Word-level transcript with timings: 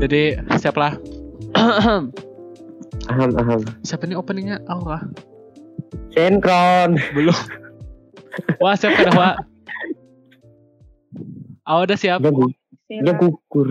Jadi 0.00 0.22
siaplah. 0.56 0.96
Aham, 1.54 2.10
aham. 3.36 3.60
Siapa 3.84 4.08
nih 4.08 4.16
openingnya? 4.16 4.64
Oh, 4.66 4.80
wah. 4.82 5.02
Sinkron. 6.10 6.96
belum. 7.12 7.36
Wah, 8.58 8.74
siap 8.74 8.96
kan, 8.96 9.12
Wah? 9.12 9.34
Oh, 11.66 11.84
udah 11.84 11.94
siap. 11.94 12.18
Dia, 12.18 12.32
gu- 12.32 12.56
dia 12.88 13.12
gugur. 13.14 13.68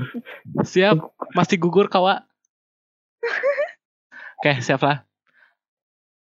Siap. 0.61 0.95
Masih 1.33 1.57
gugur, 1.57 1.89
kawa. 1.89 2.23
Oke, 4.39 4.61
siap 4.61 4.79
lah. 4.81 5.03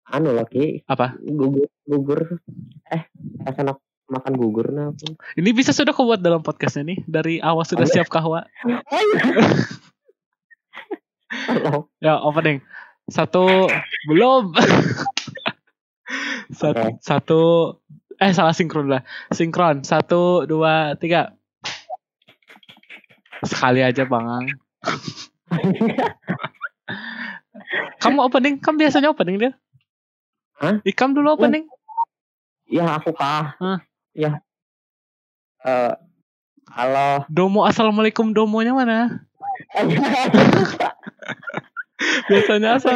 Anu 0.09 0.33
lagi. 0.33 0.83
Apa? 0.89 1.15
Gugur. 1.21 1.69
Gugur. 1.85 2.21
Eh, 2.89 3.03
pas 3.45 3.55
anak 3.55 3.79
makan 4.09 4.35
gugur 4.35 4.73
nah. 4.73 4.89
Ini 5.37 5.53
bisa 5.53 5.69
sudah 5.71 5.93
kau 5.93 6.09
buat 6.09 6.19
dalam 6.19 6.41
podcastnya 6.41 6.81
nih. 6.87 6.99
Dari 7.05 7.35
awal 7.39 7.63
sudah 7.63 7.85
Oh, 7.87 7.91
iya. 7.91 7.95
siap 7.95 8.09
kahwa. 8.09 8.41
Ya, 12.01 12.17
opening. 12.21 12.61
Satu 13.09 13.69
belum. 14.09 14.53
satu, 16.61 16.77
Oke. 16.77 16.91
satu 17.05 17.41
eh 18.19 18.33
salah 18.33 18.55
sinkron 18.57 18.89
lah. 18.89 19.05
Sinkron. 19.33 19.85
Satu, 19.85 20.49
dua, 20.49 20.97
tiga. 20.97 21.37
Sekali 23.45 23.85
aja, 23.85 24.09
Bang. 24.09 24.49
Kamu 28.03 28.19
opening? 28.25 28.59
Kamu 28.63 28.79
biasanya 28.81 29.13
opening 29.13 29.37
dia? 29.39 29.53
Hah? 30.59 30.83
Ikam 30.83 31.15
dulu 31.15 31.39
opening. 31.39 31.69
ya 32.69 32.99
aku 32.99 33.15
kah. 33.15 33.55
Hah? 33.57 33.79
Ya. 34.13 34.43
Eh, 35.65 35.95
halo. 36.73 37.25
Domo 37.31 37.65
assalamualaikum 37.65 38.35
domonya 38.35 38.75
mana? 38.75 39.28
Biasanya 42.29 42.79
asal. 42.79 42.95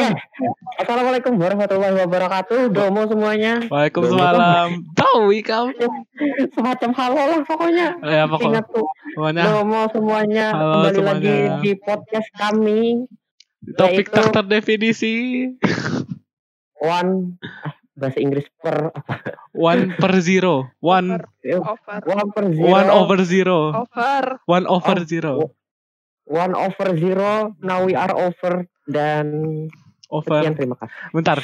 Assalamualaikum 0.78 1.34
warahmatullahi 1.34 1.94
wabarakatuh. 2.00 2.70
Domo 2.70 3.02
semuanya. 3.04 3.66
Waalaikumsalam. 3.66 4.86
Tahu 4.94 5.34
ikam. 5.34 5.74
Semacam 6.54 6.90
halo 6.94 7.18
lah 7.18 7.40
pokoknya. 7.42 7.98
Ya 8.00 8.24
pokoknya. 8.24 8.62
Ingat 8.62 8.66
tuh. 8.70 8.86
pokoknya 9.12 9.42
Domo 9.44 9.80
semuanya. 9.90 10.46
Halo 10.54 10.72
Kembali 10.86 11.00
lagi 11.02 11.26
semuanya. 11.34 11.60
di 11.60 11.72
podcast 11.76 12.28
kami. 12.32 12.82
topik 13.74 14.06
yaitu- 14.06 14.14
tak 14.16 14.26
terdefinisi. 14.32 15.14
One. 16.78 17.38
Ah, 17.42 17.74
bahasa 17.94 18.18
Inggris 18.18 18.46
per 18.58 18.90
apa? 18.90 19.22
One 19.52 19.94
per 19.94 20.12
zero. 20.18 20.70
One 20.78 21.18
over 21.46 22.02
One 22.06 22.28
per 22.32 22.44
zero. 22.50 22.70
one 22.70 22.90
over 22.90 23.18
zero. 23.22 23.58
over 23.76 24.24
One 24.46 24.66
over 24.66 24.98
Oh. 24.98 25.06
zero. 25.06 25.34
One 26.26 26.54
over 26.54 26.94
zero. 26.96 27.54
Now 27.60 27.82
we 27.86 27.94
are 27.98 28.12
over. 28.14 28.66
Dan 28.86 29.26
Over. 30.12 30.44
sekian 30.44 30.52
terima 30.52 30.76
kasih. 30.76 30.92
Bentar. 31.16 31.38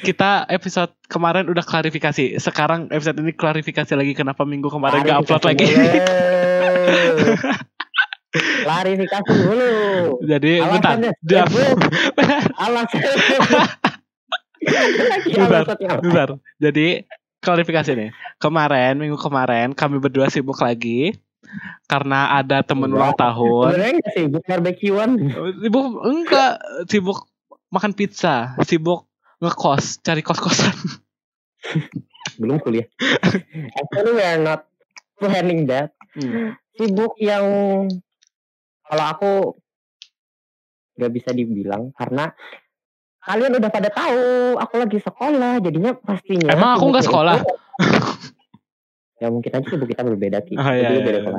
Kita 0.00 0.48
episode 0.48 0.96
kemarin 1.12 1.44
udah 1.52 1.60
klarifikasi. 1.60 2.40
Sekarang 2.40 2.88
episode 2.88 3.20
ini 3.20 3.36
klarifikasi 3.36 3.92
lagi 3.92 4.16
kenapa 4.16 4.48
minggu 4.48 4.72
kemarin 4.72 5.04
gak 5.04 5.28
upload 5.28 5.44
lagi. 5.44 5.68
Klarifikasi 8.64 9.30
dulu. 9.30 9.70
Jadi 10.26 10.58
bentar. 10.58 10.96
Alasannya, 10.96 11.12
Bentar. 15.36 15.62
alasannya 15.68 15.88
apa? 15.92 16.00
Bentar. 16.02 16.28
Jadi 16.58 16.86
klarifikasi 17.44 17.90
nih. 17.94 18.10
Kemarin 18.40 18.96
minggu 18.96 19.20
kemarin 19.20 19.76
kami 19.76 20.00
berdua 20.00 20.32
sibuk 20.32 20.58
lagi 20.64 21.12
karena 21.86 22.38
ada 22.38 22.62
temen 22.64 22.90
ulang 22.92 23.14
tahun. 23.16 23.74
Bukan 24.30 24.42
barbekyuan. 24.46 25.10
Sibuk 25.60 25.86
enggak 26.04 26.52
sibuk 26.88 27.18
makan 27.68 27.92
pizza, 27.92 28.54
sibuk 28.64 29.10
ngekos, 29.42 30.00
cari 30.00 30.22
kos-kosan. 30.22 30.74
Belum 32.40 32.58
kuliah. 32.62 32.86
Actually 33.78 34.12
we 34.14 34.24
are 34.24 34.40
not 34.40 34.66
planning 35.18 35.66
that. 35.66 35.94
Hmm. 36.14 36.54
Sibuk 36.74 37.18
yang 37.18 37.44
kalau 38.86 39.04
aku 39.10 39.32
nggak 40.94 41.10
bisa 41.10 41.30
dibilang 41.34 41.90
karena 41.98 42.30
kalian 43.24 43.58
udah 43.58 43.70
pada 43.72 43.90
tahu 43.90 44.54
aku 44.62 44.74
lagi 44.78 44.98
sekolah 45.02 45.58
jadinya 45.58 45.90
pastinya 45.98 46.54
Emang 46.54 46.78
aku 46.78 46.84
nggak 46.94 47.06
sekolah? 47.08 47.36
Itu- 49.14 49.20
ya 49.20 49.30
mungkin 49.30 49.50
aja 49.52 49.62
sibuk 49.64 49.86
kita 49.86 50.02
berbeda 50.02 50.42
Ki. 50.42 50.54
Oh 50.54 50.66
iya, 50.66 50.90
iya, 50.90 51.00
beda 51.00 51.18
iya. 51.22 51.30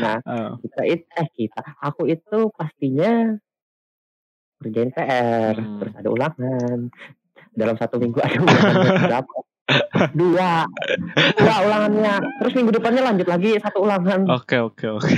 Nah, 0.00 0.16
Oh. 0.24 0.50
kita 0.58 0.80
it 0.82 1.04
eh 1.12 1.28
kita 1.30 1.60
aku 1.78 2.08
itu 2.08 2.48
pastinya 2.50 3.36
kerjain 4.58 4.90
PR 4.90 5.54
Hmm. 5.54 5.78
terus 5.78 5.94
ada 5.94 6.08
ulangan 6.08 6.78
dalam 7.52 7.76
satu 7.76 7.96
minggu 7.96 8.18
ada 8.18 8.38
ulangan 8.38 8.74
berapa 9.12 9.34
dua 10.10 10.50
dua 11.36 11.56
ulangannya 11.62 12.14
terus 12.40 12.52
minggu 12.54 12.72
depannya 12.72 13.02
lanjut 13.04 13.28
lagi 13.28 13.60
satu 13.60 13.84
ulangan 13.84 14.24
Oke, 14.26 14.56
oke, 14.56 14.88
oke. 14.90 15.14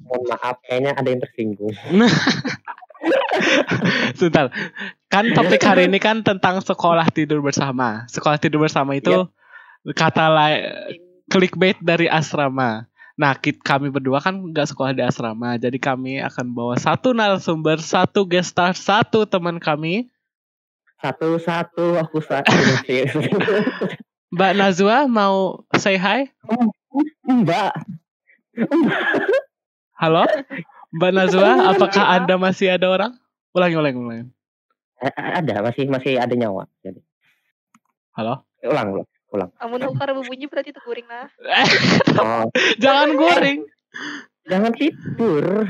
mohon 0.00 0.22
maaf 0.26 0.58
kayaknya 0.60 0.92
ada 0.92 1.06
yang 1.06 1.22
tersinggung 1.22 1.72
Sebentar. 4.14 4.48
Kan 5.06 5.30
topik 5.32 5.60
hari 5.60 5.86
ini 5.86 5.98
kan 5.98 6.22
tentang 6.22 6.58
sekolah 6.58 7.10
tidur 7.10 7.40
bersama. 7.40 8.08
Sekolah 8.08 8.36
tidur 8.36 8.62
bersama 8.62 8.94
itu 8.94 9.28
kata 9.92 10.32
lain 10.32 10.60
clickbait 11.28 11.76
dari 11.84 12.08
asrama. 12.08 12.88
Nah, 13.14 13.36
kit 13.38 13.62
kami 13.62 13.94
berdua 13.94 14.18
kan 14.18 14.50
nggak 14.50 14.74
sekolah 14.74 14.90
di 14.90 15.04
asrama, 15.04 15.54
jadi 15.54 15.78
kami 15.78 16.18
akan 16.18 16.50
bawa 16.50 16.74
satu 16.74 17.14
narasumber, 17.14 17.78
satu 17.78 18.26
guest 18.26 18.50
star, 18.50 18.74
satu 18.74 19.22
teman 19.22 19.62
kami, 19.62 20.10
satu 21.04 21.36
satu 21.36 22.00
aku 22.00 22.18
satu 22.24 22.48
Mbak 24.34 24.52
Nazwa 24.56 25.04
mau 25.06 25.62
say 25.76 26.00
hi? 26.00 26.26
mbak 27.28 27.70
Halo? 29.94 30.26
Mbak 30.90 31.12
Nazwa, 31.14 31.70
apakah 31.70 32.18
Anda 32.18 32.34
masih 32.34 32.74
ada 32.74 32.90
orang? 32.90 33.12
Ulangi, 33.54 33.78
ulangi, 33.78 33.98
ulangi. 34.00 34.24
Eh, 35.04 35.12
ada 35.14 35.62
masih 35.62 35.86
masih 35.86 36.18
ada 36.18 36.32
nyawa 36.32 36.66
jadi 36.80 37.04
Halo? 38.16 38.42
Eh, 38.64 38.70
ulang 38.72 39.04
ulang 39.34 39.50
Amun 39.58 39.82
ukar 39.90 40.14
berbunyi 40.14 40.46
berarti 40.46 40.70
itu 40.70 40.80
guring 40.80 41.08
lah. 41.10 41.26
oh, 42.22 42.46
Jangan 42.82 43.18
goreng. 43.18 43.66
jangan 44.46 44.72
tidur 44.74 45.68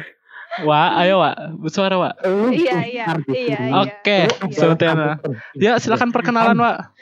Wah, 0.62 1.02
ayo, 1.02 1.19
Wak. 1.19 1.58
Bersuara, 1.58 1.98
Wak. 1.98 2.14
Lu 2.30 2.54
Iya, 2.54 2.78
iya, 2.86 3.04
besar 3.10 3.19
di 3.26 3.32
iya, 3.34 3.58
iya. 3.58 3.74
Oke, 3.82 4.19
penting. 4.54 4.97
Ya, 5.58 5.82
silakan 5.82 6.14
perkenalan, 6.14 6.54
Wak. 6.54 6.94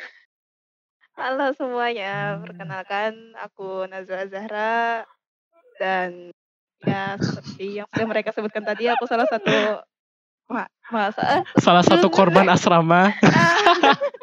Halo 1.21 1.53
semuanya, 1.53 2.41
perkenalkan 2.41 3.37
aku 3.37 3.85
Nazwa 3.93 4.25
Zahra 4.33 5.05
dan 5.77 6.33
ya 6.81 7.21
seperti 7.21 7.77
yang 7.79 7.87
sudah 7.93 8.09
mereka 8.09 8.33
sebutkan 8.33 8.65
tadi 8.65 8.89
aku 8.89 9.05
salah 9.05 9.29
satu 9.29 9.85
ma 10.51 10.67
masa 10.91 11.23
eh, 11.39 11.43
Salah 11.61 11.85
satu 11.85 12.09
korban 12.09 12.49
asrama. 12.49 13.13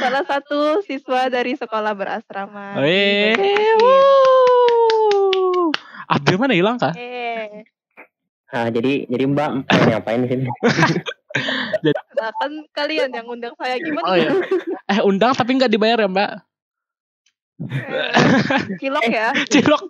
salah 0.00 0.24
satu 0.26 0.82
siswa 0.86 1.28
dari 1.28 1.56
sekolah 1.56 1.92
berasrama. 1.96 2.80
Wih. 2.82 3.36
Banjarmasin. 3.36 3.76
wuh. 3.82 5.70
Abdul 6.12 6.36
mana 6.36 6.54
hilang 6.56 6.76
kah? 6.76 6.92
Eh, 6.96 7.64
Nah, 8.52 8.68
jadi 8.68 9.08
jadi 9.08 9.24
Mbak 9.32 9.50
mau 9.64 9.82
ngapain 9.88 10.20
di 10.20 10.28
sini? 10.28 10.44
nah 12.20 12.30
kan 12.36 12.52
kalian 12.76 13.08
yang 13.08 13.24
undang 13.24 13.56
saya 13.56 13.80
gimana? 13.80 14.04
Oh 14.04 14.12
iya. 14.12 14.28
Eh 14.92 15.00
undang 15.00 15.32
tapi 15.32 15.56
nggak 15.56 15.72
dibayar 15.72 16.04
ya 16.04 16.08
Mbak? 16.12 16.30
Eh, 17.64 18.76
Cilok 18.76 19.04
ya. 19.08 19.32
Cilok. 19.52 19.88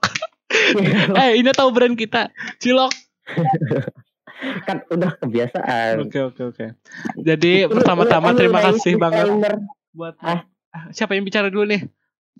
eh 1.26 1.42
ini 1.42 1.50
tahu 1.50 1.74
brand 1.74 1.98
kita. 1.98 2.30
Cilok. 2.62 2.94
Kan 4.66 4.82
udah 4.90 5.10
kebiasaan. 5.22 6.06
Oke 6.06 6.18
oke 6.22 6.42
oke. 6.54 6.66
Jadi 7.22 7.66
pertama-tama 7.70 8.34
terima 8.34 8.60
kasih 8.60 8.98
banget 8.98 9.28
buat 9.92 10.16
Ah. 10.20 10.42
Siapa 10.88 11.12
yang 11.12 11.28
bicara 11.28 11.52
dulu 11.52 11.68
nih? 11.68 11.84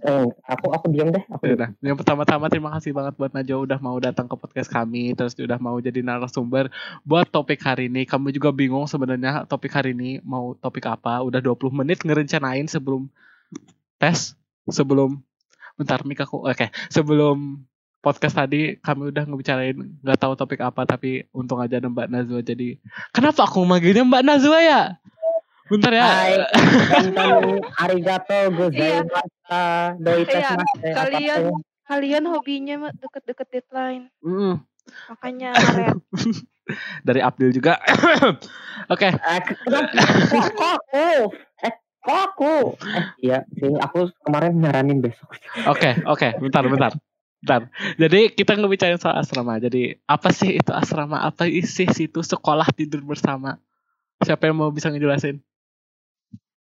Eh, 0.02 0.26
aku 0.48 0.72
aku 0.72 0.90
diam 0.90 1.12
deh. 1.14 1.22
Aku 1.30 1.52
Udah. 1.52 1.70
Yang 1.78 1.96
pertama-tama 2.02 2.48
terima 2.50 2.72
kasih 2.74 2.90
banget 2.90 3.14
buat 3.14 3.30
Najwa 3.30 3.58
udah 3.62 3.78
mau 3.78 3.94
datang 4.02 4.26
ke 4.26 4.34
podcast 4.34 4.72
kami, 4.72 5.14
terus 5.14 5.36
udah 5.38 5.60
mau 5.62 5.78
jadi 5.78 6.02
narasumber 6.02 6.72
buat 7.06 7.28
topik 7.30 7.62
hari 7.62 7.86
ini. 7.86 8.02
Kamu 8.08 8.32
juga 8.34 8.50
bingung 8.50 8.88
sebenarnya 8.88 9.44
topik 9.46 9.70
hari 9.70 9.94
ini 9.94 10.18
mau 10.24 10.58
topik 10.58 10.88
apa? 10.88 11.22
Udah 11.22 11.38
20 11.38 11.70
menit 11.70 12.02
ngerencanain 12.02 12.66
sebelum 12.66 13.06
tes, 14.00 14.34
sebelum 14.66 15.22
bentar 15.78 16.02
mik 16.02 16.24
aku. 16.26 16.50
Oke, 16.50 16.72
sebelum 16.90 17.62
podcast 18.02 18.34
tadi 18.34 18.76
kami 18.76 19.08
udah 19.08 19.24
ngebicarain 19.24 19.72
nggak 20.02 20.18
tahu 20.18 20.34
topik 20.34 20.58
apa 20.58 20.82
tapi 20.82 21.22
untung 21.30 21.56
aja 21.56 21.78
ada 21.78 21.86
Mbak 21.86 22.08
Nazwa 22.08 22.40
jadi 22.40 22.76
kenapa 23.10 23.46
aku 23.46 23.62
manggilnya 23.62 24.02
Mbak 24.02 24.22
Nazwa 24.22 24.58
ya? 24.58 24.82
Bentar 25.62 25.88
ya. 25.88 26.04
Hai, 26.04 26.34
arigato 27.82 28.38
gozaimashita, 28.52 29.16
Iya, 29.48 29.96
doitesmasu. 29.96 30.76
kalian 30.84 31.42
kalian 31.82 32.24
hobinya 32.26 32.74
mah 32.78 32.92
deket-deket 32.92 33.46
deadline. 33.48 34.10
Mm, 34.20 34.60
Makanya. 35.08 35.54
Dari 37.06 37.20
Abdul 37.20 37.50
juga. 37.50 37.78
Oke, 38.92 39.08
Eh, 39.08 39.40
kenapa? 39.40 40.02
kok, 40.28 40.70
aku? 40.76 41.06
Eh, 41.62 41.72
kok 42.02 42.18
aku? 42.26 42.54
Eh, 42.82 43.04
iya 43.22 43.38
sih. 43.54 43.72
Aku 43.78 44.10
kemarin 44.20 44.58
nyaranin 44.58 44.98
besok. 44.98 45.30
oke, 45.64 46.04
oke. 46.04 46.28
Bentar, 46.38 46.66
bentar. 46.66 46.92
Bentar. 47.42 47.66
Jadi 47.98 48.30
kita 48.38 48.54
ngebicarain 48.54 49.02
soal 49.02 49.18
asrama. 49.18 49.58
Jadi 49.58 49.98
apa 50.06 50.30
sih 50.30 50.62
itu 50.62 50.70
asrama? 50.70 51.26
Apa 51.26 51.50
isi 51.50 51.90
situ 51.90 52.22
sekolah 52.22 52.70
tidur 52.70 53.02
bersama? 53.02 53.58
Siapa 54.22 54.46
yang 54.46 54.62
mau 54.62 54.70
bisa 54.70 54.94
ngejelasin? 54.94 55.42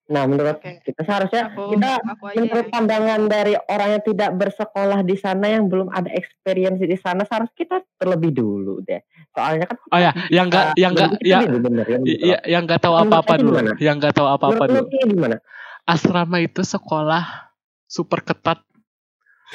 Nah, 0.07 0.23
menurut 0.23 0.63
Oke. 0.63 0.79
kita 0.87 1.03
seharusnya 1.03 1.51
Aku, 1.51 1.75
kita 1.75 1.99
aku 1.99 2.31
aja. 2.31 2.39
menurut 2.39 2.67
ya. 2.69 2.71
pandangan 2.71 3.21
dari 3.27 3.53
orang 3.67 3.89
yang 3.99 4.03
tidak 4.07 4.29
bersekolah 4.39 4.99
di 5.03 5.15
sana 5.19 5.45
yang 5.51 5.67
belum 5.67 5.91
ada 5.91 6.07
experience 6.15 6.79
di 6.79 6.95
sana 6.95 7.27
seharusnya 7.27 7.57
kita 7.59 7.77
terlebih 7.99 8.31
dulu 8.31 8.79
deh. 8.87 9.03
Soalnya 9.35 9.67
kan 9.67 9.75
Oh 9.91 9.99
ya, 9.99 10.15
yang 10.31 10.47
enggak 10.47 10.79
yang 10.79 10.95
enggak 10.95 11.11
ya 11.19 11.43
dulu 11.43 11.57
bener, 11.59 11.85
yang 11.91 12.01
ya, 12.07 12.37
yang 12.47 12.63
enggak 12.63 12.79
tahu 12.87 12.95
apa-apa 12.95 13.33
dulu. 13.35 13.51
Yang 13.83 13.95
enggak 13.99 14.13
tahu 14.15 14.27
apa-apa 14.31 14.63
dulu. 14.71 14.85
gimana? 14.95 15.37
Asrama 15.83 16.37
itu 16.39 16.63
sekolah 16.63 17.51
super 17.83 18.23
ketat. 18.23 18.63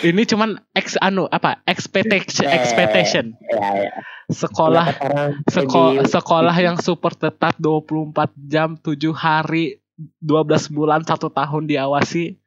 Ini 0.01 0.25
cuman 0.25 0.57
ex 0.73 0.97
anu 0.97 1.29
apa? 1.29 1.61
Expectation 1.69 2.49
expectation. 2.49 3.37
Ya, 3.53 3.69
ya. 3.77 3.93
Sekolah 4.33 4.89
Pendapat 4.89 5.13
orang 5.13 5.31
Seko 5.53 5.83
jadi- 5.93 6.09
sekolah 6.09 6.57
yang 6.57 6.77
super 6.81 7.13
ketat 7.13 7.53
24 7.61 8.33
jam 8.49 8.81
7 8.81 9.13
hari 9.13 9.77
12 10.25 10.73
bulan 10.73 11.05
satu 11.05 11.29
tahun 11.29 11.69
diawasi 11.69 12.41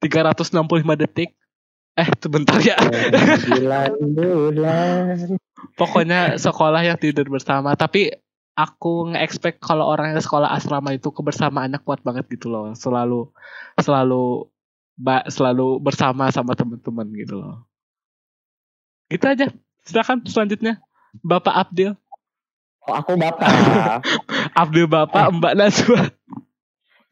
365 0.00 0.56
detik 0.96 1.36
eh 1.96 2.08
sebentar 2.20 2.60
ya 2.60 2.76
bulan. 3.48 3.88
pokoknya 5.76 6.36
sekolah 6.36 6.84
yang 6.84 7.00
tidur 7.00 7.24
bersama 7.28 7.72
tapi 7.72 8.12
aku 8.52 9.12
nge-expect 9.12 9.64
kalau 9.64 9.88
orang 9.88 10.12
yang 10.12 10.20
sekolah 10.20 10.52
asrama 10.52 10.92
itu 10.92 11.08
kebersamaannya 11.08 11.80
kuat 11.80 12.04
banget 12.04 12.28
gitu 12.36 12.52
loh 12.52 12.72
selalu 12.76 13.32
selalu 13.80 14.44
selalu 15.28 15.80
bersama 15.80 16.32
sama 16.32 16.56
teman-teman 16.56 17.06
gitu 17.16 17.40
loh 17.40 17.64
gitu 19.12 19.24
aja 19.28 19.46
silakan 19.84 20.24
selanjutnya 20.26 20.80
Bapak 21.22 21.54
Abdil 21.54 21.94
Oh, 22.86 22.94
aku 22.94 23.18
bapak. 23.18 23.50
Abdil 24.62 24.86
Bapak 24.86 25.34
Mbak 25.34 25.58
Najwa 25.58 26.06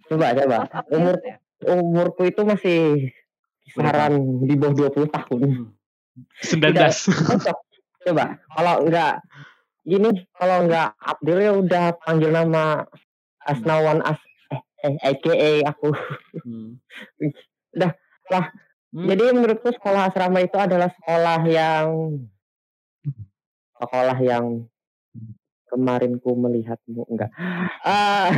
coba 0.06 0.26
coba. 0.36 0.58
Abdul 0.70 0.98
Umur 1.00 1.16
umurku 1.64 2.22
itu 2.28 2.40
masih 2.44 2.80
kisaran 3.64 4.44
di 4.44 4.54
bawah 4.54 4.92
20 4.92 5.08
tahun. 5.08 5.72
19 6.44 6.70
Cocok. 7.32 7.58
Coba 8.04 8.24
kalau 8.52 8.74
enggak 8.84 9.24
gini, 9.82 10.28
kalau 10.36 10.68
enggak 10.68 10.92
Abdul 11.00 11.38
ya 11.40 11.52
udah 11.56 11.84
panggil 12.04 12.30
nama 12.30 12.84
Asnawan 13.44 14.04
As 14.04 14.20
eh, 14.52 14.62
eh 14.84 14.94
AKA 15.00 15.52
aku. 15.72 15.90
Hmm. 16.44 16.78
Udah, 17.74 17.92
lah. 18.30 18.44
Hmm. 18.94 19.06
Jadi 19.10 19.22
menurutku 19.34 19.74
sekolah 19.74 20.06
asrama 20.06 20.38
itu 20.38 20.54
adalah 20.54 20.86
sekolah 20.86 21.42
yang 21.50 21.86
sekolah 23.74 24.18
yang 24.22 24.70
kemarin 25.66 26.22
ku 26.22 26.38
melihatmu 26.38 27.02
enggak. 27.10 27.30
Ah, 27.84 28.32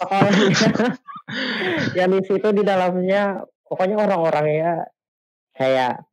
sekolahnya 0.00 0.48
yang 1.98 2.08
di 2.08 2.20
situ 2.24 2.48
di 2.50 2.62
dalamnya 2.64 3.44
pokoknya 3.68 4.00
orang-orang 4.00 4.46
ya 4.48 4.72
kayak 5.52 6.08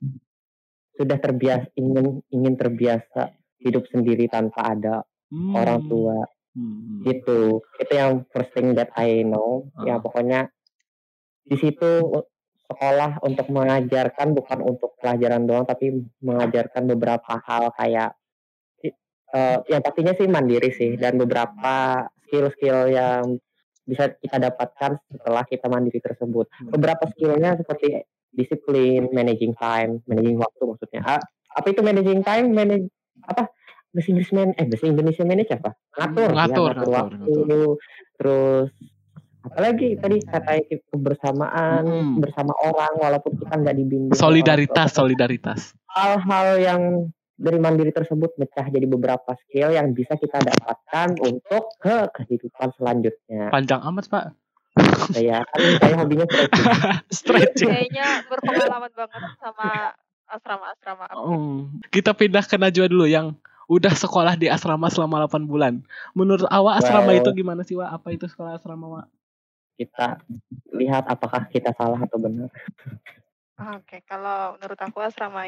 sudah 1.00 1.18
terbiasa 1.18 1.72
ingin 1.80 2.20
ingin 2.30 2.54
terbiasa 2.56 3.32
hidup 3.60 3.86
sendiri 3.88 4.28
tanpa 4.28 4.76
ada 4.76 4.96
Hmm. 5.32 5.56
orang 5.56 5.80
tua 5.88 6.20
Hmm. 6.52 7.08
gitu 7.08 7.64
itu 7.80 7.94
yang 7.96 8.28
first 8.36 8.52
thing 8.52 8.76
that 8.76 8.92
I 9.00 9.24
know 9.24 9.72
ya 9.88 9.96
Ah. 9.96 10.00
pokoknya 10.04 10.52
di 11.46 11.58
situ 11.58 11.90
sekolah 12.72 13.20
untuk 13.28 13.52
mengajarkan 13.52 14.32
bukan 14.32 14.60
untuk 14.64 14.96
pelajaran 15.02 15.44
doang 15.44 15.68
tapi 15.68 16.08
mengajarkan 16.24 16.88
beberapa 16.88 17.42
hal 17.44 17.76
kayak 17.76 18.16
eh, 19.36 19.58
yang 19.68 19.82
pastinya 19.84 20.16
sih 20.16 20.28
mandiri 20.28 20.72
sih 20.72 20.96
dan 20.96 21.20
beberapa 21.20 22.08
skill-skill 22.28 22.88
yang 22.92 23.36
bisa 23.84 24.14
kita 24.24 24.40
dapatkan 24.40 25.04
setelah 25.12 25.44
kita 25.44 25.68
mandiri 25.68 26.00
tersebut. 26.00 26.48
Beberapa 26.72 27.12
skillnya 27.12 27.60
seperti 27.60 28.08
disiplin 28.32 29.12
managing 29.12 29.52
time 29.60 30.00
managing 30.08 30.40
waktu 30.40 30.64
maksudnya. 30.64 31.04
Apa 31.52 31.68
itu 31.68 31.84
managing 31.84 32.24
time? 32.24 32.56
Manage 32.56 32.88
apa? 33.28 33.52
Bahasa 33.92 34.08
Inggris 34.08 34.32
man 34.32 34.56
eh 34.56 34.64
bahasa 34.72 34.86
Indonesia 34.88 35.24
manage 35.28 35.52
apa? 35.52 35.76
Ngatur 36.00 36.30
ya, 36.32 36.32
Ngatur, 36.32 36.72
ngatur 36.72 36.72
ngatur, 36.72 36.94
waktu 36.96 37.60
terus 38.16 38.70
apalagi 39.42 39.98
tadi 39.98 40.22
kata 40.22 40.62
kebersamaan 40.90 41.84
Mm-mm. 41.84 42.22
bersama 42.22 42.54
orang 42.62 42.94
walaupun 42.98 43.34
kita 43.36 43.54
nggak 43.58 43.76
dibimbing 43.76 44.14
solidaritas 44.14 44.94
solidaritas 44.94 45.74
hal-hal 45.92 46.48
yang 46.58 46.82
dari 47.42 47.58
mandiri 47.58 47.90
tersebut 47.90 48.38
mecah 48.38 48.70
jadi 48.70 48.86
beberapa 48.86 49.34
skill 49.46 49.74
yang 49.74 49.98
bisa 49.98 50.14
kita 50.14 50.38
dapatkan 50.38 51.18
untuk 51.26 51.74
ke 51.82 52.06
kehidupan 52.22 52.70
selanjutnya 52.78 53.50
panjang 53.50 53.82
amat 53.82 54.06
pak 54.08 54.26
saya 55.12 55.42
kan 55.44 55.60
saya 55.82 55.96
hobinya 56.00 56.26
stretching. 56.30 57.02
stretching 57.20 57.70
Kayaknya 57.74 58.08
berpengalaman 58.30 58.92
banget 58.94 59.22
sama 59.42 59.68
asrama-asrama. 60.32 61.06
Hmm. 61.12 61.82
kita 61.92 62.16
pindah 62.16 62.46
ke 62.46 62.56
Najwa 62.56 62.88
dulu 62.88 63.04
yang 63.04 63.36
udah 63.68 63.92
sekolah 63.92 64.36
di 64.36 64.48
asrama 64.48 64.88
selama 64.88 65.28
8 65.28 65.44
bulan 65.44 65.84
menurut 66.12 66.48
awak 66.48 66.80
asrama 66.80 67.12
Well. 67.12 67.20
itu 67.24 67.30
gimana 67.36 67.62
sih 67.64 67.76
Wak? 67.76 67.90
apa 67.90 68.08
itu 68.12 68.28
sekolah 68.28 68.56
asrama 68.56 68.86
Wak? 68.88 69.06
Kita 69.76 70.20
lihat 70.76 71.08
apakah 71.08 71.48
kita 71.52 71.72
salah 71.76 72.00
atau 72.00 72.18
benar 72.20 72.50
Oke, 73.62 74.02
kalau 74.10 74.58
menurut 74.58 74.80
aku 74.82 75.06
asrama 75.06 75.46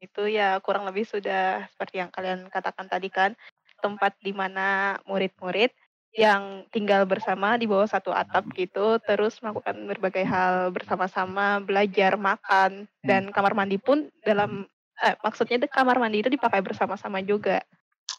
itu 0.00 0.22
ya 0.24 0.56
kurang 0.64 0.88
lebih 0.88 1.04
sudah 1.04 1.68
seperti 1.68 2.00
yang 2.00 2.08
kalian 2.08 2.48
katakan 2.48 2.88
tadi 2.88 3.12
kan, 3.12 3.36
tempat 3.84 4.16
di 4.24 4.32
mana 4.32 4.96
murid-murid 5.04 5.68
yang 6.16 6.64
tinggal 6.72 7.04
bersama 7.04 7.56
di 7.56 7.68
bawah 7.68 7.88
satu 7.88 8.12
atap 8.12 8.48
gitu, 8.56 8.96
terus 9.04 9.36
melakukan 9.44 9.76
berbagai 9.84 10.24
hal 10.24 10.72
bersama-sama, 10.72 11.60
belajar, 11.60 12.16
makan, 12.16 12.88
dan 13.04 13.28
kamar 13.32 13.52
mandi 13.52 13.76
pun 13.76 14.08
dalam 14.24 14.64
eh, 15.04 15.16
maksudnya 15.20 15.60
kamar 15.68 16.00
mandi 16.00 16.24
itu 16.24 16.32
dipakai 16.32 16.60
bersama-sama 16.60 17.20
juga. 17.20 17.60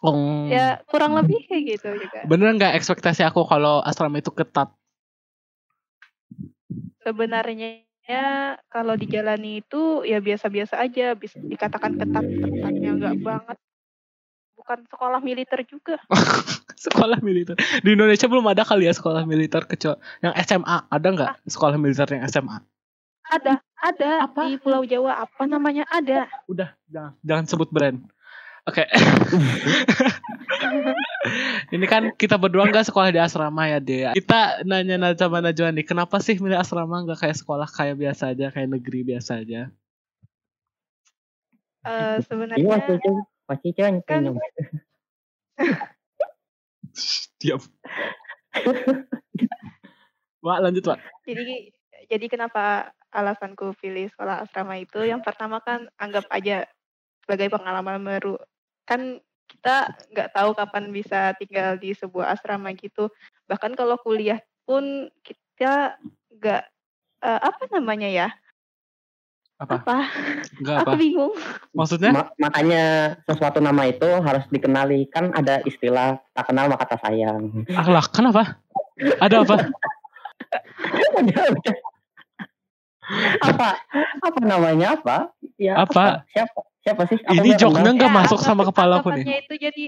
Oh. 0.04 0.46
Ya 0.50 0.82
kurang 0.90 1.16
lebih 1.18 1.42
kayak 1.48 1.64
gitu 1.78 1.90
juga. 1.96 2.22
bener 2.28 2.54
nggak 2.60 2.76
ekspektasi 2.76 3.24
aku 3.24 3.46
kalau 3.48 3.80
asrama 3.82 4.20
itu 4.20 4.34
ketat 4.36 4.74
Sebenarnya 7.04 7.84
ya 8.04 8.58
kalau 8.68 8.96
dijalani 9.00 9.64
itu 9.64 10.04
ya 10.04 10.20
biasa-biasa 10.20 10.80
aja, 10.80 11.16
bisa 11.16 11.40
dikatakan 11.40 12.00
ketat 12.00 12.24
ketatnya 12.24 12.90
enggak 12.96 13.16
banget. 13.20 13.58
Bukan 14.60 14.80
sekolah 14.88 15.20
militer 15.20 15.60
juga. 15.68 16.00
sekolah 16.84 17.20
militer 17.24 17.56
di 17.80 17.96
Indonesia 17.96 18.28
belum 18.28 18.44
ada 18.52 18.68
kali 18.68 18.92
ya 18.92 18.94
sekolah 18.94 19.24
militer 19.24 19.64
kecuali 19.64 19.96
yang 20.20 20.36
SMA 20.44 20.78
ada 20.92 21.08
nggak 21.08 21.32
sekolah 21.48 21.80
militer 21.80 22.08
yang 22.12 22.28
SMA 22.28 22.60
Ada, 23.32 23.64
ada 23.80 24.12
Apa? 24.28 24.52
di 24.52 24.60
Pulau 24.60 24.84
Jawa 24.84 25.24
apa 25.24 25.48
namanya 25.48 25.88
ada. 25.88 26.28
udah 26.52 26.76
jangan 26.92 27.16
jangan 27.24 27.46
sebut 27.48 27.72
brand 27.72 28.04
oke. 28.70 28.84
Ini 31.74 31.86
kan 31.88 32.12
kita 32.20 32.36
berdua 32.36 32.68
nggak 32.68 32.92
sekolah 32.92 33.10
di 33.10 33.18
asrama 33.18 33.64
ya 33.66 33.80
dia 33.80 34.10
kita 34.12 34.62
nanya 34.68 35.00
nanya 35.00 35.16
sama 35.16 35.40
Najwa 35.40 35.72
nih 35.72 35.88
kenapa 35.88 36.20
sih 36.20 36.36
milih 36.36 36.60
asrama 36.60 37.00
nggak 37.08 37.24
kayak 37.24 37.38
sekolah 37.40 37.66
kayak 37.66 37.96
biasa 37.96 38.36
aja 38.36 38.52
kayak 38.52 38.70
negeri 38.70 39.08
biasa 39.08 39.42
aja? 39.42 39.72
Eh 41.84 42.16
ini 42.20 42.24
sebenarnya 42.28 42.68
masih 42.68 42.96
masih 43.48 43.70
cuy 43.76 43.84
Kan- 44.04 44.40
diam. 47.40 47.62
Wak 50.44 50.60
lanjut 50.60 50.84
Wak. 50.88 51.00
Jadi 51.24 51.72
jadi 52.12 52.26
kenapa 52.28 52.92
alasanku 53.10 53.74
pilih 53.80 54.12
sekolah 54.12 54.44
asrama 54.44 54.76
itu? 54.80 55.02
Yang 55.04 55.24
pertama 55.24 55.64
kan 55.64 55.88
anggap 55.96 56.28
aja 56.30 56.68
sebagai 57.24 57.48
pengalaman 57.48 58.04
baru 58.04 58.36
kan 58.84 59.20
kita 59.48 59.96
nggak 60.12 60.32
tahu 60.36 60.52
kapan 60.56 60.92
bisa 60.92 61.32
tinggal 61.40 61.80
di 61.80 61.96
sebuah 61.96 62.36
asrama 62.36 62.72
gitu. 62.76 63.08
Bahkan 63.48 63.76
kalau 63.80 63.96
kuliah 64.00 64.40
pun 64.68 65.08
kita 65.24 65.96
nggak 66.34 66.64
eh, 67.24 67.40
apa 67.44 67.64
namanya 67.72 68.10
ya? 68.10 68.28
Apa? 69.62 69.80
Apa? 69.80 69.98
Nggak 70.60 70.78
apa. 70.84 70.92
aku 70.92 71.00
bingung. 71.00 71.34
Maksudnya? 71.72 72.12
Ma- 72.12 72.34
makanya 72.36 73.16
sesuatu 73.24 73.64
nama 73.64 73.88
itu 73.88 74.08
harus 74.20 74.44
dikenali. 74.52 75.08
Kan 75.08 75.32
ada 75.32 75.64
istilah 75.64 76.20
tak 76.36 76.52
kenal 76.52 76.68
maka 76.68 76.84
tak 76.90 77.00
sayang. 77.06 77.64
Akhlak 77.72 78.12
kenapa? 78.12 78.60
Ada 79.24 79.48
apa? 79.48 79.56
Apa? 83.44 83.84
Apa 84.24 84.40
namanya 84.48 84.96
apa? 84.96 85.28
Ya 85.60 85.76
Apa? 85.76 86.24
siapa 86.32 86.73
Siapa 86.84 87.08
sih? 87.08 87.18
Aku 87.24 87.32
Ini 87.40 87.50
joknya 87.56 87.92
nggak 87.96 88.12
Ya, 88.12 88.18
masuk 88.20 88.40
sama 88.44 88.68
kepala 88.68 89.00
aku 89.00 89.16
nih. 89.16 89.24
anggapannya 89.24 89.38
itu 89.40 89.54
jadi 89.56 89.84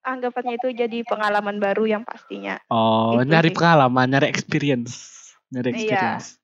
anggapannya 0.00 0.54
itu 0.60 0.68
jadi 0.76 0.98
pengalaman 1.08 1.56
baru 1.56 1.84
yang 1.88 2.02
pastinya. 2.04 2.60
Oh, 2.68 3.16
Itu 3.16 3.32
nyari 3.32 3.48
sih. 3.48 3.56
pengalaman, 3.56 4.06
nyari 4.12 4.28
experience. 4.28 4.92
Nyari 5.48 5.68
Iya. 5.72 5.80
experience. 5.80 6.36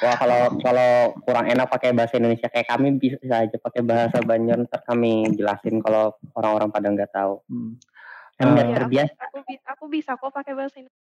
Wah 0.00 0.16
kalau 0.16 0.40
kalau 0.64 0.90
kurang 1.22 1.46
enak 1.46 1.68
pakai 1.68 1.92
bahasa 1.92 2.16
Indonesia 2.16 2.48
kayak 2.48 2.66
kami 2.66 2.96
bisa 2.96 3.20
aja 3.28 3.54
pakai 3.60 3.84
bahasa 3.84 4.18
Banjar 4.24 4.64
ntar 4.64 4.80
kami 4.82 5.28
jelasin 5.36 5.78
kalau 5.84 6.16
orang-orang 6.34 6.72
pada 6.72 6.88
nggak 6.88 7.12
tahu. 7.12 7.44
Hmm. 7.46 7.76
Nggak 8.40 8.66
Iya, 8.66 8.76
terbiasa. 8.80 9.12
Aku, 9.28 9.38
bi- 9.44 9.60
aku 9.62 9.84
bisa 9.92 10.16
kok 10.16 10.32
pakai 10.32 10.56
bahasa 10.56 10.80
Indonesia. 10.80 11.08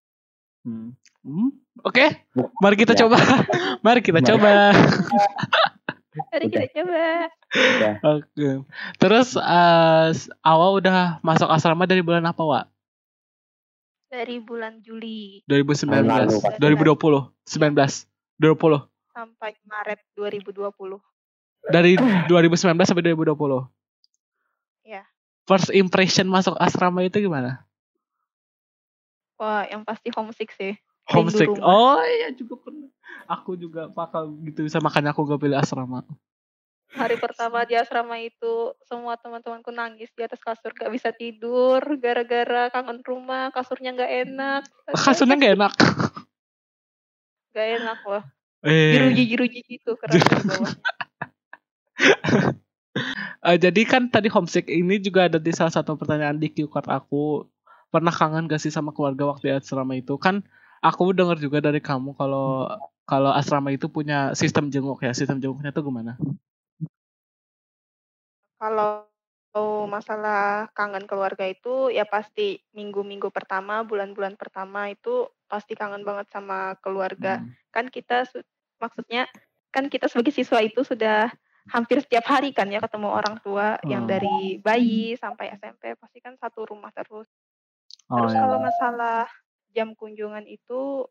Hmm. 0.67 0.88
Hmm. 1.23 1.50
Oke, 1.81 2.26
Bu- 2.35 2.50
mari 2.59 2.75
kita 2.76 2.93
Ya. 2.93 3.07
coba. 3.07 3.17
mari 3.87 4.00
kita 4.02 4.19
Mari. 4.19 4.29
coba. 4.35 4.50
Mari 6.11 6.47
kita 6.50 6.67
coba. 6.75 7.31
Oke. 8.19 8.49
Terus 8.99 9.38
eh 9.38 10.11
Awa 10.43 10.67
udah 10.75 11.23
masuk 11.23 11.47
asrama 11.47 11.87
dari 11.87 12.02
bulan 12.02 12.26
apa, 12.26 12.43
Wak? 12.43 12.67
Dari 14.11 14.43
bulan 14.43 14.83
Juli 14.83 15.47
2019. 15.47 15.87
Tahun 15.87 16.07
lalu, 16.11 16.35
Pak. 16.43 16.52
2020. 16.59 17.31
19. 17.47 18.11
20. 18.40 18.90
sampai 19.11 19.52
Maret 19.69 20.00
2020. 20.17 20.97
Dari 21.69 21.93
2019 22.26 22.88
sampai 22.88 23.05
2020. 23.12 23.69
Iya. 24.88 25.05
First 25.45 25.71
impression 25.76 26.25
masuk 26.25 26.57
asrama 26.57 27.05
itu 27.05 27.21
gimana? 27.21 27.69
Wah, 29.37 29.69
yang 29.69 29.85
pasti 29.85 30.09
homesick 30.12 30.52
sih. 30.57 30.73
Homesick. 31.11 31.50
Oh 31.61 32.00
iya 32.00 32.31
juga 32.31 32.55
pernah. 32.62 32.88
Aku 33.31 33.55
juga 33.55 33.87
bakal 33.90 34.31
gitu 34.47 34.67
bisa 34.67 34.83
makanya 34.83 35.14
aku 35.14 35.23
gak 35.26 35.43
pilih 35.43 35.59
asrama. 35.59 36.02
Hari 36.90 37.23
pertama 37.23 37.62
di 37.62 37.79
asrama 37.79 38.19
itu 38.19 38.75
semua 38.83 39.14
teman-temanku 39.14 39.71
nangis 39.71 40.11
di 40.11 40.26
atas 40.26 40.43
kasur 40.43 40.75
gak 40.75 40.90
bisa 40.90 41.14
tidur 41.14 41.79
gara-gara 42.02 42.67
kangen 42.75 42.99
rumah 43.07 43.55
kasurnya 43.55 43.95
nggak 43.95 44.12
enak 44.26 44.62
Kasurnya 44.99 45.38
gak 45.38 45.55
enak. 45.55 45.73
gak 47.55 47.69
enak 47.79 47.99
loh 48.07 48.25
Eh. 48.61 48.93
jeruji-jeruji 48.93 49.61
gitu 49.71 49.97
bawah 49.97 50.75
Eh, 53.40 53.57
jadi 53.57 53.88
kan 53.88 54.12
tadi 54.12 54.29
homesick 54.29 54.69
ini 54.69 55.00
juga 55.00 55.25
ada 55.25 55.40
di 55.40 55.49
salah 55.57 55.73
satu 55.73 55.97
pertanyaan 55.97 56.37
di 56.37 56.52
Q 56.52 56.69
card 56.69 56.93
aku. 56.93 57.49
Pernah 57.88 58.12
kangen 58.12 58.45
gak 58.50 58.61
sih 58.61 58.69
sama 58.69 58.93
keluarga 58.93 59.33
waktu 59.33 59.49
di 59.49 59.52
asrama 59.57 59.97
itu? 59.97 60.21
Kan 60.21 60.45
aku 60.80 61.12
dengar 61.12 61.37
juga 61.37 61.60
dari 61.60 61.80
kamu 61.80 62.16
kalau 62.16 62.68
kalau 63.04 63.30
asrama 63.34 63.72
itu 63.75 63.87
punya 63.90 64.32
sistem 64.38 64.70
jenguk 64.72 65.00
ya. 65.02 65.12
Sistem 65.12 65.40
jenguknya 65.40 65.70
tuh 65.72 65.84
gimana? 65.87 66.16
kalau 68.60 69.08
masalah 69.88 70.68
kangen 70.76 71.08
keluarga 71.08 71.49
itu 71.49 71.88
ya 71.90 72.04
pasti 72.04 72.60
minggu-minggu 72.76 73.32
pertama 73.32 73.80
bulan-bulan 73.82 74.37
pertama 74.37 74.92
itu 74.92 75.26
pasti 75.49 75.72
kangen 75.75 76.04
banget 76.04 76.28
sama 76.30 76.76
keluarga 76.84 77.40
Hmm. 77.40 77.50
kan 77.72 77.88
kita 77.88 78.28
su- 78.28 78.46
maksudnya 78.78 79.26
kan 79.72 79.88
kita 79.88 80.06
sebagai 80.06 80.30
siswa 80.37 80.60
itu 80.62 80.84
sudah 80.84 81.32
hampir 81.72 82.04
setiap 82.04 82.28
hari 82.28 82.52
kan 82.52 82.68
ya 82.70 82.78
ketemu 82.84 83.08
orang 83.10 83.40
tua 83.42 83.80
yang 83.88 84.04
Hmm. 84.06 84.12
dari 84.12 84.60
bayi 84.60 85.16
sampai 85.16 85.56
SMP 85.56 85.96
pasti 85.99 86.18
kan 86.20 86.37
satu 86.38 86.68
rumah 86.68 86.92
terus. 86.92 87.26
Oh, 88.12 88.22
Terus 88.22 88.34
ya. 88.37 88.40
kalau 88.44 88.58
masalah 88.60 89.25
jam 89.72 89.94
kunjungan 89.94 90.46
itu 90.46 91.06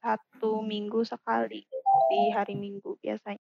satu 0.00 0.62
minggu 0.62 1.02
sekali 1.02 1.66
di 2.06 2.20
hari 2.30 2.54
Minggu 2.54 2.94
biasanya. 3.02 3.40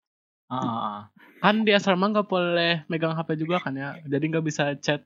Ah, 0.49 0.57
ah, 0.57 0.69
ah. 0.81 1.01
Kan 1.41 1.65
di 1.65 1.73
asrama 1.73 2.09
nggak 2.09 2.29
boleh 2.29 2.85
megang 2.89 3.13
HP 3.13 3.37
juga 3.41 3.61
kan 3.61 3.73
ya. 3.73 3.97
Jadi 4.05 4.25
nggak 4.29 4.45
bisa 4.45 4.73
chat 4.77 5.01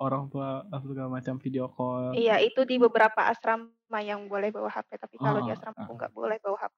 orang 0.00 0.30
tua 0.32 0.64
atau 0.70 0.86
segala 0.90 1.10
macam 1.10 1.36
video 1.38 1.68
call. 1.70 2.14
Iya 2.16 2.38
itu 2.40 2.62
di 2.64 2.78
beberapa 2.78 3.26
asrama 3.28 3.98
yang 4.00 4.26
boleh 4.30 4.50
bawa 4.50 4.70
HP 4.70 4.96
tapi 4.98 5.16
kalau 5.18 5.42
di 5.44 5.50
Oh, 5.50 5.54
asrama 5.54 5.76
ah. 5.78 5.82
aku 5.86 5.92
nggak 5.98 6.12
boleh 6.14 6.38
bawa 6.42 6.56
HP. 6.66 6.74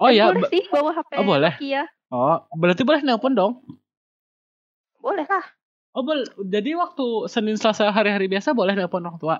Oh 0.00 0.08
Eh, 0.08 0.16
ya, 0.16 0.24
boleh 0.32 0.48
sih 0.48 0.64
bawa 0.72 0.90
HP 0.96 1.10
Oh, 1.20 1.26
boleh? 1.28 1.52
Nokia. 1.60 1.84
oh 2.12 2.36
berarti 2.56 2.82
boleh 2.84 3.00
nelpon 3.04 3.34
dong. 3.36 3.52
Boleh 5.02 5.26
lah. 5.26 5.44
Oh 5.92 6.00
boleh. 6.06 6.24
Jadi 6.48 6.72
waktu 6.72 7.28
Senin 7.28 7.60
Selasa 7.60 7.92
hari-hari 7.92 8.24
biasa 8.30 8.56
boleh 8.56 8.72
nelpon 8.72 9.04
orang 9.04 9.20
tua. 9.20 9.36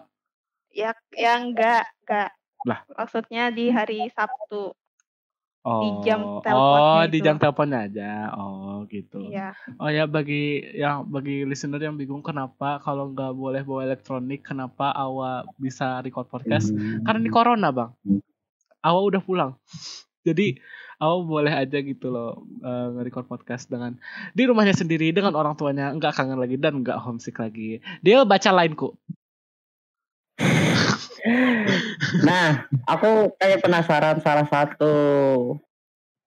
Ya 0.72 0.96
yang 1.16 1.52
enggak 1.52 1.84
enggak. 2.04 2.30
Lah. 2.64 2.80
Maksudnya 2.96 3.50
di 3.52 3.68
hari 3.68 4.08
Sabtu. 4.12 4.72
Oh, 5.62 5.78
Di 5.78 6.10
jam 6.10 6.18
oh 6.26 6.42
teleponnya 6.42 7.06
di 7.06 7.18
itu. 7.22 7.26
jam 7.30 7.36
teleponnya 7.38 7.78
aja. 7.86 8.10
Oh 8.34 8.82
gitu. 8.90 9.30
Iya. 9.30 9.54
Oh 9.78 9.86
ya 9.86 10.10
bagi 10.10 10.58
yang 10.74 11.06
bagi 11.06 11.46
listener 11.46 11.78
yang 11.78 11.94
bingung 11.94 12.18
kenapa 12.18 12.82
kalau 12.82 13.14
nggak 13.14 13.30
boleh 13.30 13.62
bawa 13.62 13.86
elektronik, 13.86 14.42
kenapa 14.42 14.90
Awa 14.90 15.46
bisa 15.62 16.02
record 16.02 16.26
podcast? 16.26 16.74
Hmm. 16.74 17.06
Karena 17.06 17.18
ini 17.22 17.30
corona 17.30 17.70
bang. 17.70 17.90
Awa 18.82 19.00
udah 19.06 19.22
pulang. 19.22 19.54
Jadi 20.26 20.58
Awa 20.98 21.22
boleh 21.22 21.54
aja 21.54 21.78
gitu 21.78 22.10
loh 22.10 22.42
eh, 22.62 22.86
nge-record 22.98 23.30
podcast 23.30 23.70
dengan 23.70 23.94
di 24.34 24.42
rumahnya 24.46 24.74
sendiri 24.74 25.14
dengan 25.14 25.34
orang 25.38 25.54
tuanya 25.54 25.94
nggak 25.94 26.14
kangen 26.14 26.42
lagi 26.42 26.58
dan 26.58 26.82
nggak 26.82 26.98
homesick 26.98 27.38
lagi. 27.38 27.78
Dia 28.02 28.26
baca 28.26 28.50
lainku. 28.50 28.98
Nah, 32.28 32.66
aku 32.88 33.32
kayak 33.38 33.62
penasaran 33.62 34.18
salah 34.20 34.46
satu 34.48 34.94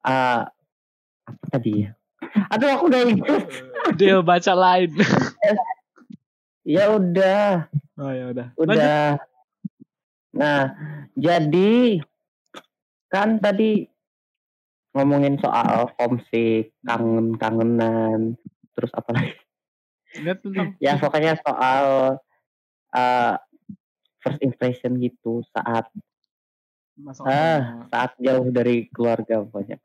ah 0.06 0.48
apa 1.25 1.46
tadi 1.50 1.86
ya? 1.86 1.89
Aduh, 2.54 2.70
aku 2.74 2.84
udah 2.89 3.01
ingat. 3.06 3.44
Dia 4.00 4.22
baca 4.22 4.54
lain. 4.54 4.92
Ya 6.65 6.89
udah, 6.89 7.70
Oh 8.01 8.10
ya 8.10 8.34
udah. 8.34 8.48
Lanjut. 8.58 8.74
udah. 8.74 9.22
Nah, 10.34 10.74
jadi 11.13 12.01
kan 13.08 13.38
tadi 13.38 13.86
ngomongin 14.98 15.38
soal 15.38 15.94
homesick, 15.94 16.74
kangen-kangenan, 16.89 18.34
terus 18.74 18.89
apa 18.98 19.10
lagi? 19.13 19.38
Ya 20.82 20.98
pokoknya 20.98 21.38
soal 21.46 22.18
uh, 22.98 23.34
first 24.25 24.41
impression 24.41 24.98
gitu 24.98 25.46
saat 25.48 25.86
masuk 26.98 27.24
ah 27.24 27.86
saat 27.88 28.17
jauh 28.17 28.50
dari 28.50 28.89
keluarga 28.89 29.44
pokoknya. 29.44 29.77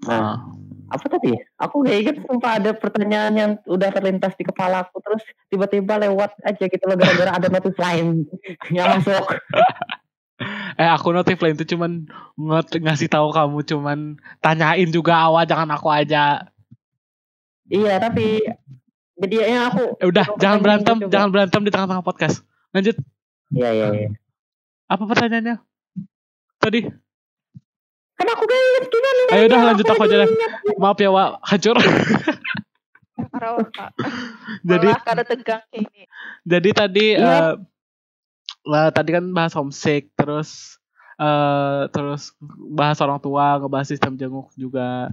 Nah, 0.00 0.18
Ah. 0.18 0.36
apa 0.90 1.06
tadi? 1.08 1.32
Aku 1.56 1.80
gak 1.80 1.96
inget 1.96 2.16
sumpah 2.20 2.56
ada 2.56 2.72
pertanyaan 2.72 3.32
yang 3.32 3.52
udah 3.64 3.88
terlintas 3.88 4.34
di 4.34 4.42
kepala 4.42 4.82
aku 4.82 4.98
terus 4.98 5.20
tiba-tiba 5.46 5.96
lewat 5.98 6.34
aja 6.42 6.64
gitu 6.66 6.84
loh 6.84 6.96
gara-gara 6.96 7.32
ada 7.32 7.48
notif 7.48 7.72
lain 7.76 8.28
yang 8.74 8.92
masuk. 8.92 9.24
Eh 10.74 10.88
aku 10.88 11.12
notif 11.12 11.36
lain 11.36 11.52
itu 11.52 11.76
cuman 11.76 12.08
nge- 12.34 12.80
ngasih 12.80 13.12
tahu 13.12 13.28
kamu 13.28 13.60
cuman 13.60 13.98
tanyain 14.40 14.88
juga 14.88 15.12
awal 15.20 15.44
jangan 15.44 15.68
aku 15.68 15.92
aja. 15.92 16.48
Iya 17.68 18.00
tapi 18.00 18.40
jadinya 19.20 19.68
aku 19.68 20.00
Eh 20.00 20.08
udah 20.08 20.24
jangan 20.40 20.58
berantem, 20.58 20.96
coba. 20.96 21.12
jangan 21.12 21.28
berantem 21.28 21.60
di 21.60 21.68
tengah-tengah 21.68 22.00
podcast. 22.00 22.40
Lanjut. 22.72 22.96
Iya 23.50 23.68
iya 23.70 23.86
iya. 23.92 24.08
Apa 24.86 25.04
pertanyaannya? 25.04 25.56
Tadi. 26.56 26.80
Kan 28.14 28.26
aku 28.28 28.42
gak 28.44 28.60
inget 28.60 28.84
gimana. 28.86 29.20
Ayo 29.32 29.42
udah 29.48 29.60
lanjut 29.72 29.86
aku 29.86 30.02
aja 30.04 30.16
deh. 30.20 30.30
Maaf 30.76 30.98
ya 30.98 31.10
Wak, 31.10 31.30
hancur. 31.42 31.76
Parah 33.30 33.52
Pak. 33.68 33.90
jadi 34.64 34.86
Malah 34.90 35.04
kada 35.04 35.22
tegang 35.22 35.62
kayak 35.68 35.76
ini. 35.76 36.02
jadi 36.42 36.70
tadi 36.72 37.06
Iya. 37.14 37.28
eh 37.28 37.52
lah, 38.60 38.92
tadi 38.92 39.12
kan 39.12 39.24
bahas 39.30 39.52
homesick 39.52 40.12
terus 40.14 40.76
eh 41.16 41.82
terus 41.92 42.32
bahas 42.70 42.96
orang 43.00 43.20
tua, 43.20 43.60
ngebahas 43.60 43.88
sistem 43.88 44.16
jenguk 44.16 44.48
juga. 44.54 45.12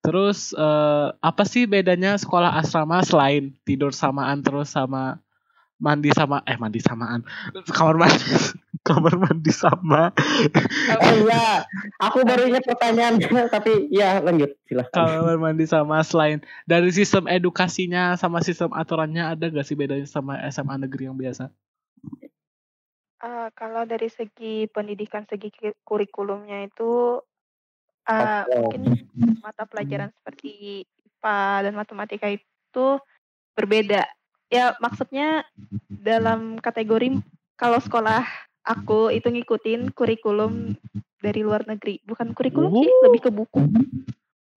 Terus 0.00 0.54
eh 0.54 1.06
apa 1.18 1.42
sih 1.44 1.66
bedanya 1.66 2.14
sekolah 2.14 2.54
asrama 2.56 3.02
selain 3.02 3.54
tidur 3.62 3.90
samaan 3.90 4.38
terus 4.40 4.70
sama 4.70 5.18
mandi 5.78 6.10
sama 6.10 6.42
eh 6.44 6.58
mandi 6.58 6.82
samaan 6.82 7.22
kamar 7.70 7.96
mandi 7.96 8.26
kamar 8.88 9.14
mandi 9.14 9.52
sama 9.54 10.10
Oh 10.88 11.14
iya, 11.28 11.62
aku 12.00 12.24
baru 12.24 12.50
ingat 12.50 12.64
pertanyaannya 12.66 13.30
tapi 13.54 13.86
ya 13.92 14.18
lanjut 14.22 14.54
silahkan. 14.66 14.94
kamar 14.94 15.36
mandi 15.38 15.64
sama 15.70 16.02
selain 16.02 16.42
dari 16.66 16.90
sistem 16.90 17.30
edukasinya 17.30 18.18
sama 18.18 18.42
sistem 18.42 18.74
aturannya 18.74 19.34
ada 19.34 19.50
gak 19.50 19.66
sih 19.66 19.78
bedanya 19.78 20.08
sama 20.08 20.40
SMA 20.50 20.80
negeri 20.82 21.06
yang 21.10 21.18
biasa? 21.18 21.52
Eh, 23.18 23.48
kalau 23.58 23.82
dari 23.82 24.06
segi 24.06 24.70
pendidikan, 24.70 25.26
segi 25.26 25.50
kurikulumnya 25.82 26.70
itu 26.70 27.18
eh, 28.06 28.42
Oke. 28.46 28.78
mungkin 28.78 28.82
mata 29.42 29.66
pelajaran 29.66 30.14
seperti 30.14 30.86
IPA 30.86 31.66
dan 31.66 31.74
matematika 31.74 32.26
itu 32.30 32.86
berbeda. 33.58 34.06
Ya 34.48 34.72
maksudnya 34.80 35.44
dalam 35.92 36.56
kategori 36.56 37.20
kalau 37.60 37.78
sekolah 37.84 38.24
aku 38.64 39.12
itu 39.12 39.28
ngikutin 39.28 39.92
kurikulum 39.92 40.72
dari 41.18 41.40
luar 41.42 41.66
negeri, 41.68 42.00
bukan 42.06 42.32
kurikulum 42.32 42.72
sih, 42.78 42.88
Oh. 42.88 43.02
lebih 43.10 43.20
ke 43.26 43.30
buku. 43.34 43.60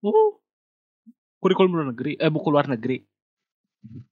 Oh. 0.05 0.37
Kurikulum 1.41 1.73
luar 1.73 1.87
negeri, 1.91 2.15
eh 2.21 2.29
buku 2.29 2.47
luar 2.53 2.69
negeri. 2.69 3.01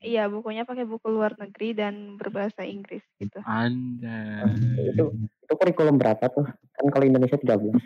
Iya, 0.02 0.26
bukunya 0.34 0.66
pakai 0.66 0.82
buku 0.90 1.14
luar 1.14 1.38
negeri 1.38 1.78
dan 1.78 2.18
berbahasa 2.18 2.66
Inggris 2.66 3.06
gitu. 3.22 3.38
Anda. 3.46 4.50
Itu 4.82 5.14
itu 5.14 5.54
kurikulum 5.54 6.02
berapa 6.02 6.26
tuh? 6.34 6.50
Kan 6.50 6.90
kalau 6.90 7.06
Indonesia 7.06 7.38
13. 7.38 7.78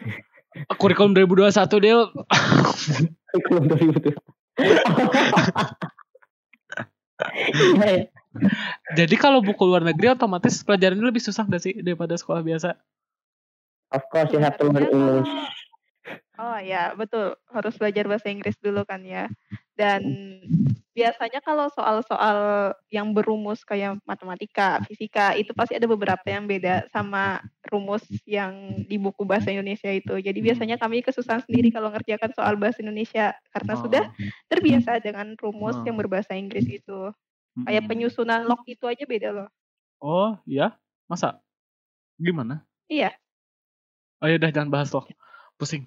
Kurikulum 0.79 1.11
2021 1.11 1.83
dia 1.83 2.07
kurikulum 3.35 3.63
2000 3.67 3.99
Iya, 3.99 4.15
ya. 4.15 4.15
Jadi 8.97 9.15
kalau 9.15 9.39
buku 9.45 9.63
luar 9.63 9.85
negeri 9.85 10.13
otomatis 10.17 10.65
pelajarannya 10.65 11.05
lebih 11.05 11.21
susah 11.21 11.45
gak 11.45 11.61
sih 11.61 11.73
daripada 11.81 12.17
sekolah 12.17 12.41
biasa? 12.41 12.73
Of 13.93 14.09
course 14.09 14.33
you 14.33 14.41
have 14.41 14.57
to 14.57 14.65
learn 14.65 14.89
English. 14.89 15.29
Oh 16.41 16.57
ya, 16.57 16.97
betul. 16.97 17.37
Harus 17.53 17.77
belajar 17.77 18.09
bahasa 18.09 18.33
Inggris 18.33 18.57
dulu 18.57 18.81
kan 18.89 19.05
ya. 19.05 19.29
Dan 19.77 20.01
biasanya 20.97 21.41
kalau 21.45 21.69
soal-soal 21.73 22.73
yang 22.89 23.13
berumus 23.13 23.61
kayak 23.61 24.01
matematika, 24.05 24.81
fisika, 24.89 25.37
itu 25.37 25.53
pasti 25.53 25.77
ada 25.77 25.85
beberapa 25.85 26.25
yang 26.25 26.49
beda 26.49 26.89
sama 26.89 27.41
rumus 27.73 28.05
yang 28.23 28.53
di 28.85 29.01
buku 29.01 29.25
bahasa 29.25 29.49
Indonesia 29.49 29.89
itu. 29.89 30.13
Jadi 30.15 30.39
biasanya 30.39 30.77
kami 30.77 31.01
kesusahan 31.01 31.41
sendiri 31.41 31.73
kalau 31.73 31.89
ngerjakan 31.89 32.29
soal 32.31 32.53
bahasa 32.55 32.79
Indonesia 32.79 33.33
karena 33.49 33.73
Oh. 33.73 33.81
sudah 33.81 34.03
terbiasa 34.45 35.01
dengan 35.01 35.33
rumus 35.35 35.73
Oh. 35.73 35.83
yang 35.83 35.97
berbahasa 35.97 36.37
Inggris 36.37 36.69
itu. 36.69 37.09
Kayak 37.65 37.85
Mm-mm. 37.85 37.89
penyusunan 37.89 38.45
log 38.45 38.61
itu 38.65 38.85
aja 38.85 39.03
beda 39.03 39.29
loh. 39.33 39.49
Oh, 39.97 40.37
iya? 40.45 40.77
Masa? 41.05 41.41
Gimana? 42.17 42.61
Iya. 42.85 43.13
Oh 44.17 44.29
ya 44.29 44.37
udah 44.37 44.49
jangan 44.49 44.69
bahas 44.69 44.89
loh. 44.89 45.05
Pusing. 45.57 45.85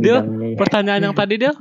Dia- 0.00 0.24
ya. 0.24 0.56
Pertanyaan 0.56 1.02
yang 1.04 1.16
tadi 1.16 1.40
dia 1.40 1.52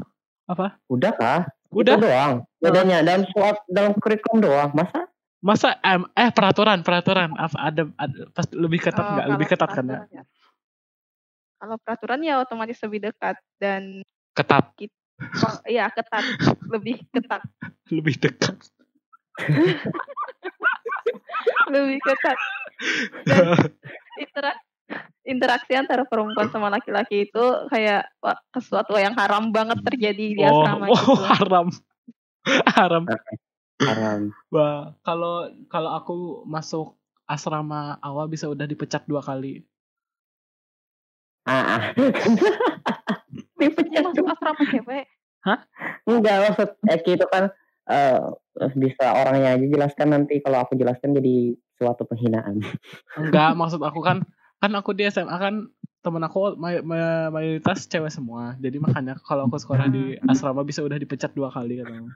apa? 0.48 0.80
Udah 0.88 1.12
kah? 1.12 1.42
Udah. 1.72 1.96
Itu 1.96 2.04
doang. 2.04 2.34
Bedanya 2.60 3.04
dalam 3.04 3.28
soal 3.32 3.56
dalam 3.68 3.92
kurikulum 4.00 4.40
doang. 4.44 4.72
Masa 4.72 5.07
Masa 5.38 5.78
em, 5.86 6.02
eh 6.18 6.34
peraturan 6.34 6.82
peraturan 6.82 7.30
apa 7.38 7.58
ada, 7.62 7.86
ada 8.02 8.26
pasti 8.34 8.58
lebih 8.58 8.82
ketat 8.82 9.06
Oh, 9.06 9.14
nggak? 9.14 9.28
Lebih 9.38 9.46
kalau 9.46 9.54
ketat 9.54 9.70
kan 9.70 9.86
ya? 9.86 10.02
ya. 10.10 10.24
Kalau 11.58 11.76
peraturan 11.82 12.22
ya 12.26 12.42
otomatis 12.42 12.78
lebih 12.86 13.10
dekat 13.10 13.38
dan 13.58 14.06
Ketat, 14.38 14.70
oh, 15.18 15.58
iya 15.66 15.90
ketat, 15.90 16.22
lebih 16.70 17.02
ketat, 17.10 17.42
lebih 17.98 18.14
dekat. 18.22 18.54
lebih 21.74 21.98
ketat. 22.06 22.38
Dan 23.26 23.58
intera- 24.22 24.62
interaksi 25.26 25.74
antara 25.74 26.06
perempuan 26.06 26.54
sama 26.54 26.70
laki-laki 26.70 27.26
itu 27.26 27.46
kayak 27.74 28.06
wah, 28.22 28.38
sesuatu 28.54 28.94
yang 28.94 29.18
haram 29.18 29.50
banget 29.50 29.82
terjadi 29.82 30.26
di 30.38 30.42
oh, 30.46 30.62
asrama 30.62 30.86
oh, 30.90 30.94
gitu. 30.94 31.14
haram. 31.26 31.68
haram. 32.78 33.04
Haram? 33.82 34.34
Wah, 34.50 34.96
kalau 35.06 35.50
kalau 35.68 35.92
aku 35.94 36.16
masuk 36.48 36.98
asrama 37.28 38.00
awal 38.00 38.32
bisa 38.32 38.48
udah 38.48 38.66
dipecat 38.66 39.04
dua 39.06 39.20
kali. 39.22 39.68
Ah, 41.48 41.80
ah. 41.80 41.82
Dipecat 43.60 44.04
masuk 44.04 44.26
asrama 44.28 44.64
cewek. 44.68 45.06
Enggak 46.08 46.38
maksud 46.44 46.70
Eki 46.88 47.12
itu 47.16 47.26
kan 47.32 47.52
eh, 47.88 48.20
bisa 48.76 49.06
orangnya 49.16 49.56
aja 49.56 49.66
jelaskan 49.66 50.08
nanti 50.12 50.44
kalau 50.44 50.64
aku 50.64 50.76
jelaskan 50.76 51.16
jadi 51.16 51.56
suatu 51.80 52.04
penghinaan. 52.04 52.60
Enggak, 53.16 53.56
maksud 53.60 53.80
aku 53.80 54.04
kan 54.04 54.28
kan 54.58 54.72
aku 54.74 54.92
di 54.98 55.06
SMA 55.08 55.38
kan 55.38 55.70
temen 56.02 56.24
aku 56.24 56.56
may- 56.58 56.84
may- 56.84 57.30
mayoritas 57.32 57.86
cewek 57.88 58.12
semua. 58.12 58.56
Jadi 58.60 58.80
makanya 58.82 59.16
kalau 59.24 59.48
aku 59.48 59.60
sekolah 59.60 59.88
di 59.88 60.18
asrama 60.28 60.64
bisa 60.68 60.84
udah 60.84 60.98
dipecat 60.98 61.32
dua 61.32 61.52
kali 61.54 61.84
kan. 61.84 62.12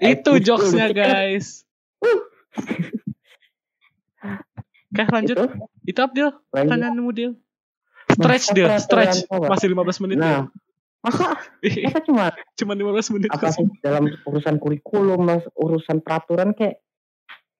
Itu 0.00 0.40
jokesnya 0.40 0.88
guys. 0.90 1.62
Oke 4.90 5.02
lanjut. 5.06 5.36
Itu 5.38 5.46
Itu 5.86 5.98
Abdil. 6.02 6.28
Pertanyaanmu 6.50 7.10
Dil. 7.14 7.32
Stretch 8.10 8.50
Dil. 8.52 8.66
peraturan 8.66 8.82
Stretch. 8.82 9.16
Masih 9.30 9.70
15 9.70 10.02
menit 10.02 10.16
Nah, 10.18 10.50
masa 11.00 11.38
masa 11.86 11.98
cuma 12.04 12.34
Cuma 12.58 12.74
15 12.74 13.14
menit. 13.16 13.30
apa 13.30 13.54
sih 13.54 13.64
dalam 13.80 14.10
urusan 14.26 14.58
kurikulum, 14.58 15.22
mas, 15.22 15.46
urusan 15.56 16.02
peraturan 16.02 16.52
kayak 16.52 16.82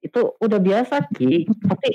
itu 0.03 0.35
udah 0.43 0.59
biasa 0.59 1.07
ki. 1.15 1.47
Tapi 1.47 1.89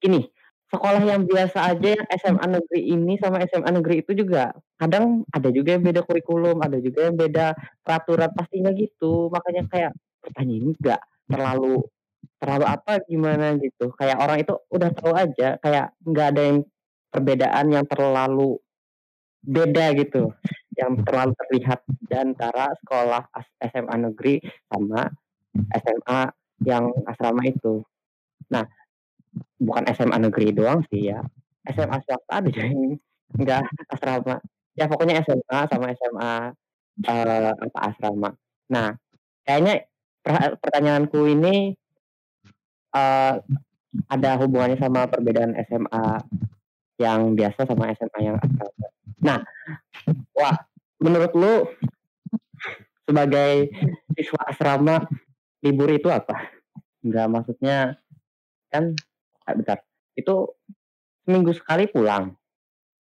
gini, 0.00 0.26
sekolah 0.72 1.04
yang 1.04 1.28
biasa 1.28 1.76
aja 1.76 1.88
yang 2.00 2.06
SMA 2.16 2.46
negeri 2.48 2.80
ini 2.96 3.20
sama 3.20 3.44
SMA 3.44 3.70
negeri 3.76 4.00
itu 4.00 4.16
juga 4.16 4.56
kadang 4.80 5.28
ada 5.28 5.52
juga 5.52 5.76
yang 5.76 5.84
beda 5.84 6.00
kurikulum, 6.08 6.64
ada 6.64 6.80
juga 6.80 7.12
yang 7.12 7.16
beda 7.20 7.52
peraturan 7.84 8.32
pastinya 8.32 8.72
gitu. 8.72 9.28
Makanya 9.28 9.68
kayak 9.68 9.92
pertanyaan 10.24 10.56
ini 10.64 10.70
enggak 10.72 11.00
terlalu 11.28 11.84
terlalu 12.40 12.64
apa 12.66 12.92
gimana 13.04 13.46
gitu. 13.60 13.92
Kayak 14.00 14.16
orang 14.24 14.38
itu 14.40 14.52
udah 14.72 14.90
tahu 14.96 15.12
aja 15.12 15.48
kayak 15.60 15.86
nggak 16.08 16.26
ada 16.32 16.42
yang 16.42 16.58
perbedaan 17.12 17.66
yang 17.68 17.84
terlalu 17.84 18.56
beda 19.44 19.92
gitu 19.98 20.32
yang 20.78 20.96
terlalu 21.04 21.36
terlihat 21.36 21.84
di 21.84 22.14
antara 22.16 22.72
sekolah 22.80 23.28
SMA 23.60 23.96
negeri 24.08 24.40
sama 24.72 25.10
SMA 25.52 26.20
yang 26.64 26.88
asrama 27.04 27.42
itu. 27.44 27.84
Nah, 28.48 28.64
bukan 29.56 29.84
SMA 29.92 30.16
negeri 30.28 30.52
doang 30.52 30.84
sih 30.92 31.12
ya. 31.12 31.20
SMA 31.70 32.02
swasta 32.02 32.42
ada 32.42 32.50
yang 32.50 32.98
enggak 33.38 33.62
asrama. 33.88 34.36
Ya 34.74 34.88
pokoknya 34.88 35.22
SMA 35.22 35.58
sama 35.70 35.86
SMA 35.94 36.32
eh, 37.06 37.50
apa 37.52 37.78
asrama. 37.92 38.30
Nah, 38.72 38.96
kayaknya 39.46 39.86
per- 40.20 40.58
pertanyaanku 40.58 41.20
ini 41.30 41.76
eh, 42.92 43.34
ada 44.08 44.30
hubungannya 44.40 44.80
sama 44.80 45.06
perbedaan 45.08 45.54
SMA 45.68 46.06
yang 47.00 47.36
biasa 47.36 47.68
sama 47.68 47.92
SMA 47.94 48.20
yang 48.20 48.36
asrama. 48.40 48.86
Nah, 49.22 49.38
wah, 50.34 50.56
menurut 50.98 51.32
lu 51.36 51.54
sebagai 53.06 53.70
siswa 54.16 54.40
asrama 54.50 55.06
libur 55.62 55.90
itu 55.94 56.08
apa? 56.10 56.50
Enggak 57.02 57.26
maksudnya 57.30 57.78
kan 58.72 58.96
ah, 59.42 59.52
bentar. 59.52 59.78
Itu 60.12 60.54
seminggu 61.22 61.52
sekali 61.52 61.86
pulang. 61.86 62.34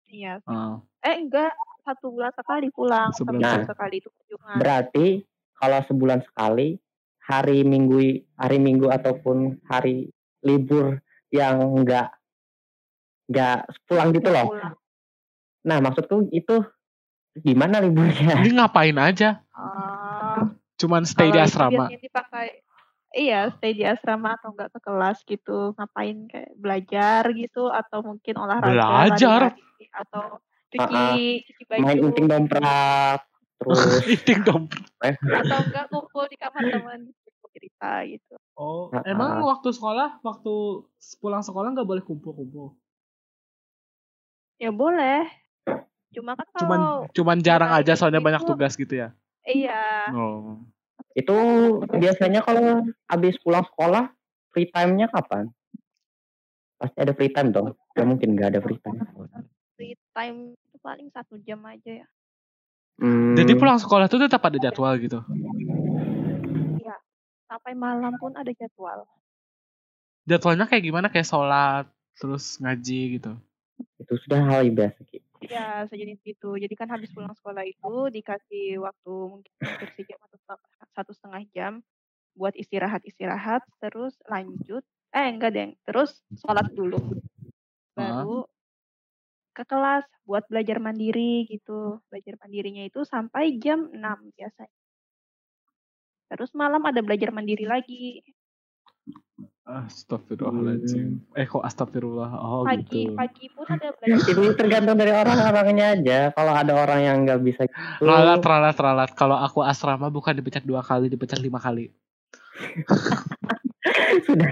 Iya. 0.06 0.40
Ah, 0.44 0.78
Eh 1.02 1.20
enggak, 1.20 1.52
satu 1.84 2.12
bulan 2.12 2.32
sekali 2.32 2.68
pulang, 2.70 3.12
satu 3.12 3.28
Sebulan 3.28 3.36
bulan 3.36 3.54
sekali. 3.60 3.70
sekali 3.70 3.96
itu 4.00 4.10
kunjungan. 4.10 4.58
Berarti 4.58 5.06
kalau 5.54 5.80
sebulan 5.84 6.20
sekali 6.24 6.68
hari 7.20 7.64
minggu 7.64 8.00
hari 8.36 8.58
minggu 8.58 8.88
ataupun 8.88 9.60
hari 9.66 10.12
libur 10.42 11.00
yang 11.28 11.60
enggak 11.60 12.12
enggak 13.28 13.68
pulang 13.86 14.10
gitu 14.12 14.30
loh. 14.30 14.48
pulang. 14.50 14.76
Nah, 15.64 15.78
maksudku 15.80 16.28
itu 16.30 16.64
gimana 17.36 17.80
liburnya? 17.80 18.40
Ini 18.40 18.52
ngapain 18.54 18.96
aja? 18.96 19.44
Ah, 19.52 20.52
Cuman 20.76 21.04
stay 21.04 21.32
di 21.32 21.40
asrama. 21.40 21.88
biasanya 21.88 22.00
dipakai 22.00 22.63
iya 23.14 23.54
stay 23.54 23.72
di 23.72 23.84
asrama 23.84 24.34
atau 24.34 24.52
enggak 24.52 24.70
ke 24.70 24.80
kelas 24.82 25.18
gitu 25.24 25.72
ngapain 25.74 26.26
kayak 26.26 26.52
belajar 26.56 27.22
gitu 27.32 27.70
atau 27.70 28.02
mungkin 28.02 28.36
olahraga 28.36 28.74
Belajar? 28.74 29.42
atau 29.94 30.42
cuci 30.68 31.06
cuci 31.46 31.64
baju 31.64 31.80
Main 31.80 32.00
unting 32.02 32.26
domprak 32.26 33.22
terus 33.62 33.78
Eating 34.10 34.42
dong. 34.42 34.66
atau 35.00 35.60
enggak 35.64 35.86
kumpul 35.88 36.26
di 36.26 36.36
kamar 36.36 36.66
teman 36.66 37.00
gitu 37.06 37.30
cerita 37.54 38.02
gitu 38.04 38.36
Oh, 38.54 38.90
emang 39.04 39.42
waktu 39.42 39.70
sekolah, 39.70 40.22
waktu 40.22 40.54
pulang 41.18 41.42
sekolah 41.42 41.70
nggak 41.72 41.86
boleh 41.86 42.02
kumpul-kumpul. 42.02 42.74
ya 44.56 44.70
boleh 44.70 45.26
cuma 46.10 46.34
kan 46.34 46.46
Cuman 46.56 46.78
kalau 46.78 47.10
cuman 47.12 47.38
jarang 47.40 47.70
Nah, 47.70 47.80
aja 47.80 47.94
soalnya 47.94 48.18
itu- 48.18 48.28
banyak 48.28 48.42
tugas 48.44 48.74
gitu 48.74 48.94
ya. 48.96 49.10
iya 49.44 50.10
Oh. 50.10 50.62
Itu 51.14 51.36
biasanya 51.88 52.42
kalau 52.42 52.82
habis 53.10 53.38
pulang 53.42 53.66
sekolah 53.70 54.10
free 54.54 54.70
time-nya 54.70 55.10
kapan? 55.10 55.50
Pasti 56.78 56.98
ada 57.00 57.14
free 57.16 57.32
time 57.32 57.50
dong. 57.54 57.78
Gak 57.94 58.08
mungkin 58.10 58.36
gak 58.36 58.58
ada 58.58 58.60
free 58.60 58.82
time. 58.82 58.98
free 59.74 59.96
time 60.14 60.54
itu 60.54 60.78
paling 60.82 61.10
satu 61.10 61.38
jam 61.42 61.62
aja 61.66 62.06
ya 62.06 62.08
Hmm, 63.02 63.34
Jadi 63.34 63.58
pulang 63.58 63.82
sekolah 63.82 64.06
tuh 64.06 64.22
tetap 64.22 64.46
ada 64.46 64.62
jadwal 64.62 64.94
gitu. 65.02 65.18
sampai 67.50 67.74
malam 67.78 68.18
pun 68.18 68.34
ada 68.34 68.50
jadwal 68.50 69.06
Jadwalnya 70.26 70.68
kayak 70.68 70.84
gimana? 70.84 71.08
Kayak 71.08 71.28
sholat, 71.32 71.86
terus 72.20 72.60
ngaji 72.60 73.20
gitu. 73.20 73.32
itu 74.00 74.14
sudah 74.28 74.40
hal 74.44 74.68
yang 74.68 74.76
biasa. 74.76 75.00
Ki. 75.08 75.23
Ya, 75.50 75.84
sejenis 75.92 76.22
itu. 76.24 76.50
Jadi 76.60 76.74
kan 76.76 76.88
habis 76.92 77.12
pulang 77.12 77.34
sekolah 77.36 77.64
itu 77.66 77.94
dikasih 78.14 78.80
waktu 78.84 79.14
mungkin 79.30 79.52
hampir 79.60 79.90
sejam 79.98 80.20
atau 80.22 80.38
satu 80.94 81.12
setengah 81.12 81.44
jam 81.52 81.74
buat 82.34 82.54
istirahat-istirahat, 82.58 83.62
terus 83.78 84.18
lanjut. 84.26 84.82
Eh, 85.14 85.30
enggak 85.30 85.54
deng. 85.54 85.72
Terus 85.86 86.26
sholat 86.42 86.66
dulu. 86.74 86.98
Baru 87.94 88.50
ke 89.54 89.64
kelas 89.70 90.10
buat 90.26 90.42
belajar 90.50 90.82
mandiri 90.82 91.46
gitu. 91.46 92.02
Belajar 92.10 92.34
mandirinya 92.42 92.84
itu 92.90 93.06
sampai 93.06 93.62
jam 93.62 93.86
6 93.94 94.34
biasanya. 94.34 94.74
Terus 96.34 96.50
malam 96.58 96.82
ada 96.82 97.06
belajar 97.06 97.30
mandiri 97.30 97.70
lagi. 97.70 98.26
Astagfirullahaladzim. 99.64 101.24
Eh 101.34 101.48
kok 101.48 101.64
astagfirullah? 101.64 102.36
Oh 102.36 102.68
Pagi 102.68 103.08
gitu. 103.08 103.16
pagi 103.16 103.48
pun 103.48 103.64
ada 103.72 103.96
belajar 103.96 104.28
itu 104.28 104.44
tergantung 104.54 105.00
dari 105.00 105.16
orang-orangnya 105.16 105.86
aja 105.96 106.20
kalau 106.32 106.52
ada 106.52 106.74
orang 106.76 107.00
yang 107.00 107.18
nggak 107.24 107.40
bisa 107.40 107.62
gitu 107.64 108.04
Ralat, 108.04 108.44
ralat, 108.44 108.76
ralat. 108.76 109.10
Kalau 109.16 109.40
aku 109.40 109.64
asrama 109.64 110.12
bukan 110.12 110.36
dipecat 110.36 110.62
dua 110.62 110.84
kali, 110.84 111.08
dipecat 111.08 111.40
lima 111.40 111.64
kali. 111.64 111.88
sudah 114.24 114.48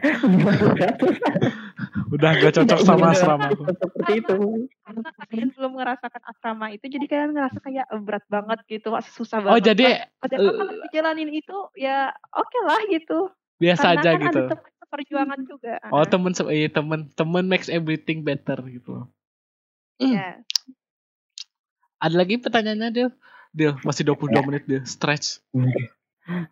Udah 2.12 2.30
gak 2.36 2.52
cocok 2.52 2.80
Tidak 2.82 2.84
sama 2.84 3.14
asrama 3.14 3.48
aku. 3.48 3.64
seperti 3.72 4.14
itu 4.20 4.36
karena 4.82 5.10
kalian 5.18 5.48
belum 5.56 5.72
merasakan 5.76 6.22
asrama 6.26 6.66
itu 6.70 6.86
jadi 6.88 7.06
kalian 7.08 7.32
ngerasa 7.32 7.58
kayak 7.62 7.86
eh, 7.88 8.02
berat 8.02 8.26
banget 8.28 8.60
gitu, 8.68 8.92
susah 9.12 9.40
Oh 9.40 9.56
banget. 9.56 9.72
jadi 9.72 9.88
Padahal 10.20 10.44
eh, 10.44 10.52
kalau 10.52 10.74
dijalanin 10.84 11.30
itu 11.32 11.58
ya 11.78 12.12
oke 12.32 12.60
lah 12.64 12.82
gitu. 12.90 13.20
biasa 13.58 13.86
Karena 13.86 14.02
aja 14.02 14.10
kan 14.12 14.22
gitu. 14.26 14.40
ada 14.42 14.50
teman 14.52 14.81
seperjuangan 14.92 15.40
juga. 15.48 15.80
Oh 15.88 16.04
Ah, 16.04 16.06
temen, 16.06 16.36
se- 16.36 16.52
iya, 16.52 16.68
temen, 16.68 17.08
temen 17.10 17.48
makes 17.48 17.72
everything 17.72 18.20
better 18.22 18.60
gitu. 18.66 19.08
ya. 19.98 20.44
Ada 21.98 22.16
lagi 22.18 22.36
pertanyaannya 22.36 22.90
Del? 22.92 23.10
Del, 23.52 23.80
masih 23.82 24.04
22 24.04 24.36
Ya. 24.36 24.44
menit 24.44 24.64
Del. 24.66 24.84
Stretch. 24.84 25.40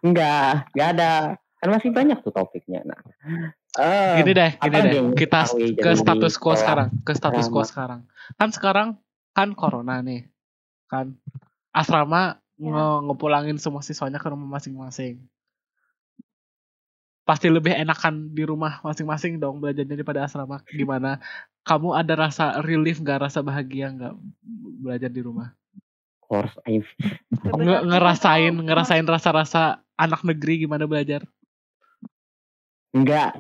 enggak 0.01 0.65
enggak 0.71 0.89
ada 0.91 1.11
kan 1.55 1.69
masih 1.69 1.89
banyak 1.89 2.17
tuh 2.19 2.31
topiknya 2.31 2.81
nah 2.81 2.97
Eh, 3.71 4.17
Gini 4.17 4.33
deh, 4.33 4.51
gini 4.57 4.77
deh. 4.81 4.93
Kita 5.13 5.45
ke 5.77 5.93
status 5.93 6.35
quo 6.35 6.57
sekarang. 6.57 6.89
Ke 7.01 7.13
status 7.13 7.45
quo 7.47 7.61
sekarang. 7.61 8.01
Kan 8.33 8.49
sekarang 8.49 8.87
kan 9.31 9.53
corona 9.53 10.01
nih. 10.01 10.25
Kan 10.85 11.13
asrama 11.69 12.41
Ya. 12.57 12.65
nge- 12.65 13.01
ngepulangin 13.05 13.55
semua 13.55 13.79
siswanya 13.79 14.17
ke 14.17 14.25
rumah 14.25 14.49
masing-masing. 14.51 15.21
Pasti 17.29 17.45
lebih 17.45 17.77
enakan 17.77 18.33
di 18.33 18.41
rumah 18.41 18.81
masing-masing 18.81 19.37
dong 19.37 19.61
belajarnya 19.61 20.01
daripada 20.01 20.25
asrama. 20.25 20.65
Gimana? 20.73 21.21
Kamu 21.61 21.93
ada 21.93 22.17
rasa 22.17 22.57
relief 22.65 22.97
nggak, 22.97 23.29
rasa 23.29 23.45
bahagia 23.45 23.93
nggak 23.93 24.17
belajar 24.81 25.13
di 25.13 25.21
rumah? 25.21 25.53
course 26.29 26.53
I 26.69 26.85
Nge- 27.49 27.83
ngerasain 27.89 28.53
ngerasain 28.53 29.05
rasa-rasa 29.09 29.81
anak 29.97 30.21
negeri 30.21 30.69
gimana 30.69 30.85
belajar? 30.85 31.25
enggak 32.89 33.37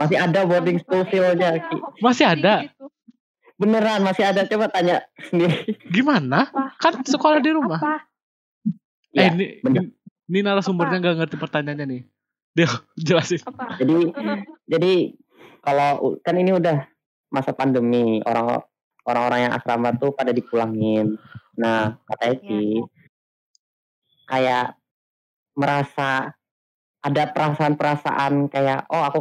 masih 0.00 0.16
ada 0.16 0.40
boarding 0.48 0.80
school 0.80 1.04
feel-nya 1.08 1.60
Ki. 1.60 1.76
Masih 2.00 2.24
ada. 2.24 2.64
Gitu. 2.64 2.86
beneran 3.60 4.00
masih 4.00 4.24
ada 4.24 4.48
coba 4.48 4.72
tanya 4.72 5.04
sendiri 5.28 5.76
Gimana? 5.92 6.48
Kan 6.80 7.04
sekolah 7.04 7.44
di 7.44 7.52
rumah. 7.52 7.76
Apa? 7.76 8.08
eh, 9.12 9.28
Ya, 9.28 9.36
ini, 9.36 9.60
ini 10.32 10.38
narasumbernya 10.40 10.96
nggak 10.96 11.16
ngerti 11.20 11.36
pertanyaannya 11.36 11.84
nih. 11.84 12.02
Dia 12.56 12.68
jelasin. 13.06 13.40
Apa? 13.46 13.78
jadi 13.78 13.96
jadi 14.72 14.92
kalau 15.60 16.16
kan 16.24 16.34
ini 16.40 16.56
udah 16.56 16.88
masa 17.30 17.54
pandemi 17.54 18.18
orang 18.26 18.64
orang-orang 19.06 19.48
yang 19.48 19.54
asrama 19.54 19.94
tuh 19.96 20.10
pada 20.12 20.34
dipulangin 20.34 21.14
nah 21.54 21.94
katanya 22.08 22.36
Iya. 22.40 22.46
sih 22.48 22.70
kayak 24.26 24.66
merasa 25.58 26.32
ada 27.00 27.22
perasaan-perasaan 27.32 28.48
kayak 28.48 28.86
oh 28.88 29.02
aku 29.04 29.20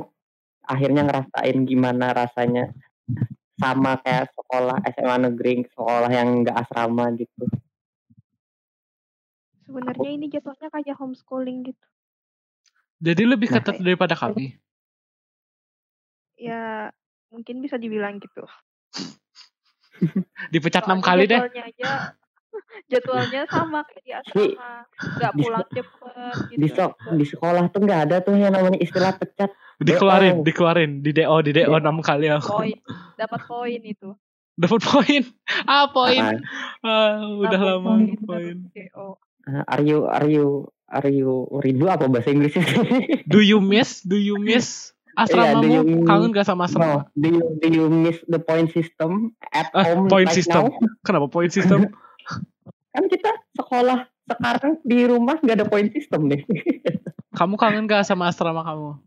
akhirnya 0.64 1.04
ngerasain 1.06 1.58
gimana 1.66 2.14
rasanya 2.14 2.72
sama 3.60 4.00
kayak 4.06 4.32
sekolah 4.32 4.78
SMA 4.96 5.18
negeri 5.28 5.68
sekolah 5.68 6.12
yang 6.14 6.44
enggak 6.44 6.58
asrama 6.64 7.12
gitu 7.18 7.46
Sebenarnya 9.70 10.10
ini 10.10 10.26
jatuhnya 10.34 10.74
kayak 10.74 10.98
homeschooling 10.98 11.62
gitu. 11.62 11.86
Jadi 13.00 13.24
lebih 13.24 13.48
Nah, 13.48 13.56
ketat 13.64 13.80
daripada 13.80 14.16
kami. 14.16 14.60
Ya 16.36 16.92
mungkin 17.32 17.64
bisa 17.64 17.80
dibilang 17.80 18.20
gitu. 18.20 18.44
Dipecat 20.54 20.88
enam 20.88 21.00
kali 21.00 21.28
deh. 21.28 21.40
Jadwalnya 21.40 21.64
aja 21.68 21.92
jadwalnya 22.92 23.42
sama 23.48 23.84
kayak 23.88 24.04
di 24.04 24.12
asrama. 24.12 24.72
Nggak 25.20 25.32
di- 25.36 25.44
pulang 25.44 25.68
cepet 25.72 26.38
gitu. 26.48 26.60
di, 26.60 26.68
di 27.20 27.26
sekolah 27.28 27.64
tuh 27.72 27.82
nggak 27.84 28.02
ada 28.08 28.16
tuh 28.24 28.36
yang 28.36 28.52
namanya 28.56 28.80
istilah 28.80 29.16
pecat 29.16 29.52
Dikeluarin, 29.80 30.44
DO. 30.44 30.44
dikeluarin 30.44 30.92
di 31.00 31.12
DO, 31.16 31.36
di 31.40 31.52
DO 31.56 31.72
DO. 31.72 31.80
enam 31.80 32.04
kali 32.04 32.28
aku. 32.28 32.52
Poin, 32.52 32.76
dapat 33.16 33.42
poin 33.48 33.80
itu. 33.80 34.12
Dapat 34.60 34.82
poin. 34.84 35.24
Ah, 35.72 35.88
poin. 35.88 36.20
Nah, 36.20 36.36
Ah, 36.84 37.16
udah 37.24 37.60
lama 37.64 37.96
poin, 37.96 38.12
poin. 38.28 38.56
dapat 38.68 38.76
DO. 38.76 39.08
Uh, 39.50 39.66
are 39.66 39.82
you 39.82 40.06
are 40.06 40.30
you 40.30 40.70
are 40.94 41.10
you 41.10 41.50
rindu 41.66 41.90
apa 41.90 42.06
bahasa 42.06 42.30
Inggrisnya? 42.30 42.62
Do 43.26 43.42
you 43.42 43.58
miss? 43.58 44.06
Do 44.06 44.14
you 44.14 44.38
miss 44.38 44.94
asramamu? 45.18 45.66
Iya, 45.66 45.82
do 45.82 45.90
you- 45.90 46.06
Kangen 46.06 46.30
gak 46.30 46.46
sama 46.46 46.66
no, 46.66 46.70
asrama? 46.70 47.00
do 47.18 47.28
you 47.34 47.42
do 47.58 47.68
you 47.68 47.86
miss 47.90 48.22
the 48.30 48.38
point 48.38 48.70
system 48.70 49.34
at 49.50 49.74
Ah, 49.74 49.90
home 49.90 50.06
point 50.06 50.30
right 50.30 50.38
system. 50.38 50.70
now? 50.70 50.78
Kenapa 51.06 51.26
point 51.34 51.50
system? 51.50 51.90
Kan 52.94 53.10
kita 53.10 53.42
sekolah 53.58 54.06
sekarang 54.30 54.78
di 54.86 55.10
rumah 55.10 55.42
nggak 55.42 55.58
ada 55.58 55.66
point 55.66 55.90
system 55.90 56.30
nih. 56.30 56.46
kamu 57.40 57.58
kangen 57.58 57.90
gak 57.90 58.06
sama 58.06 58.30
asrama 58.30 58.62
kamu? 58.62 59.02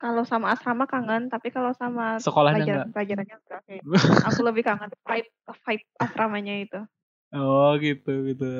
Kalau 0.00 0.24
sama 0.24 0.54
asrama 0.56 0.88
kangen, 0.88 1.28
tapi 1.28 1.52
kalau 1.52 1.76
sama 1.76 2.16
Sekolahnya 2.16 2.62
enggak? 2.64 2.94
pelajaran 2.94 3.26
pelajarannya 3.26 3.36
enggak. 3.36 3.60
kayak. 3.68 3.82
Aku 4.32 4.40
lebih 4.46 4.62
kangen 4.64 4.88
vibe 5.04 5.28
vibe 5.66 5.84
asramanya 5.98 6.54
itu. 6.56 6.80
Oh 7.30 7.78
gitu 7.78 8.12
gitu. 8.30 8.50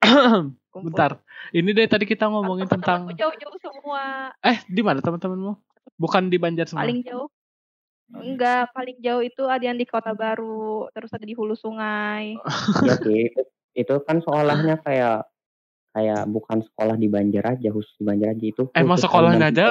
Bentar. 0.76 1.20
Ini 1.52 1.70
dari 1.72 1.88
tadi 1.88 2.04
kita 2.04 2.28
ngomongin 2.28 2.68
tentang 2.68 3.12
jauh-jauh 3.12 3.58
semua. 3.60 4.32
eh 4.44 4.60
di 4.68 4.80
mana 4.84 5.00
teman-temanmu? 5.00 5.56
Bukan 5.96 6.28
di 6.28 6.36
Banjar 6.36 6.68
semua. 6.68 6.84
Paling 6.84 7.00
jauh 7.04 7.28
Enggak, 8.06 8.70
paling 8.70 9.02
jauh 9.02 9.18
itu 9.18 9.42
ada 9.50 9.66
yang 9.66 9.74
di 9.74 9.82
Kota 9.82 10.14
Baru, 10.14 10.86
terus 10.94 11.10
ada 11.10 11.26
di 11.26 11.34
Hulu 11.34 11.58
Sungai. 11.58 12.38
ya 12.86 12.94
sih 13.02 13.34
itu, 13.34 13.42
itu 13.74 13.94
kan 14.06 14.22
sekolahnya 14.22 14.78
kayak 14.86 15.26
kayak 15.90 16.22
bukan 16.30 16.62
sekolah 16.62 16.94
di 16.94 17.10
Banjar 17.10 17.58
aja 17.58 17.68
khusus 17.74 17.90
di 17.98 18.06
Banjar 18.06 18.38
aja 18.38 18.44
itu. 18.46 18.70
Emang 18.78 19.00
sekolahnya 19.00 19.50
aja 19.50 19.64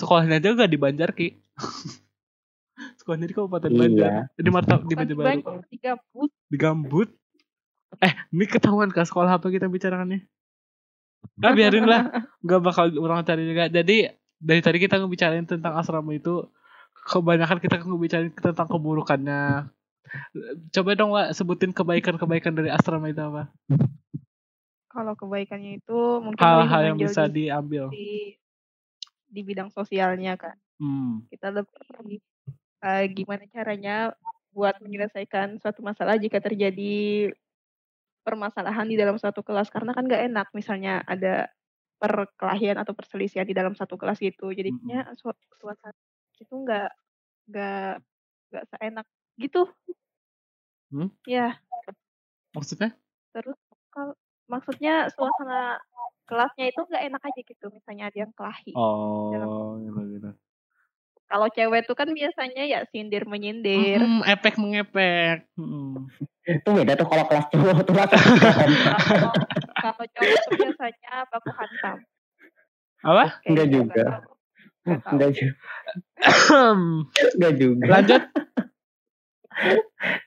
sekolahnya 0.00 0.40
aja 0.40 0.48
gak 0.56 0.72
di 0.72 0.78
Banjar 0.80 1.12
ki. 1.12 1.28
sekolahnya 3.04 3.28
di 3.28 3.34
Kabupaten 3.36 3.68
Iya. 3.68 3.80
Banjar. 3.84 4.12
Di 4.40 4.50
Marta 4.50 4.74
di 4.80 4.94
Banjar 4.96 5.12
di 5.12 5.16
Baru. 5.20 5.28
Banjar. 5.28 5.96
Di 6.50 6.58
Gambut. 6.58 7.08
Eh, 8.02 8.12
ini 8.34 8.44
ketahuan 8.46 8.90
ke 8.90 9.02
sekolah 9.02 9.38
apa 9.38 9.46
kita 9.50 9.70
bicarakannya? 9.70 10.26
Ah 11.42 11.52
biarin 11.54 11.86
lah, 11.86 12.10
nggak 12.44 12.60
bakal 12.62 12.86
orang 12.98 13.22
cari 13.22 13.46
juga. 13.46 13.70
Jadi 13.70 14.10
dari 14.40 14.60
tadi 14.62 14.78
kita 14.82 14.98
ngebicarain 14.98 15.46
tentang 15.46 15.78
asrama 15.78 16.10
itu, 16.14 16.48
kebanyakan 17.10 17.58
kita 17.62 17.82
ngebicarain 17.82 18.32
tentang 18.34 18.66
keburukannya. 18.66 19.70
Coba 20.74 20.90
dong, 20.98 21.14
Wak, 21.14 21.38
sebutin 21.38 21.70
kebaikan-kebaikan 21.70 22.56
dari 22.56 22.70
asrama 22.72 23.10
itu 23.10 23.22
apa? 23.22 23.52
Kalau 24.90 25.14
kebaikannya 25.14 25.78
itu 25.78 25.98
mungkin 26.18 26.42
Hal-hal 26.42 26.82
yang 26.94 26.98
bisa 26.98 27.30
di, 27.30 27.46
diambil. 27.46 27.94
di 27.94 28.34
di 29.30 29.40
bidang 29.46 29.70
sosialnya 29.70 30.34
kan. 30.34 30.58
Hmm. 30.82 31.22
Kita 31.30 31.54
lebih 31.54 32.18
eh, 32.82 33.04
gimana 33.14 33.46
caranya 33.54 34.10
buat 34.50 34.78
menyelesaikan 34.82 35.58
suatu 35.62 35.80
masalah 35.80 36.18
jika 36.18 36.42
terjadi 36.42 37.30
permasalahan 38.20 38.86
di 38.86 38.96
dalam 39.00 39.16
suatu 39.16 39.40
kelas 39.40 39.72
karena 39.72 39.96
kan 39.96 40.04
nggak 40.04 40.22
enak 40.28 40.48
misalnya 40.52 41.00
ada 41.08 41.48
perkelahian 42.00 42.76
atau 42.80 42.92
perselisihan 42.96 43.44
di 43.48 43.56
dalam 43.56 43.72
satu 43.76 43.96
kelas 43.96 44.20
gitu 44.20 44.52
jadinya 44.52 45.08
su- 45.16 45.36
suasana 45.60 45.96
itu 46.36 46.52
nggak 46.52 46.90
nggak 47.48 47.92
nggak 48.52 48.64
seenak 48.74 49.06
gitu 49.36 49.68
Hmm? 50.90 51.06
ya 51.22 51.54
Maksudnya? 52.50 52.98
terus 53.30 53.54
kalau 53.94 54.10
maksudnya 54.50 55.06
suasana 55.14 55.78
kelasnya 56.26 56.74
itu 56.74 56.82
nggak 56.82 57.04
enak 57.06 57.22
aja 57.30 57.40
gitu 57.46 57.66
misalnya 57.70 58.10
ada 58.10 58.18
yang 58.26 58.32
kelahi 58.34 58.74
Oh, 58.74 59.78
gitu 59.78 60.00
gitu. 60.18 60.30
Kalau 61.30 61.46
cewek 61.48 61.86
tuh 61.86 61.94
kan 61.94 62.10
biasanya 62.10 62.66
ya 62.66 62.82
sindir 62.90 63.22
menyindir 63.22 64.02
Hmm, 64.02 64.26
efek 64.26 64.58
mengepek. 64.58 65.46
Hmm. 65.54 66.10
Itu 66.42 66.68
beda 66.74 66.98
tuh 66.98 67.06
kalau 67.06 67.24
kelas 67.24 67.46
cowok 67.48 67.86
tuh 67.86 67.94
kalau 69.78 70.04
cowok 70.04 70.38
tuh 70.42 70.52
biasanya 70.58 71.14
baku 71.30 71.50
hantam 71.54 71.96
Apa? 73.00 73.24
Enggak 73.46 73.64
Kayaknya 73.64 73.70
juga. 73.72 74.04
enggak 74.84 75.30
juga. 75.32 75.52
Enggak 77.32 77.52
juga. 77.56 77.84
Lanjut. 77.88 78.22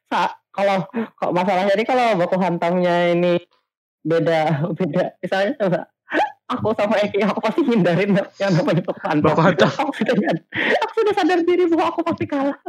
Sa- 0.08 0.38
kalau 0.54 0.86
kok 1.18 1.34
masalahnya 1.34 1.74
ini 1.74 1.82
kalau 1.84 2.14
baku 2.14 2.38
hantamnya 2.38 3.10
ini 3.12 3.42
beda 4.06 4.70
beda 4.72 5.18
misalnya 5.18 5.52
coba 5.58 5.82
aku 6.50 6.74
sama 6.76 7.00
Eki 7.00 7.24
aku 7.24 7.40
pasti 7.40 7.62
hindarin 7.64 8.20
yang 8.40 8.52
namanya 8.56 8.84
hantam. 9.04 9.32
Aku 9.32 9.94
sudah 9.96 10.16
aku 10.84 10.94
sudah 11.02 11.14
sadar 11.16 11.40
diri 11.44 11.68
bahwa 11.72 11.86
aku 11.94 12.04
pasti 12.04 12.26
kalah. 12.28 12.58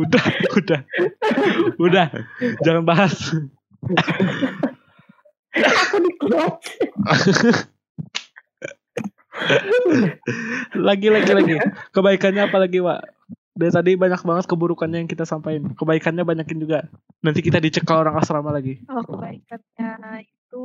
udah, 0.00 0.24
udah. 0.58 0.80
Udah. 1.80 2.06
Jangan 2.64 2.84
bahas. 2.84 3.32
Aku 5.56 5.96
di 6.04 6.12
lagi 10.76 11.08
lagi 11.08 11.32
lagi. 11.32 11.56
Kebaikannya 11.96 12.42
apa 12.50 12.58
lagi, 12.60 12.82
Pak? 12.82 13.00
Dari 13.56 13.72
tadi 13.72 13.96
banyak 13.98 14.22
banget 14.24 14.46
keburukannya 14.46 14.98
yang 15.04 15.10
kita 15.10 15.24
sampaikan. 15.26 15.74
Kebaikannya 15.74 16.24
banyakin 16.24 16.58
juga. 16.60 16.88
Nanti 17.24 17.42
kita 17.44 17.60
dicekal 17.60 18.00
orang 18.04 18.16
asrama 18.20 18.52
lagi. 18.54 18.78
Kalau 18.84 19.02
kebaikannya 19.04 20.24
itu 20.24 20.64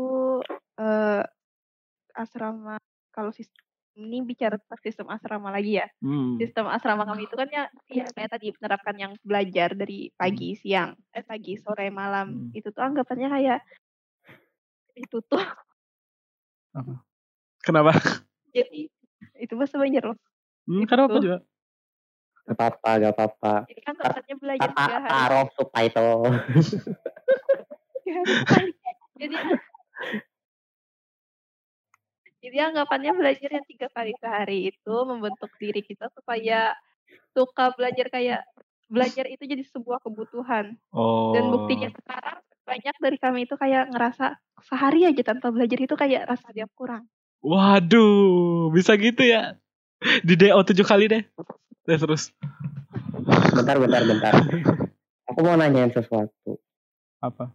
eh 0.86 1.24
asrama 2.14 2.78
kalau 3.10 3.34
sistem 3.34 3.66
ini 3.96 4.20
bicara 4.28 4.60
tentang 4.60 4.82
sistem 4.84 5.08
asrama 5.10 5.50
lagi 5.50 5.80
ya. 5.80 5.88
Hmm. 6.04 6.36
Sistem 6.36 6.68
asrama 6.68 7.08
kami 7.08 7.26
itu 7.26 7.36
kan 7.36 7.48
ya, 7.48 7.64
ya 7.88 8.06
kayak 8.12 8.32
tadi 8.36 8.52
menerapkan 8.52 8.96
yang 9.00 9.14
belajar 9.24 9.72
dari 9.72 10.12
pagi, 10.20 10.60
siang, 10.60 10.94
eh 11.16 11.24
pagi, 11.24 11.56
sore, 11.56 11.88
malam. 11.90 12.52
Hmm. 12.52 12.52
Itu 12.52 12.76
tuh 12.76 12.84
anggapannya 12.84 13.32
kayak 13.32 13.60
itu 14.96 15.20
tuh 15.28 15.44
Kenapa? 17.64 17.92
jadi 18.56 18.92
itu 19.40 19.54
bahasa 19.56 19.80
Banjar 19.80 20.04
loh. 20.12 20.18
Hmm, 20.68 20.84
kenapa 20.86 21.18
Itu. 21.18 21.24
juga? 21.24 21.40
Gak 22.46 22.56
apa-apa, 22.62 22.90
gak 23.02 23.14
apa-apa. 23.18 23.54
Jadi 23.66 23.82
kan 23.82 23.94
tempatnya 23.98 24.36
belajar 24.38 24.70
Kata 24.70 24.78
tiga 24.86 24.98
hari. 25.02 25.10
taruh 25.10 25.48
subtitle. 25.58 26.16
Jadi 29.20 29.36
jadi 32.46 32.70
anggapannya 32.70 33.18
belajar 33.18 33.50
yang 33.50 33.66
tiga 33.66 33.90
kali 33.90 34.14
sehari 34.22 34.70
itu 34.70 34.96
membentuk 35.10 35.50
diri 35.58 35.82
kita 35.82 36.14
supaya 36.14 36.78
suka 37.34 37.74
belajar 37.74 38.14
kayak 38.14 38.46
belajar 38.86 39.26
itu 39.26 39.50
jadi 39.50 39.66
sebuah 39.66 40.06
kebutuhan 40.06 40.78
Oh. 40.94 41.34
dan 41.34 41.50
buktinya 41.50 41.90
sekarang 41.90 42.38
banyak 42.66 42.96
dari 43.02 43.18
kami 43.18 43.40
itu 43.50 43.58
kayak 43.58 43.90
ngerasa 43.90 44.38
sehari 44.62 45.10
aja 45.10 45.22
tanpa 45.26 45.50
belajar 45.50 45.78
itu 45.82 45.96
kayak 45.98 46.30
rasa 46.30 46.54
dia 46.54 46.70
kurang 46.78 47.10
Waduh, 47.46 48.74
bisa 48.74 48.98
gitu 48.98 49.22
ya? 49.22 49.54
Di 50.26 50.34
DO 50.34 50.66
tujuh 50.66 50.82
kali 50.82 51.06
deh. 51.06 51.22
Deh 51.86 51.98
terus. 52.02 52.34
Bentar, 53.54 53.78
bentar, 53.78 54.02
bentar. 54.02 54.34
Aku 55.30 55.46
mau 55.46 55.54
nanyain 55.54 55.94
sesuatu. 55.94 56.58
Apa? 57.22 57.54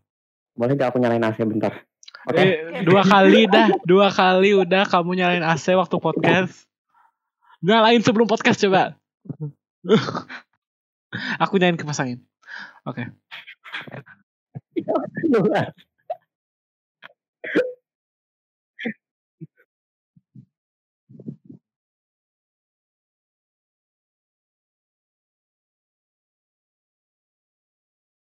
Boleh 0.55 0.79
gak 0.79 0.95
aku 0.95 1.03
nyalain 1.03 1.27
AC 1.27 1.43
bentar? 1.43 1.90
Oke. 2.29 2.37
Eh, 2.41 2.85
dua 2.85 3.03
kali 3.07 3.49
dah, 3.49 3.69
dua 3.89 4.09
kali 4.13 4.53
udah 4.53 4.85
kamu 4.85 5.11
nyalain 5.17 5.45
AC 5.45 5.73
waktu 5.73 5.97
podcast. 5.97 6.69
Nyalain 7.65 8.01
sebelum 8.05 8.29
podcast 8.29 8.61
coba. 8.61 8.97
Aku 11.43 11.55
nyalain 11.59 11.79
kipas 11.81 12.01
angin. 12.01 12.21
Oke. 12.85 13.09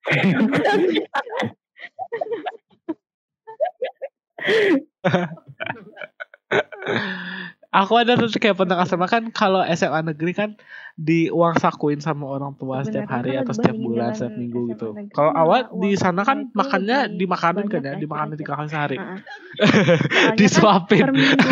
Aku 7.70 7.94
ada 7.94 8.18
tuh 8.18 8.26
kayak 8.34 8.58
pernah 8.58 8.82
asrama 8.82 9.06
kan 9.06 9.30
kalau 9.30 9.62
SMA 9.62 10.02
negeri 10.02 10.34
kan 10.34 10.50
di 10.98 11.30
uang 11.30 11.54
sakuin 11.62 12.02
sama 12.02 12.26
orang 12.26 12.58
tua 12.58 12.82
setiap 12.82 13.06
Sebenarnya 13.06 13.38
hari 13.38 13.46
atau 13.46 13.54
setiap 13.54 13.76
bulan 13.78 14.10
setiap 14.10 14.34
minggu 14.34 14.60
SMA 14.66 14.70
gitu. 14.74 14.88
Kalau 15.14 15.30
awal 15.38 15.70
di 15.78 15.94
sana 15.94 16.26
kan 16.26 16.50
makannya 16.50 17.14
dimakanin 17.14 17.70
kan 17.70 17.78
ya, 17.78 17.94
banyak 17.94 18.02
dimakanin 18.02 18.34
aja. 18.34 18.40
tiga 18.42 18.52
kali 18.58 18.68
sehari. 18.74 18.96
Kan 20.26 20.34
Disuapin. 20.34 21.04
gitu 21.14 21.46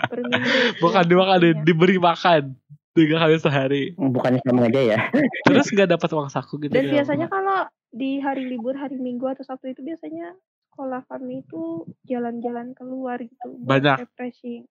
Bukan 0.82 1.04
dimakanin, 1.04 1.56
diberi 1.68 2.00
makan 2.00 2.56
tiga 2.96 3.16
kali 3.20 3.36
sehari. 3.36 3.82
Bukannya 4.00 4.40
sama 4.40 4.72
aja 4.72 4.80
ya? 4.80 4.98
Terus 5.44 5.68
nggak 5.68 6.00
dapat 6.00 6.08
uang 6.16 6.32
saku 6.32 6.64
gitu. 6.64 6.72
Dan 6.72 6.88
di 6.88 6.96
biasanya 6.96 7.28
kalau 7.28 7.68
di 7.92 8.24
hari 8.24 8.48
libur, 8.48 8.72
hari 8.72 8.96
Minggu 8.96 9.28
atau 9.28 9.44
Sabtu 9.44 9.68
itu 9.68 9.84
biasanya 9.84 10.32
sekolah 10.76 11.08
kami 11.08 11.40
itu 11.40 11.88
jalan-jalan 12.04 12.76
keluar 12.76 13.16
gitu. 13.16 13.48
Banyak. 13.64 14.04
Refreshing. 14.04 14.68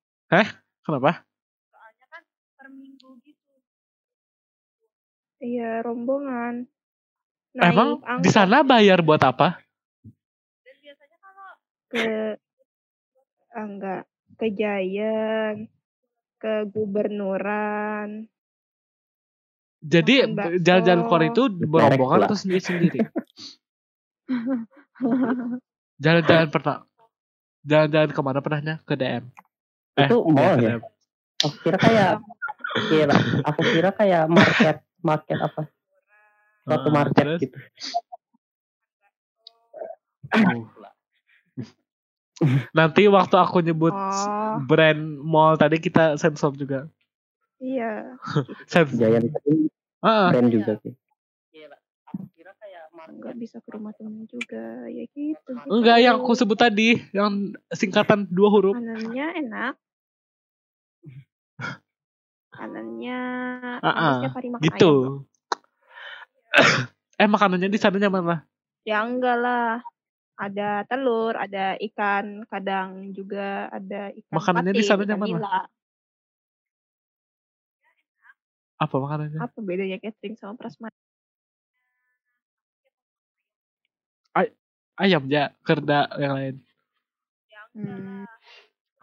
kenapa? 0.86 1.26
Soalnya 1.74 2.06
kan 2.13 2.22
per 2.54 2.70
minggu 2.70 3.18
gitu. 3.26 3.54
Iya, 5.41 5.82
rombongan. 5.82 6.70
Emang 7.58 8.06
Naik 8.06 8.22
di 8.22 8.30
sana 8.30 8.62
bayar 8.62 9.02
buat 9.02 9.18
apa? 9.26 9.58
Dan 10.62 10.76
biasanya 10.78 11.18
kalau 11.18 11.50
ke 11.89 12.06
ah, 13.58 13.65
enggak 13.65 14.06
ke 14.38 14.48
Giant, 14.54 15.65
ke 16.38 16.70
gubernuran. 16.70 18.30
Jadi 19.82 20.22
jalan-jalan 20.62 21.02
keluar 21.10 21.24
itu 21.34 21.44
berombongan 21.50 22.30
atau 22.30 22.38
sendiri-sendiri? 22.38 23.10
Jalan-jalan 25.96 26.48
pernah. 26.52 26.78
Jalan-jalan 27.66 28.10
ke 28.12 28.22
mana 28.22 28.40
pernahnya? 28.44 28.76
Ke 28.84 28.94
DM. 28.94 29.24
Itu 29.96 30.16
ke 30.22 30.30
mall 30.32 30.56
ya? 30.60 30.78
DM. 30.78 30.82
Aku 31.44 31.56
kira 31.62 31.78
kayak 31.78 32.12
kira 32.90 33.16
aku 33.44 33.62
kira 33.72 33.90
kayak 33.92 34.24
market 34.28 34.78
market 35.00 35.38
apa? 35.40 35.62
Suatu 36.66 36.90
Ah, 36.90 36.94
market 36.94 37.16
terus? 37.24 37.40
gitu. 37.42 37.58
Uh. 40.34 40.66
Nanti 42.76 43.08
waktu 43.08 43.36
aku 43.40 43.64
nyebut 43.64 43.96
Oh, 43.96 44.60
brand 44.68 45.00
mall 45.24 45.56
tadi 45.56 45.80
kita 45.80 46.20
sensor 46.20 46.52
juga. 46.58 46.92
iya. 47.64 48.20
Sensor. 48.72 49.00
Giant 49.00 49.32
tapi 49.32 49.72
Ah, 50.04 50.30
brand 50.36 50.52
juga 50.52 50.76
sih. 50.84 50.92
Enggak 53.06 53.36
bisa 53.38 53.58
ke 53.62 53.70
rumah 53.70 53.94
temen 53.94 54.26
juga. 54.26 54.89
Ya 54.89 55.06
gitu. 55.13 55.52
enggak 55.70 55.98
yang 56.02 56.18
aku 56.22 56.34
sebut 56.34 56.58
tadi, 56.58 56.98
yang 57.13 57.54
singkatan 57.70 58.26
dua 58.30 58.50
huruf. 58.50 58.74
Makanannya 58.74 59.28
enak. 59.46 59.74
Makanannya 62.56 63.20
setiap 63.84 64.36
hari 64.36 64.50
makan 64.50 64.63
Gitu. 64.65 64.94
ayam. 64.96 65.15
eh 67.22 67.28
makanannya 67.30 67.70
di 67.70 67.80
sana 67.80 67.98
nyaman 68.02 68.24
lah. 68.26 68.39
Ya 68.88 69.04
enggak 69.06 69.38
lah. 69.38 69.84
Ada 70.36 70.84
telur, 70.91 71.32
ada 71.39 71.80
ikan, 71.80 72.44
kadang 72.52 73.15
juga 73.15 73.72
ada 73.72 74.12
ikan 74.12 74.36
Makanannya 74.36 74.74
di 74.76 74.84
sana 74.84 75.08
nyaman 75.08 75.28
lah. 75.32 75.39
nila. 75.39 75.60
Apa 78.76 78.96
makanannya? 79.00 79.39
Apa 79.39 79.58
bedanya 79.63 79.96
catering 80.04 80.36
sama 80.36 80.60
prasmanan? 80.60 80.91
Ayam 84.96 85.28
ya, 85.28 85.52
kerda 85.68 86.08
yang 86.16 86.34
lain. 86.40 86.56
Hmm, 87.76 88.24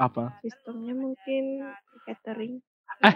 Apa? 0.00 0.40
sistemnya 0.40 0.96
mungkin 0.96 1.68
catering. 2.08 2.64
Eh, 3.04 3.14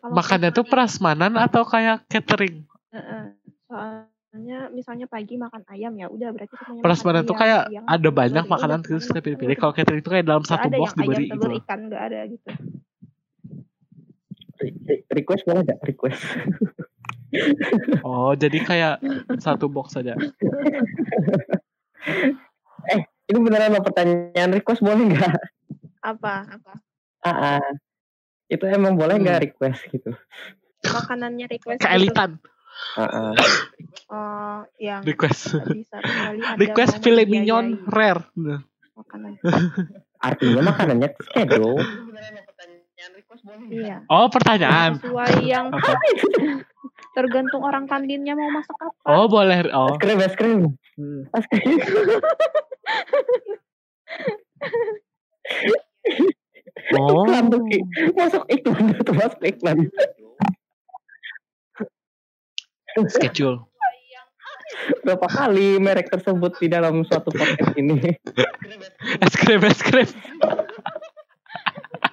Kalau 0.00 0.16
Makannya 0.16 0.48
tuh 0.56 0.64
prasmanan 0.64 1.36
atau 1.36 1.68
kayak 1.68 2.08
catering? 2.08 2.64
Heeh. 2.88 3.36
Soalnya 3.68 4.72
misalnya 4.72 5.04
pagi 5.04 5.36
makan 5.36 5.68
ayam 5.68 5.92
ya 6.00 6.08
udah 6.08 6.32
berarti 6.32 6.56
semuanya 6.56 6.80
makan 6.80 6.88
Prasmanan 6.88 7.22
tuh 7.28 7.36
ayam. 7.36 7.42
kayak 7.44 7.62
Siang 7.68 7.86
ada 7.92 8.08
banyak 8.08 8.44
telur, 8.44 8.48
ya 8.48 8.54
makanan 8.56 8.80
udah, 8.80 8.88
terus 8.88 9.04
kita 9.04 9.20
pilih-pilih. 9.20 9.56
Kalau 9.60 9.72
catering 9.76 10.00
itu 10.00 10.10
kayak 10.10 10.24
dalam 10.24 10.40
Nggak 10.40 10.52
satu 10.56 10.68
box 10.72 10.88
ayam, 10.88 10.96
diberi 11.04 11.24
gitu. 11.28 11.32
telur, 11.36 11.50
loh. 11.52 11.60
ikan 11.60 11.80
nggak 11.92 12.02
ada 12.08 12.20
gitu. 12.32 12.48
Re- 14.54 14.78
re- 14.88 15.04
Request 15.12 15.42
boleh 15.44 15.62
gak? 15.68 15.78
Request. 15.84 16.20
Oh, 18.00 18.32
jadi 18.32 18.58
kayak 18.62 18.94
satu 19.42 19.68
box 19.68 20.00
saja. 20.00 20.16
Ini 23.24 23.38
beneran 23.40 23.72
mau 23.72 23.80
pertanyaan 23.80 24.52
request 24.52 24.84
boleh 24.84 25.00
nggak? 25.08 25.32
Apa? 26.04 26.34
Apa? 26.44 26.72
Ah, 27.24 27.56
ah. 27.56 27.68
Itu 28.46 28.68
emang 28.68 29.00
boleh 29.00 29.16
nggak 29.16 29.38
Hmm. 29.40 29.46
request 29.48 29.80
gitu? 29.88 30.12
Makanannya 30.84 31.48
request. 31.48 31.80
gitu. 31.80 31.88
Keelitan 31.88 32.36
Ah, 32.98 33.06
ah. 33.06 33.32
Oh, 34.10 34.58
yang 34.76 35.06
request. 35.06 35.56
bisa 35.72 36.02
Anda 36.02 36.58
Request 36.60 37.00
filet 37.00 37.24
mignon 37.24 37.86
rare. 37.88 38.28
Makanan. 38.94 39.40
Artinya 40.20 40.60
makanannya 40.62 41.08
schedule. 41.16 41.80
Iya. 43.70 43.96
Oh, 44.08 44.30
pertanyaan. 44.30 44.98
Sesuai 45.00 45.34
yang 45.42 45.72
Apa? 45.72 45.98
tergantung 47.16 47.62
orang 47.62 47.86
kantinnya 47.86 48.34
mau 48.34 48.50
masak 48.50 48.74
apa. 48.78 49.06
Oh, 49.06 49.26
boleh. 49.30 49.66
Oh. 49.70 49.94
Es 49.94 49.98
krim, 50.02 50.18
es 50.20 50.34
krim. 50.34 50.60
Hmm. 50.98 51.22
Es 51.34 51.46
krim. 51.46 51.78
Oh. 56.98 57.24
Iklan 57.24 57.44
tuh, 57.50 57.62
Ki. 57.70 57.78
Masuk 58.12 58.44
iklan 58.50 58.84
itu 58.92 59.12
masuk 59.20 59.42
iklan. 59.46 59.78
Schedule. 63.10 63.58
Berapa 65.06 65.26
kali 65.30 65.78
merek 65.78 66.10
tersebut 66.10 66.58
di 66.58 66.66
dalam 66.66 67.06
suatu 67.06 67.30
podcast 67.30 67.74
ini? 67.78 67.98
Es 69.22 69.34
krim, 69.38 69.62
es 69.62 69.80
krim. 69.82 70.08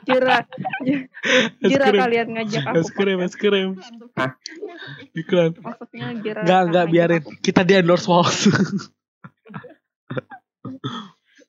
Jira, 0.01 0.37
jira 1.61 1.87
kalian 2.01 2.27
ngajak 2.33 2.63
aku. 2.65 2.75
Es 2.81 2.89
krim, 2.89 3.19
es 3.21 3.35
krim. 3.37 3.77
Hah? 4.17 4.33
Iklan. 5.13 5.53
Maksudnya 5.57 6.07
jira. 6.19 6.39
Enggak, 6.41 6.61
enggak 6.65 6.85
ngajak 6.85 6.93
biarin. 6.93 7.21
aku. 7.21 7.29
Kita 7.39 7.61
di 7.61 7.73
endorse 7.77 8.07
Walls. 8.09 8.39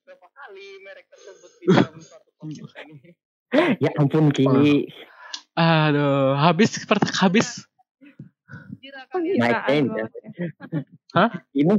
Berapa 0.05 0.29
kali 0.31 0.67
merek 0.85 1.07
tersebut 1.09 1.51
di 1.59 1.65
dalam 1.71 1.97
suatu 1.99 2.31
podcast 2.37 2.77
ini? 2.85 3.11
Ya 3.81 3.91
ampun 4.01 4.33
Ki. 4.33 4.45
Aduh, 5.53 6.37
habis 6.37 6.73
seperti 6.73 7.13
habis. 7.21 7.65
Naik 9.13 9.61
ya. 9.69 10.07
ya. 11.13 11.27
Ini 11.53 11.75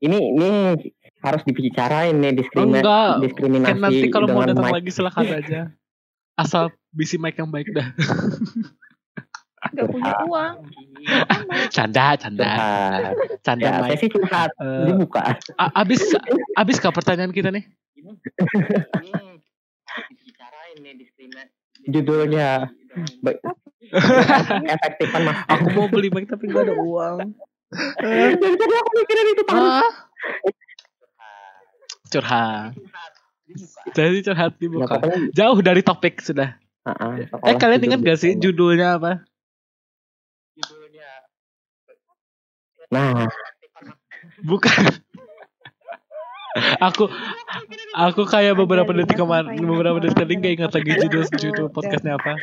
ini 0.00 0.18
ini 0.34 0.48
harus 1.20 1.42
dibicarain 1.44 2.16
nih 2.16 2.32
diskriminasi 2.32 2.80
Enggak. 2.80 3.12
diskriminasi 3.28 3.68
Kan 3.68 3.78
nanti 3.84 4.06
kalau 4.08 4.26
mau 4.32 4.42
datang 4.48 4.64
mic. 4.64 4.74
lagi 4.80 4.90
silakan 4.90 5.24
aja. 5.28 5.60
Asal 6.38 6.70
bisi 6.94 7.18
mic 7.18 7.34
yang 7.34 7.50
baik 7.50 7.74
dah. 7.74 7.90
Gak 9.74 9.90
punya 9.90 10.14
uang. 10.22 10.54
Canda, 11.74 12.14
canda. 12.14 12.46
Curhat. 12.46 13.14
Canda 13.42 13.66
Ya, 13.66 13.82
saya 13.82 13.98
sih 13.98 14.06
curhat. 14.06 14.50
Eh, 14.62 14.86
Dibuka. 14.86 15.34
a- 15.58 15.74
abis 15.82 16.14
abis 16.54 16.78
kah 16.78 16.94
pertanyaan 16.94 17.34
kita 17.34 17.50
nih? 17.50 17.66
Judulnya 21.88 22.70
efektifan 24.74 25.22
mas. 25.26 25.38
Aku 25.48 25.66
mau 25.74 25.90
beli 25.90 26.12
mic 26.14 26.30
tapi 26.30 26.50
gak 26.50 26.68
ada 26.68 26.74
uang. 26.78 27.18
Dari 27.98 28.34
tadi 28.38 28.74
aku 28.78 28.90
mikirin 28.94 29.26
itu. 29.34 29.42
Ah. 29.50 29.90
Curhat. 32.08 32.72
Jadi 33.96 34.18
curhat 34.22 34.52
Ya, 34.54 34.60
dibuka. 34.60 34.94
pokoknya, 35.00 35.18
Jauh 35.32 35.60
dari 35.64 35.80
topik 35.80 36.20
sudah. 36.20 36.56
ah, 36.84 36.92
ah, 36.92 37.12
Eh 37.16 37.26
sekolah 37.28 37.56
kalian 37.56 37.80
ingat 37.84 38.00
gak 38.04 38.18
sih 38.20 38.32
judulnya 38.36 38.96
apa? 39.00 39.24
Nah, 42.88 43.28
Bukan. 44.40 44.80
aku 46.82 47.06
aku 47.94 48.22
kayak 48.26 48.56
beberapa 48.56 48.90
Ada 48.90 49.04
detik 49.04 49.20
kemarin 49.20 49.62
beberapa 49.62 50.00
detik 50.02 50.18
tadi 50.18 50.32
gak 50.40 50.52
ingat 50.58 50.70
lagi 50.74 50.90
judul 51.06 51.22
judul 51.44 51.66
podcastnya 51.70 52.16
apa. 52.18 52.34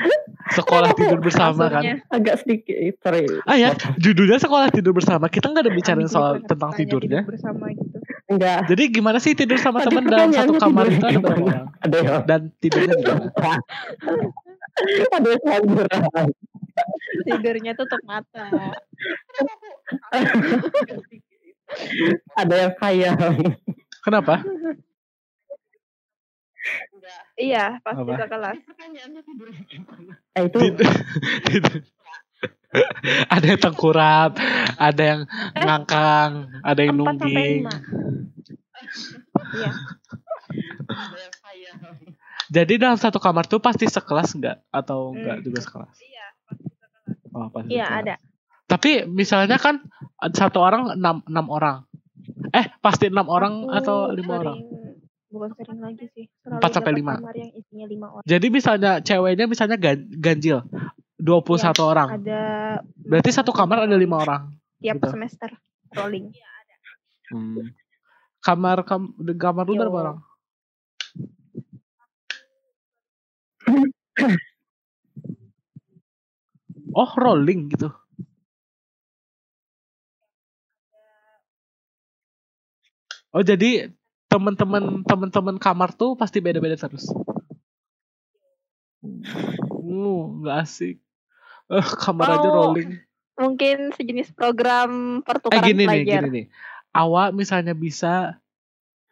Sekolah 0.53 0.93
tidur 0.93 1.19
bersama 1.19 1.67
kan. 1.67 2.05
Agak 2.13 2.45
sedikit 2.45 2.77
sorry. 3.01 3.25
Ah 3.49 3.57
ya, 3.57 3.73
judulnya 3.97 4.37
sekolah 4.37 4.69
tidur 4.69 4.93
bersama. 4.93 5.25
Kita 5.27 5.49
nggak 5.49 5.65
ada 5.65 5.73
bicarain 5.73 6.05
habis 6.05 6.13
soal 6.13 6.37
tentang 6.45 6.71
tidurnya. 6.77 7.25
tidur 7.25 7.33
bersama 7.33 7.65
gitu. 7.73 7.84
Enggak. 8.25 8.65
Jadi 8.65 8.83
gimana 8.89 9.17
sih 9.21 9.37
tidur 9.37 9.61
sama 9.61 9.85
Tadi 9.85 9.93
teman 9.93 10.03
dalam 10.09 10.33
satu 10.33 10.57
pertanyaannya 10.57 10.61
kamar 10.65 10.85
itu 10.89 10.97
ada 10.97 11.05
berapa 11.05 11.13
gimana? 11.13 11.45
orang? 11.45 11.65
Ada 11.85 11.95
yang 12.01 12.23
Dan 12.25 12.41
tidurnya 12.57 12.95
gimana? 12.97 13.25
ada 15.13 15.27
yang. 15.29 15.63
Tidurnya 17.25 17.71
tutup 17.77 18.01
mata. 18.03 18.45
ada 22.35 22.55
yang 22.55 22.73
kaya. 22.77 23.11
Kenapa? 24.01 24.35
Iya, 27.37 27.77
pas 27.85 27.93
Apa? 27.93 28.09
kita 28.15 28.25
kelas. 28.25 28.57
Eh 30.33 30.43
itu 30.49 30.57
Tidur. 30.57 30.87
tidur. 31.51 31.73
ada 33.33 33.45
yang 33.45 33.59
tengkurap, 33.59 34.35
ada 34.75 35.03
yang 35.03 35.21
ngangkang, 35.55 36.31
ada 36.61 36.79
yang 36.79 36.93
nungging. 36.93 37.65
Iya. 39.55 39.71
Jadi 42.45 42.73
dalam 42.77 42.95
satu 42.95 43.17
kamar 43.17 43.45
tuh 43.45 43.57
pasti 43.57 43.85
sekelas 43.85 44.35
nggak 44.35 44.57
atau 44.69 45.11
enggak 45.11 45.37
Hmm. 45.39 45.45
juga 45.45 45.59
sekelas? 45.59 45.95
Oh, 47.31 47.49
pasti 47.49 47.73
Iya 47.73 47.85
sekelas. 47.85 48.01
ada. 48.01 48.15
Tapi 48.65 48.91
misalnya 49.05 49.57
kan 49.57 49.81
satu 50.31 50.59
orang 50.59 50.93
enam 50.93 51.25
enam 51.25 51.45
orang. 51.47 51.77
Eh 52.51 52.65
pasti 52.79 53.09
enam 53.09 53.25
orang 53.25 53.65
Aku 53.65 53.73
atau 53.73 53.97
lima 54.09 54.33
orang? 54.39 54.57
sering- 54.57 54.83
Bukan 55.27 55.49
sering 55.51 55.79
lagi 55.81 56.05
sih. 56.11 56.25
Empat 56.43 56.71
sampai 56.71 56.93
lima. 56.93 57.19
Kamar 57.19 57.35
yang 57.35 57.51
isinya 57.51 57.85
lima 57.85 58.07
orang. 58.09 58.23
Jadi 58.23 58.47
misalnya 58.47 58.91
ceweknya 58.99 59.45
misalnya 59.45 59.75
gan- 59.75 60.07
ganjil 60.15 60.63
21 61.25 61.73
orang. 61.81 62.09
Iya, 62.13 62.17
Ada 62.21 62.41
Berarti 63.01 63.29
satu 63.33 63.49
kamar 63.49 63.89
ada 63.89 63.97
lima 63.97 64.21
orang. 64.21 64.53
tiap 64.77 65.01
gitu. 65.01 65.09
semester 65.17 65.49
rolling. 65.97 66.29
Hmm. 67.33 67.73
Kamar 68.45 68.85
kam 68.85 69.17
kamar 69.17 69.65
lu 69.65 69.73
berapa 69.81 69.97
orang? 70.05 70.17
Oh 76.95 77.11
rolling 77.19 77.67
gitu. 77.75 77.91
Oh 83.35 83.43
jadi 83.43 83.91
teman-teman 84.31 85.03
teman-teman 85.03 85.59
kamar 85.59 85.91
tuh 85.91 86.15
pasti 86.15 86.39
beda-beda 86.39 86.79
terus. 86.79 87.11
Uh, 89.03 90.39
nggak 90.39 90.57
asik. 90.63 91.04
Eh, 91.67 91.87
kamar 91.97 92.27
aja 92.31 92.45
Oh, 92.45 92.55
rolling. 92.69 93.01
Mungkin 93.35 93.91
sejenis 93.91 94.31
program 94.31 95.19
Eh 95.19 95.23
pertukaran 95.23 95.65
gini 95.65 95.83
nih, 95.83 95.87
pelajar. 96.03 96.21
gini 96.23 96.29
nih. 96.31 96.45
Awak 96.91 97.29
misalnya 97.31 97.73
bisa 97.73 98.39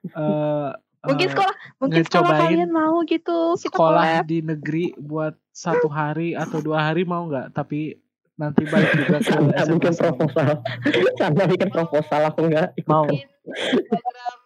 eh 0.13 0.71
Mungkin 1.03 1.27
eh, 1.27 1.31
sekolah, 1.35 1.55
mungkin 1.77 2.01
sekolah 2.01 2.31
kalian 2.39 2.71
mau 2.71 3.03
gitu 3.03 3.59
kita 3.59 3.67
sekolah 3.67 4.23
collab. 4.23 4.23
di 4.23 4.39
negeri 4.39 4.95
buat 4.95 5.35
satu 5.49 5.91
hari 5.91 6.31
atau 6.31 6.63
dua 6.63 6.87
hari 6.87 7.03
mau 7.03 7.27
nggak? 7.27 7.51
Tapi 7.51 7.99
nanti 8.33 8.63
balik 8.63 8.95
juga 8.95 9.19
ke 9.19 9.35
bikin 9.67 9.91
sama. 9.91 10.15
proposal. 10.15 10.49
Sanda 11.19 11.43
bikin 11.43 11.69
proposal 11.69 12.21
aku 12.23 12.47
enggak 12.47 12.71
mau 12.85 13.03
Pro- 13.03 14.42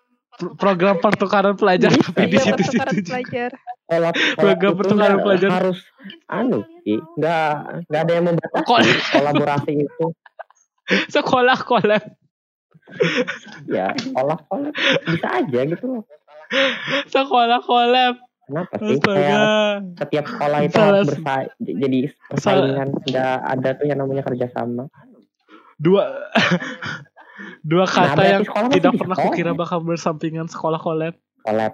program 0.54 0.96
pertukaran 1.04 1.54
pelajar 1.54 1.90
Bisa, 1.90 2.08
tapi 2.08 2.24
di 2.24 2.32
Iya, 2.32 2.42
situ 2.44 2.54
pertukaran 2.62 2.94
situ. 2.94 3.10
pelajar. 3.10 3.52
Kolab, 3.88 4.16
Program 4.36 4.74
pertukaran 4.76 5.18
pelajar. 5.20 5.50
harus 5.54 5.80
anu 6.28 6.60
Ki. 6.82 7.00
Enggak 7.16 7.48
enggak 7.84 8.02
ada 8.02 8.12
yang 8.14 8.26
membatasi 8.28 8.64
Kol- 8.64 8.84
kolaborasi 9.12 9.72
itu. 9.80 10.06
sekolah 11.16 11.58
kolab 11.62 12.04
Ya, 13.66 13.92
kolab 14.10 14.40
kolab 14.46 14.72
bisa 15.04 15.28
aja 15.34 15.60
gitu 15.66 15.86
loh. 15.90 16.04
sekolah 17.06 17.60
kolab 17.60 18.16
Kenapa 18.48 18.80
sih? 18.80 18.96
Kayak 18.98 19.36
astaga 19.36 19.52
setiap 19.98 20.26
sekolah 20.26 20.60
itu 20.62 20.72
Salah. 20.74 20.88
harus 20.94 21.08
bersaing 21.10 21.52
jadi 21.60 22.00
persaingan 22.26 22.88
nggak 23.04 23.36
ada 23.44 23.70
tuh 23.74 23.86
yang 23.86 24.00
namanya 24.00 24.24
kerjasama 24.24 24.84
dua 25.76 26.08
dua 27.62 27.86
kata 27.86 28.16
berarti 28.18 28.34
yang 28.34 28.44
tidak 28.74 28.94
pernah 28.98 29.18
sekolah. 29.18 29.34
kukira 29.34 29.52
bakal 29.54 29.80
bersampingan 29.86 30.48
sekolah 30.50 30.80
kolab 30.82 31.16
collab. 31.46 31.74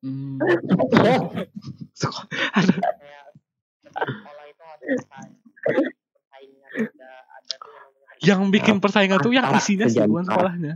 Hmm. 0.00 0.38
Seko- 1.98 2.30
ada. 2.30 2.74
Yang 8.20 8.40
bikin 8.54 8.76
persaingan 8.78 9.18
tuh 9.18 9.34
yang 9.34 9.50
isinya 9.56 9.90
sih 9.90 9.98
bukan 10.04 10.24
sekolah. 10.28 10.54
sekolahnya 10.54 10.74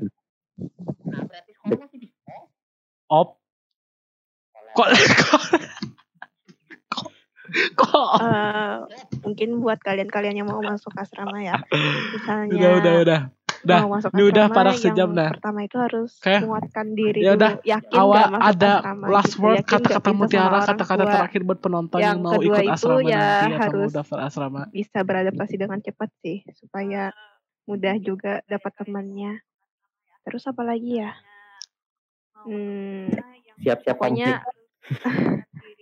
op. 3.14 3.38
Kok 4.74 4.88
kok 7.80 8.18
Eh, 8.20 8.76
mungkin 9.22 9.48
buat 9.58 9.78
kalian-kalian 9.78 10.42
yang 10.42 10.48
mau 10.50 10.60
masuk 10.60 10.90
asrama 10.94 11.38
ya. 11.40 11.54
Misalnya 12.12 12.50
udah 12.54 12.72
udah 12.74 12.94
udah 13.00 13.20
Dah, 13.64 13.80
mau 13.80 13.96
masuk 13.96 14.12
ini 14.12 14.22
udah 14.28 14.44
asrama, 14.44 14.56
parah 14.60 14.74
yang 14.76 14.82
sejam 14.84 15.08
dah. 15.16 15.30
Pertama 15.32 15.58
itu 15.64 15.76
harus 15.80 16.10
Oke. 16.20 16.36
menguatkan 16.36 16.86
diri 16.92 17.20
Ya 17.24 17.32
dulu. 17.32 17.38
udah, 17.40 17.50
Yakin 17.64 17.96
awal 17.96 18.24
masuk 18.28 18.44
ada 18.44 18.72
asrama 18.76 19.06
last 19.08 19.32
gitu. 19.32 19.40
word 19.40 19.56
kata-kata 19.64 20.10
mutiara 20.12 20.58
kata-kata 20.60 21.04
terakhir 21.08 21.40
buat 21.40 21.58
penonton 21.64 21.96
yang, 21.96 22.08
Yang 22.12 22.18
mau 22.20 22.32
kedua 22.36 22.44
ikut 22.44 22.60
itu 22.60 22.72
asrama 22.76 23.00
ya 23.00 23.16
nanti 23.16 23.46
atau 23.48 23.48
mau 23.48 23.64
harus- 23.64 23.94
daftar 23.96 24.18
asrama 24.20 24.60
bisa 24.68 24.98
beradaptasi 25.00 25.54
dengan 25.56 25.78
cepat 25.80 26.10
sih 26.20 26.38
supaya 26.52 27.02
mudah 27.64 27.94
juga 27.96 28.44
dapat 28.44 28.72
temannya. 28.76 29.32
Terus 30.28 30.44
apa 30.44 30.60
lagi 30.60 31.00
ya? 31.00 31.12
Hmm, 32.44 33.08
siap-siap 33.64 33.96
pokoknya 33.96 34.44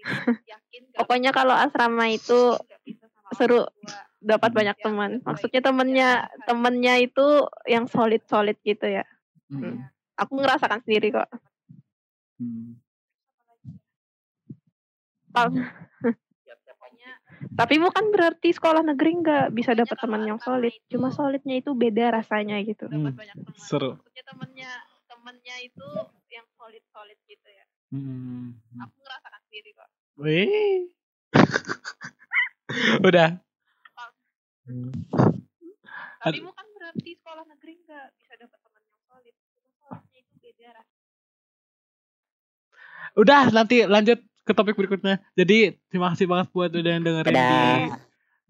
pokoknya 0.96 1.30
kalau 1.34 1.56
asrama 1.56 2.08
itu 2.12 2.56
seru 3.34 3.64
dapat 4.22 4.50
banyak 4.54 4.76
teman. 4.80 5.10
Maksudnya 5.24 5.60
temennya 5.64 6.10
temennya 6.46 6.94
itu 7.02 7.48
yang 7.66 7.88
solid 7.92 8.22
solid 8.28 8.56
gitu 8.62 8.86
ya. 8.86 9.04
Hmm. 9.50 9.88
Aku 10.16 10.38
ngerasakan 10.38 10.84
sendiri 10.84 11.12
kok. 11.12 11.28
Hmm. 12.38 12.78
Tapi 17.52 17.74
bukan 17.76 18.14
berarti 18.14 18.54
sekolah 18.54 18.84
negeri 18.84 19.18
nggak 19.18 19.46
bisa 19.52 19.72
dapat 19.72 19.96
teman 19.98 20.24
yang 20.24 20.38
solid. 20.40 20.72
Cuma 20.88 21.10
solidnya 21.10 21.58
itu 21.58 21.72
beda 21.74 22.12
rasanya 22.14 22.60
gitu. 22.62 22.86
Hmm, 22.88 23.12
seru. 23.56 23.96
maksudnya 23.96 24.24
temennya 24.28 24.72
temennya 25.12 25.56
itu 25.60 25.88
yang 26.32 26.46
solid 26.56 26.84
solid 26.88 27.18
gitu 27.28 27.46
ya 27.46 27.64
Hmm. 27.92 28.56
aku 28.80 28.96
ngerasakan 29.04 29.40
sendiri 29.44 29.76
kok 29.76 29.84
Wih. 30.20 30.90
Udah. 33.08 33.40
tapi 36.22 36.38
bukan 36.38 36.66
berarti 36.78 37.18
sekolah 37.18 37.42
negeri 37.50 37.82
nggak 37.82 38.14
bisa 38.14 38.32
dapat 38.38 38.54
teman 38.62 38.82
yang 38.86 39.02
solid 39.10 39.34
solidnya 39.82 40.22
itu 40.22 40.34
beda 40.38 40.70
rasanya 40.70 41.02
Udah, 43.18 43.42
nanti 43.52 43.84
lanjut 43.84 44.22
ke 44.46 44.52
topik 44.54 44.78
berikutnya. 44.78 45.20
Jadi, 45.36 45.76
terima 45.92 46.14
kasih 46.14 46.26
banget 46.30 46.48
buat 46.54 46.70
udah 46.72 46.92
yang 46.94 47.04
dengerin 47.04 47.34
di 47.34 47.38
Dadah. 47.38 47.78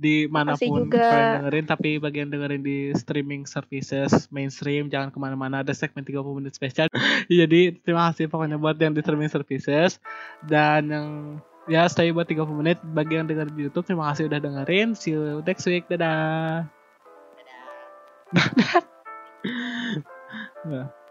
di 0.02 0.14
Makasih 0.26 0.32
mana 0.32 0.52
pun 0.58 0.82
kalian 0.90 1.32
dengerin 1.38 1.66
tapi 1.68 1.90
bagian 2.02 2.28
dengerin 2.32 2.62
di 2.64 2.78
streaming 2.96 3.46
services 3.46 4.26
mainstream 4.34 4.90
jangan 4.90 5.14
ke 5.14 5.18
mana-mana 5.20 5.62
ada 5.62 5.70
segmen 5.70 6.02
30 6.02 6.26
menit 6.42 6.58
spesial 6.58 6.90
jadi 7.30 7.76
terima 7.86 8.10
kasih 8.10 8.26
pokoknya 8.26 8.58
buat 8.58 8.74
yang 8.82 8.98
di 8.98 9.04
streaming 9.04 9.30
services 9.30 10.02
dan 10.50 10.90
yang 10.90 11.08
ya 11.70 11.86
stay 11.86 12.10
buat 12.10 12.26
30 12.26 12.48
menit. 12.58 12.78
Bagi 12.82 13.18
yang 13.18 13.26
dengerin 13.28 13.54
di 13.54 13.62
YouTube 13.68 13.86
terima 13.86 14.10
kasih 14.12 14.26
udah 14.30 14.40
dengerin. 14.42 14.94
See 14.98 15.14
you 15.14 15.42
next 15.44 15.66
week. 15.66 15.86
Dadah. 15.86 16.66
Nah. 20.62 20.86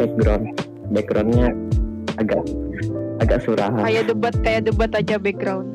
background 0.00 0.44
backgroundnya 0.96 1.48
agak 2.16 2.42
agak 3.20 3.38
surahan. 3.44 3.84
Kayak 3.84 4.04
debat 4.08 4.34
kayak 4.40 4.62
debat 4.68 4.90
aja 4.96 5.16
background. 5.20 5.68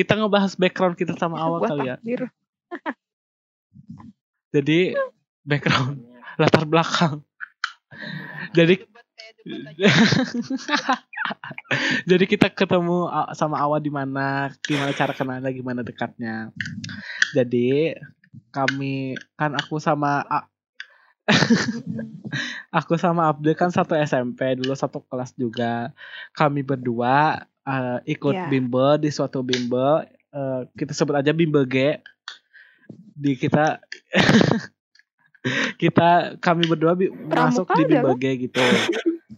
Kita 0.00 0.16
ngebahas 0.16 0.56
background 0.56 0.96
kita 0.96 1.12
sama 1.20 1.36
awal 1.36 1.60
Gua 1.60 1.76
kali 1.76 1.92
ya 1.92 1.96
jadi 4.56 4.96
background 5.44 6.00
latar 6.40 6.64
belakang 6.64 7.20
jadi 8.56 8.80
Jadi 12.10 12.24
kita 12.28 12.52
ketemu 12.52 13.08
uh, 13.08 13.32
sama 13.32 13.56
Awa 13.60 13.80
di 13.80 13.88
mana, 13.88 14.52
gimana 14.64 14.92
cara 14.92 15.12
kenalnya, 15.16 15.50
gimana 15.54 15.80
dekatnya. 15.80 16.52
Jadi 17.32 17.96
kami 18.54 19.14
kan 19.38 19.54
aku 19.54 19.78
sama 19.78 20.26
aku 22.76 22.98
sama 22.98 23.30
Abdul 23.30 23.54
kan 23.54 23.70
satu 23.70 23.94
SMP 23.98 24.58
dulu 24.58 24.74
satu 24.74 25.02
kelas 25.06 25.34
juga. 25.38 25.94
Kami 26.34 26.66
berdua 26.66 27.46
uh, 27.62 27.98
ikut 28.04 28.32
Iya. 28.32 28.46
bimbel 28.46 28.98
di 28.98 29.08
suatu 29.08 29.40
bimbel. 29.40 30.06
uh, 30.30 30.62
kita 30.72 30.92
sebut 30.92 31.16
aja 31.16 31.30
bimbel 31.30 31.64
G. 31.64 31.98
Di 33.12 33.34
kita 33.34 33.82
kita 35.80 36.36
kami 36.38 36.66
berdua 36.66 36.92
bi- 36.92 37.10
masuk 37.10 37.66
di 37.74 37.84
bimbel 37.86 38.14
G 38.14 38.24
gitu. 38.40 38.60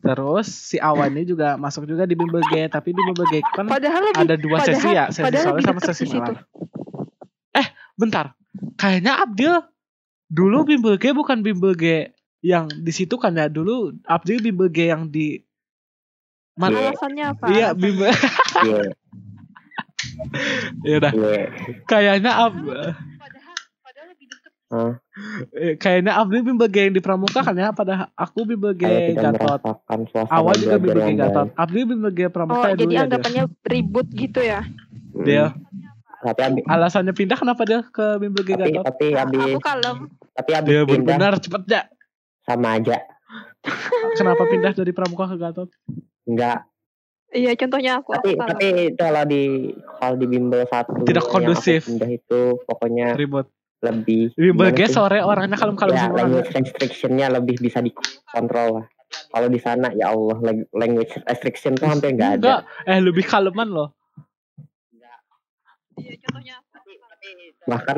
Terus 0.03 0.51
si 0.51 0.77
Awan 0.77 1.15
ini 1.15 1.23
juga 1.25 1.55
masuk 1.55 1.87
juga 1.87 2.03
di 2.03 2.13
bimbel 2.13 2.43
G, 2.45 2.67
tapi 2.67 2.91
di 2.91 2.99
bimbel 3.01 3.23
G 3.25 3.39
kan 3.41 3.65
Padahal 3.65 4.03
lagi 4.05 4.19
ada 4.19 4.35
dua 4.35 4.59
sesi 4.61 4.83
padahal- 4.83 4.99
ya, 4.99 5.05
sesi 5.09 5.37
sore 5.39 5.61
sama 5.63 5.81
sesi 5.81 6.05
malam. 6.11 6.43
Eh, 7.53 7.67
bentar. 7.95 8.35
Kayaknya 8.75 9.23
Abdil 9.23 9.55
dulu 10.27 10.67
bimbel 10.67 10.99
G 10.99 11.13
bukan 11.13 11.41
bimbel 11.41 11.73
G 11.73 12.11
yang 12.43 12.67
di 12.67 12.91
situ 12.91 13.15
kan 13.15 13.33
ya 13.33 13.47
dulu 13.47 13.95
Abdil 14.03 14.43
bimbel 14.43 14.69
G 14.69 14.91
yang 14.91 15.07
di 15.07 15.39
mana? 16.55 16.77
Iya. 16.77 16.89
Alasannya 16.91 17.25
apa? 17.27 17.45
Iya, 17.47 17.67
Alasannya? 17.71 17.81
bimbel. 17.81 18.11
Iya, 18.63 18.83
ya 20.83 20.95
udah. 20.99 21.13
iya. 21.15 21.45
Kayaknya 21.85 22.33
Ab 22.35 22.53
padahal 22.55 23.55
padahal 23.81 24.07
lebih 24.13 24.27
deket 24.29 24.53
Hah, 24.73 24.93
eh, 25.53 25.75
kayaknya 25.77 26.13
Abdil 26.17 26.43
bimbel 26.43 26.65
G 26.67 26.77
yang 26.81 26.95
di 26.95 27.03
Pramuka 27.03 27.41
kan 27.41 27.53
ya 27.53 27.71
pada 27.71 28.09
aku 28.15 28.45
bimbel 28.45 28.73
G 28.73 28.83
saya 28.83 29.01
tidak 29.07 29.33
Gatot. 29.37 29.61
Awal 30.29 30.55
juga 30.57 30.77
bimbel 30.77 30.97
G 30.99 31.09
yang 31.09 31.21
Gatot. 31.21 31.49
Abdil 31.55 31.85
bimbel 31.87 32.11
G 32.11 32.21
Pramuka 32.29 32.57
Oh, 32.57 32.65
ya 32.65 32.73
dulu 32.73 32.81
jadi 32.83 32.89
ya 32.89 32.97
dia. 32.97 33.05
anggapannya 33.07 33.45
ribut 33.63 34.07
gitu 34.11 34.41
ya. 34.41 34.61
Hmm. 34.65 35.25
Dia. 35.25 35.47
Tapi 36.23 36.41
Alasannya 36.65 37.13
pindah 37.13 37.35
kenapa 37.35 37.63
dia 37.65 37.83
ke 37.85 38.07
bimbel 38.17 38.43
G 38.43 38.51
tapi, 38.55 38.71
Gatot? 38.71 38.85
tapi 38.87 39.07
abis, 39.13 39.41
Aku 39.43 39.61
kalem. 39.61 39.97
tapi 40.33 40.51
abis 40.55 40.71
Dia 40.71 40.83
pindah 40.87 41.17
benar 41.19 41.33
cepet 41.37 41.63
ya. 41.67 41.83
sama 42.43 42.69
aja. 42.75 42.97
Kenapa 44.15 44.43
pindah 44.45 44.73
dari 44.73 44.91
Pramuka 44.91 45.27
ke 45.27 45.37
Gatot? 45.37 45.69
Enggak. 46.25 46.67
Iya, 47.33 47.57
contohnya 47.57 47.93
aku. 47.99 48.13
Tapi 48.13 48.37
aku 48.37 48.45
tapi 48.45 48.69
kalau 48.93 49.23
di 49.25 49.43
kalau 49.97 50.15
di 50.17 50.27
bimbel 50.29 50.63
satu 50.69 51.01
Tidak 51.03 51.25
kondusif. 51.25 51.89
pindah 51.89 52.11
itu 52.11 52.41
pokoknya 52.63 53.17
Ribut. 53.17 53.49
lebih 53.83 54.31
Bimbel 54.37 54.71
gimana 54.71 54.79
G 54.79 54.81
sih? 54.85 54.95
sore 54.95 55.19
orangnya 55.19 55.59
kalem-kalem 55.59 55.91
ya 55.93 56.07
semua. 56.07 56.19
language 56.23 56.51
restrictionnya 56.55 57.27
lebih 57.33 57.59
bisa 57.59 57.83
dikontrol 57.83 58.79
lah. 58.79 58.87
Kalau 59.29 59.49
di 59.49 59.59
sana 59.59 59.91
ya 59.91 60.09
Allah 60.09 60.39
lang- 60.39 60.69
language 60.71 61.19
restriction 61.25 61.75
tuh 61.75 61.91
hampir 61.91 62.15
nggak 62.15 62.39
ada. 62.39 62.39
Enggak, 62.39 62.61
eh 62.87 63.01
lebih 63.01 63.25
kaleman 63.27 63.69
loh. 63.69 63.89
iya 65.99 66.15
contohnya 66.21 66.57
Bahkan 67.65 67.97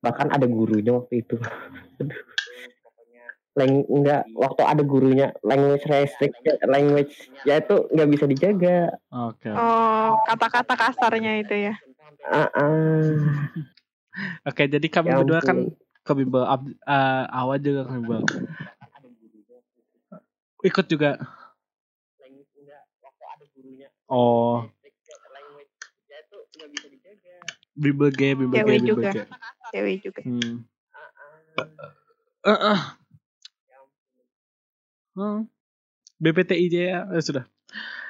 bahkan 0.00 0.28
ada 0.30 0.46
gurunya 0.46 0.94
waktu 0.94 1.20
itu. 1.20 1.36
Lang 3.56 3.88
enggak 3.88 4.28
waktu 4.36 4.62
ada 4.68 4.82
gurunya 4.84 5.32
language 5.40 5.88
restriction 5.88 6.60
language 6.68 7.16
ya 7.48 7.56
itu 7.56 7.88
nggak 7.88 8.08
bisa 8.12 8.24
dijaga. 8.28 9.00
Oke. 9.08 9.48
Oh, 9.48 10.12
kata-kata 10.28 10.76
kasarnya 10.76 11.40
itu 11.40 11.72
ya. 11.72 11.74
Ah, 12.28 12.52
ah. 12.52 13.48
Oke, 14.44 14.68
jadi 14.68 14.86
kami 14.92 15.08
Ya 15.08 15.16
berdua 15.16 15.40
kan 15.40 15.56
ampun. 15.56 15.72
ke 16.04 16.12
bimbel 16.12 16.44
Ab, 16.44 16.68
eh, 16.68 17.24
Awa 17.32 17.56
juga 17.56 17.88
bimbel. 17.88 18.28
Ikut 20.60 20.84
juga. 20.92 21.16
Language 22.20 22.52
enggak 22.60 22.82
waktu 23.00 23.24
ada 23.24 23.44
gurunya 23.56 23.88
Oh, 24.12 24.68
language 25.32 25.72
ya 26.12 26.18
itu 26.20 26.36
nggak 26.60 26.68
bisa 26.76 26.86
dijaga. 26.92 27.36
bimbel 27.72 28.08
G, 28.12 28.20
bimbel 28.36 28.56
G, 28.56 28.60
Cewek 28.60 28.78
bimbel 28.84 28.88
juga. 28.92 29.10
Cewek 29.72 29.96
juga. 30.04 30.22
Hmm. 30.28 30.56
Ah, 32.44 32.52
ah. 32.76 32.80
Eh, 35.16 35.18
eh. 35.18 35.24
Hmm. 35.34 35.40
BPTIJ 36.16 36.74
ya 36.76 37.00
eh, 37.08 37.20
sudah. 37.20 37.44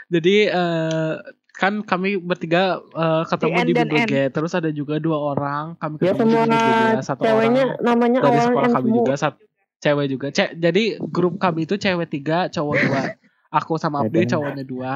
Jadi 0.06 0.46
eh, 0.46 1.14
kan 1.52 1.80
kami 1.80 2.18
bertiga 2.18 2.78
eh, 2.78 3.22
ketemu 3.24 3.56
Di 3.64 3.72
di. 3.72 4.22
Terus 4.28 4.52
ada 4.52 4.70
juga 4.70 4.98
dua 4.98 5.18
orang 5.32 5.74
kami 5.76 5.94
Ya 5.98 6.12
ketemu 6.12 6.30
di 6.30 6.36
semua 6.36 6.46
juga 6.46 7.02
satu 7.02 7.20
ceweknya 7.22 7.64
orang 7.64 7.82
namanya 7.82 8.18
dari 8.20 8.38
sekolah 8.40 8.62
N 8.62 8.74
kami 8.74 8.88
juga 8.92 9.14
satu 9.16 9.38
cewek 9.76 10.06
juga. 10.08 10.26
Cek 10.30 10.50
jadi 10.56 10.84
grup 11.00 11.34
kami 11.36 11.64
itu 11.64 11.74
cewek 11.74 12.08
tiga, 12.08 12.46
cowok 12.46 12.74
dua. 12.80 13.02
Aku 13.48 13.74
sama 13.76 14.02
Abdi 14.02 14.26
cowoknya 14.26 14.62
dua. 14.62 14.92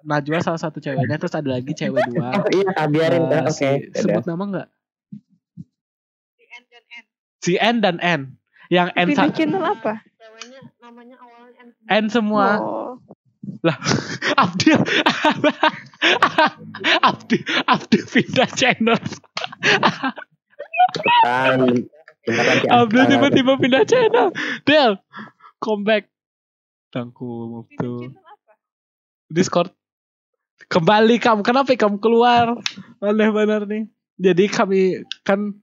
Najwa 0.00 0.40
salah 0.40 0.56
satu 0.56 0.80
ceweknya, 0.80 1.20
terus 1.20 1.36
ada 1.36 1.52
lagi 1.52 1.76
cewek 1.76 2.00
dua. 2.08 2.32
Oh 2.40 2.48
iya, 2.48 2.88
biarin 2.88 3.20
Eh, 3.20 3.28
dah. 3.28 3.42
Oke. 3.44 3.52
si- 3.52 3.64
dadah. 3.68 4.00
sebut 4.00 4.24
nama 4.24 4.42
nggak? 4.46 4.68
si 6.32 6.44
N 6.46 6.64
dan 6.64 6.84
N 6.88 7.04
Si 7.36 7.52
N 7.54 7.76
dan 7.78 7.96
N. 8.00 8.20
Yang 8.70 8.88
N 8.94 9.06
Pilih 9.06 9.18
sa- 9.20 9.34
channel 9.34 9.60
apa? 9.62 9.92
Ceweknya 10.16 10.60
namanya 10.90 11.22
awalnya 11.22 11.62
N. 11.62 11.70
N 11.86 12.04
semua. 12.10 12.58
Oh, 12.58 12.98
Abdi 14.42 14.74
Abdi 17.06 17.38
Abdi 17.70 17.98
pindah 18.10 18.50
channel. 18.58 18.98
Bentar 22.26 22.42
lagi 22.42 22.66
Abdi 22.66 22.98
tiba-tiba 23.06 23.52
pindah 23.62 23.86
channel. 23.86 24.34
Del 24.66 24.98
come 25.62 25.86
back. 25.86 26.10
Tangku 26.90 27.62
apa? 27.70 28.58
Discord. 29.30 29.70
Kembali 30.66 31.22
kamu 31.22 31.46
Kenapa 31.46 31.70
kamu 31.78 32.02
keluar? 32.02 32.58
Aneh 32.98 33.30
benar 33.30 33.62
nih. 33.62 33.86
Jadi 34.18 34.50
kami 34.50 35.06
Kan 35.22 35.62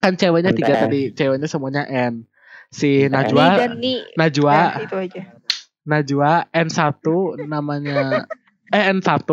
Kan 0.00 0.16
ceweknya 0.16 0.56
tiga 0.56 0.88
tadi. 0.88 1.12
Ceweknya 1.12 1.44
semuanya 1.44 1.84
N 1.84 2.24
Si 2.70 3.10
Najwa 3.10 3.46
dan 3.58 3.82
Ni. 3.82 3.98
Najwa 4.14 4.54
Ya, 4.54 4.82
itu 4.86 4.96
aja. 4.96 5.22
Najwa 5.82 6.46
N1 6.54 7.02
namanya 7.50 8.30
eh 8.70 8.84
N1 8.94 9.26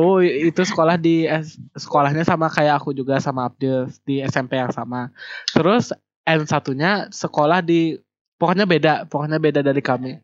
itu 0.49 0.61
sekolah 0.65 0.97
di 0.97 1.29
sekolahnya 1.77 2.25
sama 2.25 2.49
kayak 2.49 2.81
aku 2.81 2.97
juga 2.97 3.21
sama 3.21 3.45
Abdul 3.45 3.93
di 4.01 4.25
SMP 4.25 4.57
yang 4.57 4.73
sama. 4.73 5.13
Terus 5.53 5.93
N1-nya 6.25 7.13
sekolah 7.13 7.61
di 7.61 8.01
pokoknya 8.41 8.65
beda, 8.65 8.93
pokoknya 9.05 9.37
beda 9.37 9.61
dari 9.61 9.81
kami. 9.85 10.17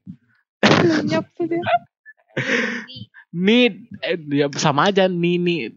Ni 3.34 3.60
eh, 4.02 4.18
ya 4.34 4.50
sama 4.58 4.90
aja 4.90 5.06
Ni 5.06 5.38
Ni 5.38 5.70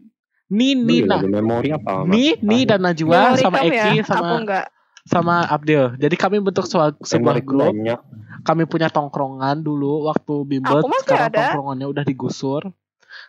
Ni 0.49 0.73
Ni 0.73 1.03
Iya, 1.03 1.09
nah 1.09 1.21
di 1.21 1.29
memori 1.29 1.69
apa? 1.69 2.07
Ni 2.09 2.33
Ni 2.41 2.65
dan 2.65 2.81
Najwa 2.81 3.37
sama 3.37 3.61
kamu 3.61 3.69
Eki 3.69 3.93
ya? 4.01 4.05
sama 4.05 4.25
Aku 4.25 4.35
enggak. 4.41 4.65
Sama 5.07 5.47
Abdil. 5.47 5.95
Jadi 5.95 6.15
kami 6.15 6.37
bentuk 6.37 6.67
sebuah, 6.67 6.99
sebuah 6.99 7.39
grup. 7.41 7.71
banyak. 7.71 7.99
Kami 8.43 8.63
punya 8.67 8.87
tongkrongan 8.87 9.59
dulu 9.59 10.05
waktu 10.05 10.33
bimbel. 10.43 10.79
Aku 10.79 10.87
masih 10.87 11.07
Sekarang 11.07 11.31
ada. 11.31 11.39
tongkrongannya 11.49 11.87
udah 11.87 12.03
digusur. 12.03 12.61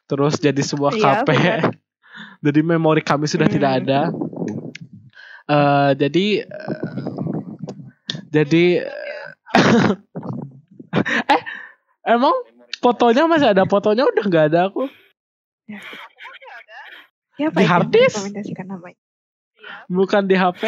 Terus 0.04 0.36
jadi 0.36 0.58
sebuah 0.58 0.92
Iya, 0.92 1.02
kafe. 1.22 1.38
jadi 2.44 2.60
memori 2.60 3.00
kami 3.00 3.24
sudah 3.24 3.46
tidak 3.46 3.70
Hmm. 3.72 3.80
ada. 3.80 4.00
Eh 5.48 5.90
jadi 5.96 6.26
eh, 6.44 7.08
jadi 8.28 8.64
eh 11.34 11.42
emang 12.04 12.34
fotonya 12.78 13.24
masih 13.24 13.48
ada 13.52 13.64
fotonya 13.64 14.04
udah 14.04 14.24
nggak 14.24 14.44
ada 14.52 14.68
aku. 14.68 14.84
Siapa 17.38 17.54
Di 17.54 17.62
itu 17.62 17.64
yang 17.64 17.70
hard 17.70 17.88
disk? 17.88 18.18
bukan 19.86 20.22
di 20.24 20.34
HP. 20.34 20.62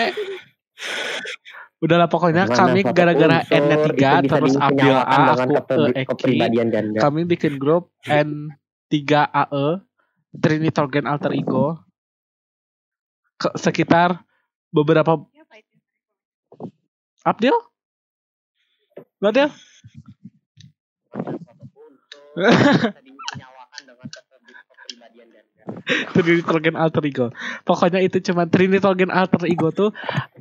Udahlah 1.80 2.12
pokoknya 2.12 2.44
Mana 2.44 2.56
kami 2.60 2.80
gara-gara 2.84 3.40
unsur 3.40 3.56
N-nya 3.56 3.76
itu 3.78 3.88
3 3.96 4.20
bisa 4.20 4.36
terus 4.36 4.54
Abdil 4.54 4.76
dinyalakan 4.76 5.08
A, 5.08 5.16
dengan 5.16 5.32
aku 5.32 5.54
kepribadi- 5.56 5.96
E, 5.96 6.02
Eki. 6.04 6.98
Kami 7.00 7.20
bikin 7.24 7.52
grup 7.56 7.84
N3AE 8.04 9.66
Trinitorgen 10.30 11.04
Alter 11.08 11.32
Ego 11.32 11.80
ke- 13.34 13.56
sekitar 13.56 14.20
beberapa 14.68 15.24
Abdil? 17.22 17.56
Abdil? 19.18 19.48
Trinitorgen 26.16 26.74
Alter 26.74 27.04
Ego. 27.06 27.26
Pokoknya 27.62 28.00
itu 28.02 28.18
cuma 28.24 28.48
Trinitorgen 28.48 29.12
Alter 29.12 29.46
Ego 29.46 29.70
tuh 29.70 29.90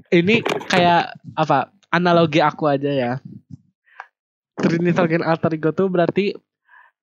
ini 0.10 0.42
kayak 0.44 1.14
apa? 1.36 1.74
Analogi 1.90 2.38
aku 2.38 2.70
aja 2.70 2.90
ya. 2.90 3.12
Trinitorgen 4.58 5.26
Alter 5.26 5.58
Ego 5.58 5.74
tuh 5.74 5.90
berarti 5.90 6.38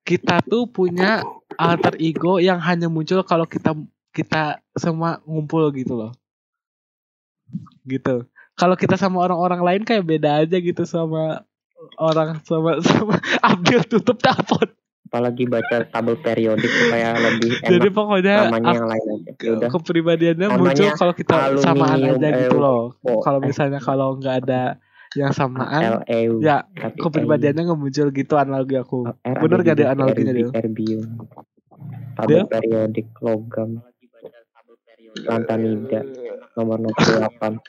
kita 0.07 0.39
tuh 0.47 0.71
punya 0.71 1.19
alter 1.59 1.99
ego 1.99 2.39
yang 2.39 2.63
hanya 2.63 2.87
muncul 2.87 3.19
kalau 3.27 3.43
kita 3.43 3.75
kita 4.15 4.63
semua 4.79 5.19
ngumpul 5.27 5.67
gitu 5.75 5.99
loh. 5.99 6.15
Gitu. 7.83 8.23
Kalau 8.55 8.79
kita 8.79 8.95
sama 8.95 9.19
orang-orang 9.19 9.61
lain 9.61 9.81
kayak 9.83 10.07
beda 10.07 10.47
aja 10.47 10.57
gitu 10.57 10.87
sama 10.87 11.43
orang 11.99 12.39
sama 12.47 12.79
sama 12.79 13.19
Abdul 13.51 13.83
tutup 13.83 14.17
telepon. 14.23 14.71
Apalagi 15.07 15.47
baca 15.47 15.87
tabel 15.87 16.19
periodik 16.19 16.67
supaya 16.67 17.15
lebih 17.15 17.51
enak 17.63 17.71
Jadi 17.71 17.87
pokoknya 17.89 18.35
namanya 18.43 18.67
aku- 18.67 18.75
yang 18.75 18.87
lain 18.91 19.05
aja. 19.07 19.31
Ya 19.55 19.69
kepribadiannya 19.71 20.47
Namanya 20.51 20.59
muncul 20.59 20.89
kalau 20.99 21.13
kita 21.15 21.33
samaan 21.57 21.95
aluminium 22.03 22.19
aja 22.19 22.29
gitu 22.43 22.57
loh. 22.59 22.81
Oh, 23.01 23.19
Kalau 23.23 23.39
eh. 23.39 23.47
misalnya 23.47 23.79
kalau 23.79 24.19
nggak 24.19 24.35
ada 24.43 24.61
yang 25.15 25.31
samaan, 25.31 26.03
LEU. 26.03 26.43
ya 26.43 26.67
tapi 26.67 26.99
kepribadiannya 26.99 27.63
nggak 27.63 27.79
muncul 27.79 28.07
gitu 28.11 28.33
analogi 28.35 28.75
aku. 28.75 29.07
R 29.07 29.15
ada 29.23 29.39
Bener 29.39 29.59
di 29.63 29.71
gak 29.71 29.77
buku 29.79 29.87
analoginya. 29.95 30.33
Dil? 30.35 30.51
Tabel 32.13 32.43
periodik 32.45 33.07
logam. 33.23 33.79
Lantanida 35.23 36.03
nomor 36.53 36.77
68. 36.91 37.63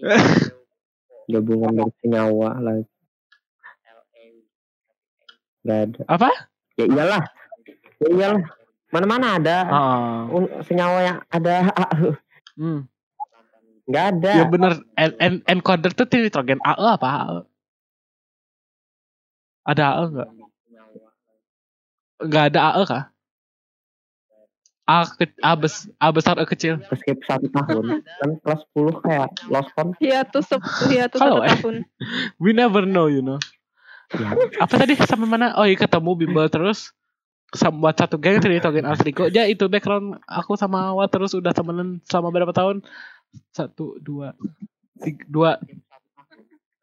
Gabungan 1.30 1.72
dari 1.78 1.92
senyawa 2.02 2.58
lagi. 2.58 2.90
Gak 5.60 5.78
ada. 5.86 6.00
Apa? 6.08 6.28
Ya 6.76 6.84
iyalah. 6.88 7.22
Ya 8.00 8.08
iyalah. 8.08 8.42
Mana-mana 8.90 9.38
ada 9.38 9.56
Ah, 9.70 10.20
un- 10.26 10.50
senyawa 10.66 10.98
yang 10.98 11.18
ada 11.30 11.54
hmm. 12.58 12.90
nggak 13.86 14.04
ada. 14.18 14.32
Ya 14.34 14.44
bener, 14.50 14.72
en 14.98 15.10
en- 15.22 15.44
encoder 15.46 15.94
tuh 15.94 16.10
nitrogen 16.10 16.58
AE 16.58 16.86
apa 16.98 17.06
AE? 17.06 17.38
Ada 19.62 19.84
AE 19.94 20.04
nggak? 20.10 20.28
Nggak 22.20 22.44
ada 22.50 22.60
AE 22.74 22.82
kah? 22.88 23.04
A, 24.90 25.06
ke, 25.06 25.30
A, 25.38 25.54
bes, 25.54 25.86
A 26.02 26.10
besar 26.10 26.34
E 26.42 26.44
kecil. 26.50 26.82
Skip 26.90 27.22
satu 27.22 27.46
tahun 27.46 28.02
kan 28.02 28.30
kelas 28.42 28.62
10 28.74 28.98
kayak 29.06 29.30
lost 29.46 29.70
con 29.78 29.94
Hiatus 30.02 30.50
sep- 30.50 30.66
hiatus 30.90 31.22
Kalau, 31.22 31.38
satu 31.38 31.46
eh. 31.46 31.50
tahun. 31.62 31.76
We 32.42 32.50
never 32.50 32.82
know, 32.82 33.06
you 33.06 33.22
know. 33.22 33.38
Ya 34.14 34.28
Apa 34.62 34.74
tadi 34.80 34.98
sampai 34.98 35.28
mana? 35.28 35.54
Oh 35.58 35.66
iya 35.66 35.78
ketemu 35.78 36.10
bimbel 36.18 36.46
terus 36.50 36.90
sama 37.50 37.90
buat 37.90 37.96
satu 37.98 38.14
geng 38.22 38.38
nitrogen 38.38 38.86
alter 38.86 39.10
ego. 39.10 39.26
Ya 39.26 39.46
itu 39.50 39.66
background 39.66 40.22
aku 40.26 40.54
sama 40.54 40.94
Awa 40.94 41.10
terus 41.10 41.34
udah 41.34 41.50
temenan 41.50 41.98
selama 42.06 42.30
berapa 42.30 42.54
tahun? 42.54 42.86
Satu, 43.54 43.98
dua, 44.02 44.34
tiga, 45.02 45.22
dua, 45.26 45.50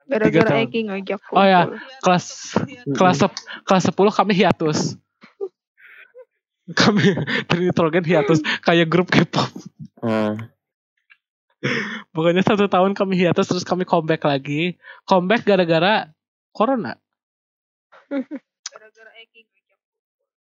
Gara-gara 0.07 0.55
tahun. 0.55 0.67
Eki 0.71 0.79
ngajak 0.87 1.19
Oh 1.35 1.43
ya, 1.43 1.67
kelas 1.99 2.55
kelas 2.95 3.15
sep- 3.19 3.43
kelas 3.67 3.83
10 3.91 3.95
kami 4.15 4.33
hiatus. 4.35 4.95
Kami 6.67 7.03
nitrogen 7.55 8.03
hiatus 8.03 8.43
kayak 8.59 8.87
grup 8.91 9.07
K-pop. 9.07 9.47
nah, 10.03 10.51
Pokoknya 12.11 12.43
satu 12.43 12.67
tahun 12.67 12.91
kami 12.95 13.19
hiatus 13.19 13.47
terus 13.51 13.63
kami 13.63 13.83
comeback 13.87 14.23
lagi. 14.27 14.75
Comeback 15.07 15.47
gara-gara 15.47 16.11
corona. 16.51 16.99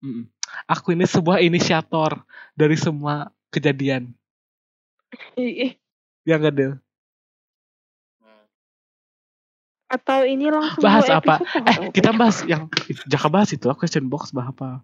Mm. 0.02 0.26
Aku 0.66 0.98
ini 0.98 1.06
sebuah 1.06 1.46
inisiator 1.46 2.26
dari 2.58 2.74
semua 2.74 3.30
kejadian. 3.54 4.10
Yang 6.26 6.40
gak 6.42 6.56
Del? 6.58 6.74
Atau 9.92 10.24
ini 10.24 10.48
langsung 10.48 10.82
Bahas 10.82 11.06
apa? 11.12 11.44
Eh, 11.68 11.92
kita 11.92 12.16
bahas 12.16 12.48
yang 12.48 12.72
jangan 13.12 13.30
bahas 13.30 13.52
itu 13.52 13.68
lah 13.68 13.76
question 13.76 14.08
box 14.08 14.32
bahas 14.32 14.56
apa? 14.56 14.82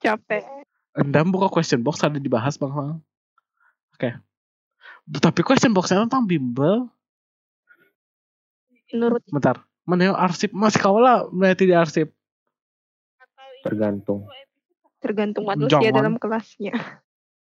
capek. 0.00 0.42
Endam 0.96 1.30
buka 1.30 1.46
question 1.52 1.84
box 1.84 2.02
ada 2.02 2.18
dibahas 2.18 2.56
bang. 2.56 2.72
Bang. 2.72 2.98
Oke. 3.94 4.10
Tapi 5.20 5.40
question 5.44 5.76
boxnya 5.76 6.08
tentang 6.08 6.26
bimbel. 6.26 6.88
Menurut 8.90 9.22
Bentar. 9.30 9.62
Mana 9.90 10.14
yang 10.14 10.18
arsip 10.18 10.54
masih 10.54 10.78
kawala 10.78 11.26
berarti 11.34 11.66
di 11.66 11.74
arsip. 11.74 12.08
tergantung 13.60 14.24
tergantung 15.00 15.44
manusia 15.48 15.80
Jangan. 15.80 15.96
dalam 15.96 16.14
kelasnya. 16.16 16.72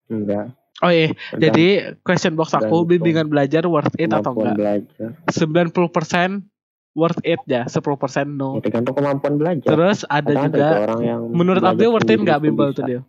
enggak 0.08 0.50
Oh 0.78 0.94
iya, 0.94 1.10
tergantung 1.10 1.42
jadi 1.42 1.66
question 2.06 2.38
box 2.38 2.54
aku 2.54 2.62
Tergantung. 2.62 2.86
bimbingan 2.86 3.26
belajar 3.26 3.66
worth 3.66 3.98
it 3.98 4.14
atau 4.14 4.30
enggak? 4.30 4.54
belajar 4.54 5.10
90% 5.26 6.46
worth 6.94 7.18
it 7.26 7.42
ya, 7.50 7.66
10% 7.66 7.82
no. 8.30 8.58
ya, 8.58 8.62
tergantung 8.62 8.94
kemampuan 8.94 9.34
belajar 9.42 9.66
Terus 9.74 10.06
ada 10.06 10.26
Kadang 10.30 10.50
juga 10.50 10.58
itu 10.58 10.74
orang 10.86 11.00
yang 11.02 11.20
menurut 11.34 11.62
Abdul 11.66 11.90
worth 11.90 12.06
it 12.06 12.14
sendiri 12.14 12.24
nggak 12.30 12.38
itu 12.38 12.46
bimbel 12.46 12.68
tuh 12.74 12.84
dia? 12.86 13.00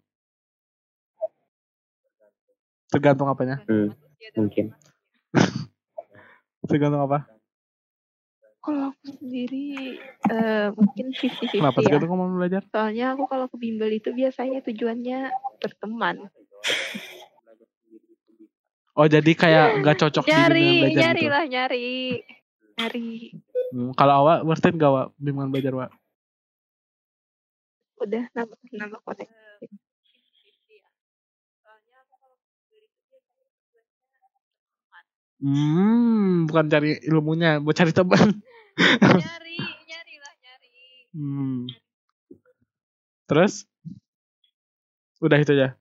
Tergantung 2.89 3.27
apanya? 3.29 3.61
Hmm, 3.69 3.93
mungkin 4.33 4.73
Tergantung 6.69 7.01
apa? 7.05 7.29
Kalau 8.70 8.93
aku 8.93 9.09
sendiri 9.17 9.97
eh, 10.30 10.70
mungkin 10.78 11.09
50-50 11.09 11.57
Kenapa 11.57 11.82
ya. 11.82 11.89
tergantung 11.89 12.09
kemampuan 12.13 12.38
belajar? 12.38 12.61
Soalnya 12.70 13.05
aku 13.17 13.24
kalau 13.26 13.45
ke 13.49 13.57
bimbel 13.57 13.89
itu 13.89 14.13
biasanya 14.13 14.61
tujuannya 14.61 15.34
berteman. 15.57 16.30
Oh 18.93 19.09
jadi 19.09 19.32
kayak 19.34 19.82
nggak 19.82 19.97
cocok 20.05 20.22
di 20.22 20.30
Nyari, 20.30 20.70
belajar 20.86 21.01
nyari 21.01 21.17
gitu. 21.26 21.34
lah, 21.34 21.43
nyari. 21.49 21.89
Nyari. 22.78 23.07
Hmm, 23.74 23.89
kalau 23.97 24.13
awak 24.22 24.45
worth 24.45 24.61
it 24.70 24.74
nggak 24.78 24.91
Wak, 24.93 25.07
bimbingan 25.17 25.49
belajar 25.49 25.74
Wak? 25.74 25.91
Udah 28.05 28.24
nambah, 28.38 28.57
nambah 28.70 28.99
koneksi. 29.01 29.65
Hmm, 35.41 36.45
bukan 36.45 36.65
cari 36.70 37.01
ilmunya, 37.01 37.57
buat 37.65 37.74
cari 37.74 37.97
teman. 37.97 38.45
Nyari, 38.80 39.59
nyari 39.88 40.15
lah, 40.17 40.34
nyari. 40.39 40.77
Hmm. 41.11 41.67
Terus? 43.27 43.67
Udah 45.19 45.38
itu 45.38 45.51
aja. 45.53 45.75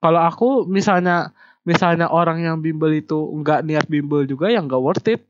Kalau 0.00 0.20
aku 0.24 0.48
misalnya 0.64 1.36
misalnya 1.66 2.08
orang 2.08 2.40
yang 2.40 2.56
bimbel 2.64 2.94
itu 2.96 3.18
nggak 3.18 3.66
niat 3.66 3.86
bimbel 3.90 4.24
juga 4.24 4.48
yang 4.48 4.64
nggak 4.64 4.82
worth 4.82 5.08
it. 5.12 5.22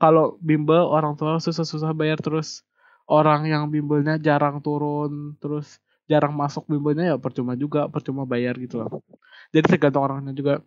Kalau 0.00 0.36
bimbel 0.40 0.88
orang 0.88 1.16
tua 1.16 1.40
susah-susah 1.40 1.92
bayar 1.96 2.20
terus 2.20 2.64
orang 3.08 3.48
yang 3.48 3.68
bimbelnya 3.72 4.20
jarang 4.20 4.60
turun 4.60 5.36
terus 5.40 5.80
jarang 6.06 6.34
masuk 6.38 6.70
bimbelnya 6.70 7.14
ya 7.14 7.16
percuma 7.18 7.58
juga 7.58 7.90
percuma 7.90 8.22
bayar 8.24 8.54
gitu 8.62 8.80
loh. 8.80 9.02
Jadi 9.50 9.76
tergantung 9.76 10.06
orangnya 10.06 10.32
juga. 10.32 10.62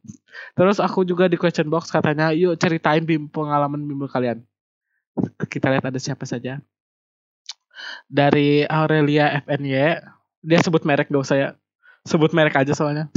Terus 0.56 0.78
aku 0.84 1.08
juga 1.08 1.32
di 1.32 1.40
question 1.40 1.72
box 1.72 1.92
katanya 1.92 2.36
yuk 2.36 2.60
ceritain 2.60 3.04
bim 3.08 3.32
pengalaman 3.32 3.82
bimbel 3.88 4.12
kalian. 4.12 4.44
Kita 5.50 5.72
lihat 5.72 5.86
ada 5.88 6.00
siapa 6.00 6.26
saja. 6.28 6.62
dari 8.12 8.68
Aurelia 8.68 9.40
FNY 9.48 10.04
dia 10.44 10.60
sebut 10.60 10.84
merek 10.84 11.08
gak 11.08 11.24
usah 11.24 11.38
ya 11.40 11.50
sebut 12.08 12.32
merek 12.32 12.56
aja 12.56 12.74
soalnya. 12.76 13.12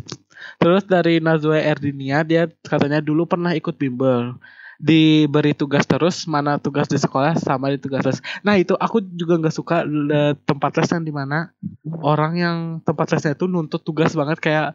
Terus 0.59 0.83
dari 0.85 1.23
Nazwa 1.23 1.55
Erdinia 1.55 2.27
dia 2.27 2.51
katanya 2.67 2.99
dulu 2.99 3.25
pernah 3.31 3.55
ikut 3.55 3.79
bimbel. 3.79 4.35
Diberi 4.83 5.55
tugas 5.55 5.87
terus 5.87 6.27
mana 6.27 6.59
tugas 6.59 6.91
di 6.91 6.99
sekolah 6.99 7.39
sama 7.39 7.71
di 7.71 7.79
tugas 7.79 8.03
les. 8.03 8.19
Nah 8.43 8.59
itu 8.59 8.75
aku 8.75 8.99
juga 9.15 9.39
nggak 9.39 9.55
suka 9.55 9.87
le- 9.87 10.35
tempat 10.43 10.75
les 10.75 10.91
yang 10.91 11.05
di 11.07 11.15
mana 11.15 11.55
orang 12.03 12.33
yang 12.35 12.57
tempat 12.83 13.15
lesnya 13.15 13.39
itu 13.39 13.47
nuntut 13.47 13.87
tugas 13.87 14.11
banget 14.19 14.43
kayak 14.43 14.75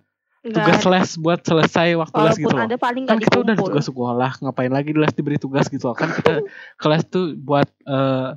tugas 0.51 0.81
Nggak, 0.81 0.93
les 0.93 1.09
buat 1.19 1.39
selesai 1.43 1.87
waktu 1.99 2.15
les 2.15 2.23
walaupun 2.23 2.41
gitu 2.41 2.55
loh. 2.55 2.65
ada 2.67 2.77
paling 2.77 3.03
kan 3.05 3.17
kita 3.19 3.37
udah 3.43 3.55
tugas 3.55 3.85
sekolah 3.87 4.31
ngapain 4.43 4.71
lagi 4.71 4.91
les 4.95 5.13
diberi 5.13 5.37
tugas 5.37 5.65
gitu 5.67 5.91
loh. 5.91 5.95
Kan 5.95 6.09
kita 6.15 6.43
kelas 6.81 7.03
tuh 7.07 7.35
buat 7.37 7.67
eh, 7.67 8.29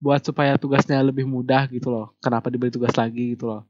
buat 0.00 0.20
supaya 0.24 0.56
tugasnya 0.56 1.00
lebih 1.04 1.28
mudah 1.28 1.68
gitu 1.68 1.92
loh. 1.92 2.16
Kenapa 2.24 2.48
diberi 2.48 2.72
tugas 2.72 2.96
lagi 2.96 3.36
gitu 3.36 3.48
loh. 3.48 3.68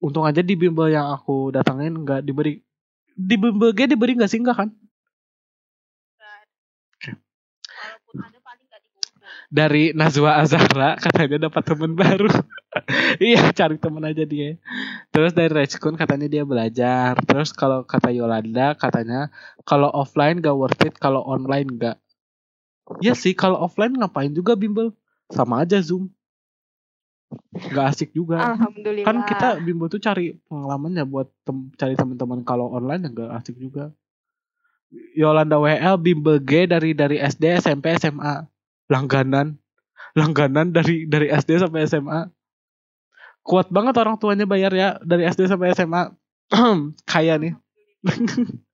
Untung 0.00 0.24
aja 0.24 0.40
di 0.40 0.56
bimbel 0.56 0.88
yang 0.88 1.12
aku 1.12 1.52
datangin 1.52 1.92
nggak 2.00 2.24
diberi 2.24 2.64
di 3.12 3.36
bimbel 3.36 3.76
G 3.76 3.84
diberi 3.84 4.16
nggak 4.16 4.30
sih? 4.32 4.40
Enggak 4.40 4.64
kan? 4.64 4.68
Ada 8.10 8.40
dari 9.50 9.90
Nazwa 9.90 10.38
Azara 10.38 10.94
katanya 10.94 11.50
dapat 11.50 11.62
teman 11.66 11.98
baru 11.98 12.30
iya 13.22 13.50
cari 13.50 13.76
teman 13.76 14.04
aja 14.06 14.22
dia. 14.22 14.56
Terus 15.10 15.34
dari 15.34 15.50
Rechkun 15.50 15.98
katanya 15.98 16.30
dia 16.30 16.42
belajar. 16.46 17.18
Terus 17.26 17.50
kalau 17.50 17.82
kata 17.82 18.14
Yolanda 18.14 18.78
katanya 18.78 19.28
kalau 19.66 19.90
offline 19.90 20.38
gak 20.38 20.54
worth 20.54 20.82
it 20.86 20.94
kalau 20.96 21.22
online 21.26 21.68
gak. 21.78 21.98
Ya 23.02 23.14
sih 23.14 23.34
kalau 23.34 23.58
offline 23.58 23.94
ngapain 23.94 24.30
juga 24.30 24.54
bimbel? 24.54 24.94
Sama 25.30 25.62
aja 25.62 25.78
zoom. 25.82 26.10
Gak 27.54 27.94
asik 27.94 28.10
juga. 28.14 28.38
Alhamdulillah. 28.54 29.06
kan 29.06 29.16
kita 29.26 29.48
bimbel 29.62 29.86
tuh 29.86 30.02
cari 30.02 30.34
pengalamannya 30.50 31.06
buat 31.06 31.30
tem- 31.46 31.70
cari 31.78 31.94
teman-teman 31.94 32.42
kalau 32.42 32.70
online 32.70 33.06
ya 33.06 33.10
gak 33.14 33.30
asik 33.42 33.58
juga. 33.58 33.94
Yolanda 35.14 35.58
WL 35.58 36.02
bimbel 36.02 36.42
G 36.42 36.66
dari 36.66 36.94
dari 36.94 37.22
SD 37.22 37.62
SMP 37.62 37.94
SMA 37.98 38.46
langganan. 38.90 39.58
Langganan 40.18 40.74
dari 40.74 41.06
dari 41.06 41.30
SD 41.30 41.62
sampai 41.62 41.86
SMA 41.86 42.26
kuat 43.44 43.68
banget 43.72 43.94
orang 43.98 44.16
tuanya 44.20 44.44
bayar 44.44 44.72
ya 44.72 44.88
dari 45.00 45.26
SD 45.26 45.48
sampai 45.48 45.72
SMA 45.72 46.12
kaya 47.10 47.40
nih. 47.40 47.54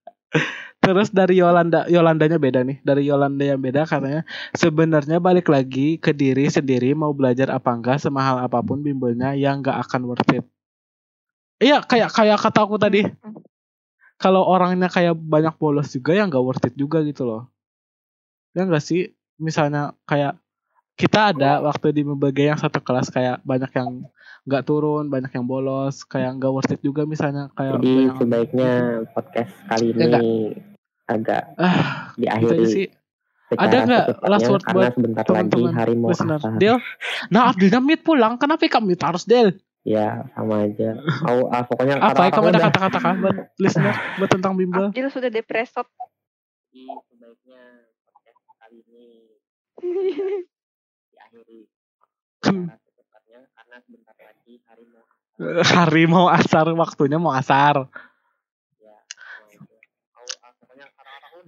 Terus 0.77 1.09
dari 1.11 1.41
Yolanda 1.41 1.89
Yolandanya 1.89 2.37
beda 2.37 2.61
nih. 2.63 2.79
Dari 2.85 3.09
Yolanda 3.09 3.43
yang 3.43 3.59
beda 3.59 3.83
katanya 3.83 4.23
sebenarnya 4.53 5.17
balik 5.19 5.49
lagi 5.49 5.97
ke 5.97 6.13
diri 6.13 6.47
sendiri 6.47 6.93
mau 6.93 7.11
belajar 7.11 7.51
apa 7.51 7.73
enggak 7.73 7.97
semahal 7.99 8.39
apa 8.39 8.61
pun 8.61 8.79
bimbelnya 8.79 9.33
yang 9.33 9.59
enggak 9.59 9.83
akan 9.87 10.01
worth 10.07 10.31
it. 10.31 10.45
Iya 11.57 11.81
kayak 11.81 12.13
kayak 12.13 12.37
kata 12.39 12.59
aku 12.63 12.77
tadi. 12.77 13.03
Kalau 14.17 14.45
orangnya 14.45 14.89
kayak 14.89 15.13
banyak 15.17 15.53
bolos 15.61 15.93
juga 15.93 16.13
ya 16.17 16.25
nggak 16.25 16.43
worth 16.45 16.65
it 16.69 16.73
juga 16.77 17.01
gitu 17.03 17.25
loh. 17.25 17.49
Ya 18.53 18.65
enggak 18.65 18.85
sih? 18.85 19.11
Misalnya 19.37 19.93
kayak 20.09 20.37
kita 20.97 21.29
ada 21.33 21.61
waktu 21.61 21.93
di 21.93 22.01
berbagai 22.01 22.49
yang 22.49 22.57
satu 22.57 22.81
kelas 22.81 23.13
kayak 23.13 23.37
banyak 23.45 23.69
yang 23.77 24.09
nggak 24.47 24.63
turun 24.63 25.11
banyak 25.11 25.27
yang 25.29 25.43
bolos 25.43 26.07
kayak 26.07 26.39
nggak 26.39 26.47
worth 26.49 26.71
it 26.71 26.79
juga 26.79 27.03
misalnya 27.03 27.51
kayak 27.51 27.77
Jadi 27.77 27.91
banyak- 27.91 28.15
sebaiknya 28.15 28.71
podcast 29.11 29.51
kali 29.67 29.85
Ya 29.85 29.91
ini 29.91 30.03
nggak? 30.07 30.23
agak 31.07 31.43
ah 31.55 31.77
diakhiri 32.15 32.65
sih 32.65 32.87
Ada 33.47 33.77
nggak 33.83 34.05
last 34.23 34.47
word 34.47 34.63
buat 34.65 34.91
sebentar 34.91 35.23
lagi 35.23 35.31
teman-teman 35.31 35.71
hari 35.71 35.95
mau. 35.95 36.11
Del 36.59 36.79
nah 37.27 37.51
Abdilnya 37.51 37.79
mute 37.79 38.03
pulang 38.03 38.35
kenapa 38.35 38.67
kamu 38.67 38.91
mute 38.91 39.03
harus 39.03 39.23
Del 39.23 39.55
Ya 39.83 40.27
sama 40.35 40.67
aja. 40.67 40.99
Mau 41.23 41.47
ah, 41.47 41.63
pokoknya 41.63 41.95
apa 42.03 42.27
ya 42.27 42.27
kata-kata 42.27 42.35
kamu 42.35 42.47
ada 42.51 42.59
kata-kata 42.59 42.97
kan 42.99 43.15
buat 43.23 43.37
listener 43.63 43.95
buat 44.19 44.27
tentang 44.27 44.59
bimbel 44.59 44.91
Abdil 44.91 45.07
sudah 45.07 45.31
depresot. 45.31 45.87
Jadi 46.75 46.91
sebaiknya 47.07 47.63
podcast 48.03 48.39
kali 48.59 48.77
ini 48.83 49.07
diakhiri 51.15 51.71
Karena 53.27 53.77
sebentar 53.83 54.15
lagi 54.17 54.53
hari 54.67 54.85
mau 54.87 55.03
hari 55.77 56.03
mau 56.09 56.25
asar 56.31 56.65
waktunya 56.73 57.21
mau 57.21 57.35
asar. 57.35 57.85
Ya 58.81 58.97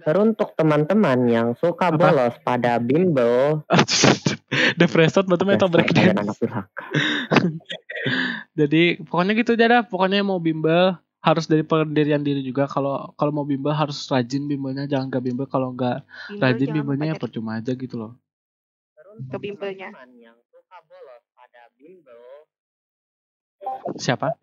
Teruntuk 0.00 0.56
teman-teman 0.56 1.18
yang 1.28 1.48
suka 1.60 1.92
Apa? 1.92 1.98
bolos 1.98 2.34
pada 2.40 2.80
bimbel, 2.80 3.60
depresot 4.80 5.28
betul 5.28 5.52
atau 5.52 5.68
breakdance 5.68 6.16
anak 6.16 6.36
jadi 8.58 8.96
pokoknya 9.04 9.32
gitu 9.36 9.52
aja 9.54 9.66
dah. 9.68 9.82
Pokoknya 9.84 10.24
mau 10.24 10.40
bimbel 10.40 10.96
harus 11.20 11.44
dari 11.46 11.62
pendirian 11.62 12.24
diri 12.24 12.40
juga. 12.40 12.64
Kalau 12.64 13.12
kalau 13.14 13.30
mau 13.30 13.46
bimbel 13.46 13.76
harus 13.76 14.08
rajin 14.08 14.48
bimbelnya. 14.48 14.88
Jangan 14.88 15.12
gak 15.12 15.24
bimbel. 15.24 15.46
Kalau 15.46 15.76
nggak 15.76 16.02
Bimbel 16.32 16.40
rajin 16.40 16.68
bimbelnya 16.72 17.06
ya 17.12 17.16
percuma 17.20 17.60
aja 17.60 17.76
gitu 17.76 17.94
loh. 18.00 18.12
Ke 19.28 19.36
bimbelnya. 19.36 19.92
yang 20.16 20.38
suka 20.48 20.76
bolos 20.88 21.24
pada 21.36 21.68
bimbel, 21.68 21.69
siapa? 23.96 24.36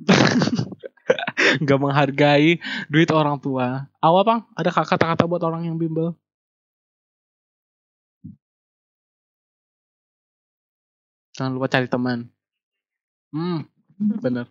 Nggak 1.60 1.78
menghargai 1.80 2.60
duit 2.88 3.10
orang 3.12 3.36
tua. 3.40 3.88
Awal 4.00 4.22
bang 4.24 4.40
ada 4.56 4.70
kata-kata 4.72 5.26
buat 5.26 5.42
orang 5.44 5.68
yang 5.68 5.76
bimbel? 5.76 6.16
Jangan 11.36 11.56
lupa 11.56 11.66
cari 11.72 11.88
teman. 11.88 12.28
Hmm 13.32 13.64
bener. 14.20 14.48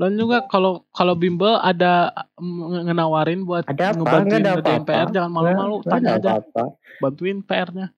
Lalu 0.00 0.16
juga 0.16 0.38
kalau 0.48 0.88
kalau 0.96 1.12
bimbel 1.12 1.60
ada 1.60 2.08
mm, 2.40 2.88
ngenawarin 2.88 3.44
buat 3.44 3.68
Ada 3.68 3.92
apa? 3.92 3.96
ngebantuin 4.00 4.44
ada. 4.48 4.80
PR 4.80 5.08
jangan 5.12 5.30
malu-malu 5.30 5.84
tanya 5.84 6.16
aja. 6.16 6.40
bantuin 7.00 7.40
PR-nya 7.44 7.92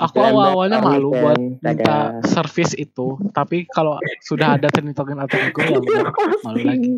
aku 0.00 0.16
awal-awalnya 0.22 0.80
weekend, 0.80 1.02
malu 1.02 1.10
buat 1.12 1.38
minta 1.60 1.96
service 2.24 2.72
itu. 2.78 3.20
Tapi 3.36 3.68
kalau 3.68 4.00
sudah 4.24 4.56
ada 4.56 4.68
ternitogen 4.72 5.20
atau 5.20 5.36
ego 5.36 5.60
ya 5.60 5.78
udah 5.80 6.04
malu 6.46 6.62
lagi. 6.64 6.92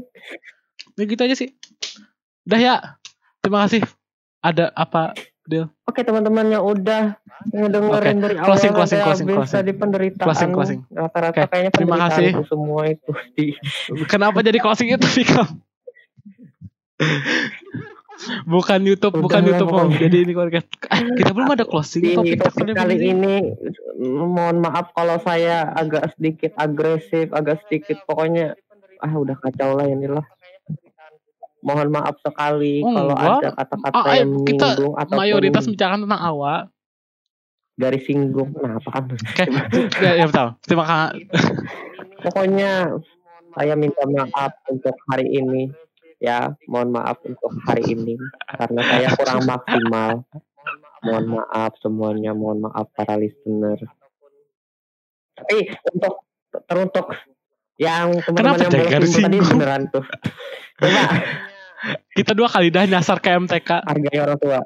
Ya 0.94 1.04
gitu 1.08 1.20
aja 1.24 1.34
sih. 1.34 1.50
Udah 2.46 2.60
ya. 2.60 2.74
Terima 3.42 3.66
kasih. 3.66 3.82
Ada 4.44 4.70
apa 4.76 5.16
Oke 5.84 6.00
teman-teman 6.00 6.48
yang 6.48 6.64
udah 6.64 7.20
ngedengerin 7.52 8.16
dari 8.16 8.40
awal 8.40 8.56
closing, 8.56 8.72
closing, 8.72 9.04
closing, 9.04 9.28
closing. 9.28 9.56
tadi 9.60 9.72
penderitaan. 9.76 10.24
Closing, 10.24 10.50
closing. 10.56 10.80
rata-rata 10.88 11.44
Oke, 11.44 11.52
kayaknya 11.52 11.70
terima 11.76 11.96
kasih. 12.08 12.32
semua 12.48 12.88
itu. 12.88 13.10
Di 13.36 13.52
kenapa 14.08 14.40
jadi 14.40 14.56
closing 14.56 14.88
itu 14.88 15.04
Vika 15.04 15.44
bukan 18.44 18.80
YouTube 18.80 19.14
bukan 19.16 19.42
YouTube 19.42 19.68
Om. 19.68 19.90
jadi 19.90 20.16
ini 20.22 20.32
podcast 20.32 20.68
Eh, 20.86 21.00
kita 21.16 21.30
belum 21.30 21.50
ada 21.50 21.64
closing 21.64 22.02
di 22.02 22.14
topik 22.14 22.38
topik 22.40 22.72
kali 22.72 22.94
ini 22.96 23.10
ini 23.10 23.34
mohon 24.00 24.58
maaf 24.58 24.90
kalau 24.92 25.18
saya 25.18 25.66
agak 25.70 26.14
sedikit 26.14 26.54
agresif 26.54 27.30
agak 27.30 27.58
sedikit 27.66 27.98
pokoknya 28.04 28.54
ah 28.98 29.12
udah 29.12 29.36
kacau 29.36 29.74
lah 29.74 29.84
inilah. 29.84 30.24
Mohon 31.60 31.88
maaf 31.92 32.16
sekali 32.20 32.80
Oh, 32.80 32.92
kalau 32.92 33.14
enggak. 33.14 33.40
ada 33.40 33.48
kata-kata 33.56 33.96
Ah, 33.96 34.04
eh, 34.06 34.16
yang 34.20 34.30
kita 34.38 34.66
menyinggung 34.68 34.94
atau 34.94 35.14
mayoritas 35.16 35.64
bicarakan 35.64 36.00
tentang 36.04 36.22
awak 36.22 36.60
dari 37.74 37.98
singgung 37.98 38.50
nah 38.54 38.78
apa 38.78 38.88
kan 38.90 39.04
oke. 39.10 39.44
Ya, 39.98 40.12
ya 40.14 40.24
betul. 40.28 40.48
Terima 40.62 40.84
kasih. 40.84 41.24
Pokoknya 42.20 42.72
saya 43.50 43.74
minta 43.74 44.02
maaf 44.04 44.52
untuk 44.66 44.94
hari 45.08 45.26
ini 45.26 45.72
ya 46.24 46.56
mohon 46.64 46.88
maaf 46.88 47.20
untuk 47.28 47.52
hari 47.68 47.92
ini 47.92 48.16
karena 48.48 48.80
saya 48.80 49.08
kurang 49.12 49.44
maksimal. 49.44 50.24
Mohon 51.04 51.24
maaf 51.36 51.76
semuanya 51.84 52.32
mohon 52.32 52.64
maaf 52.64 52.88
para 52.96 53.20
listener. 53.20 53.76
Tapi 55.36 55.68
untuk 55.92 56.24
teruntuk 56.64 57.12
yang 57.76 58.16
teman-teman 58.24 58.56
yang 58.56 58.72
minggu 59.04 59.20
tadi 59.20 59.38
beneran 59.44 59.82
tuh. 59.92 60.04
Coba. 60.80 61.02
Kita 62.16 62.32
dua 62.32 62.48
kali 62.48 62.72
dah 62.72 62.88
nyasar 62.88 63.20
ke 63.20 63.28
MTK 63.28 63.84
hargai 63.84 64.18
orang 64.24 64.40
tua. 64.40 64.64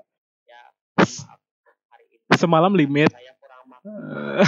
Semalam 2.39 2.71
limit. 2.79 3.11
Eh, 3.11 4.47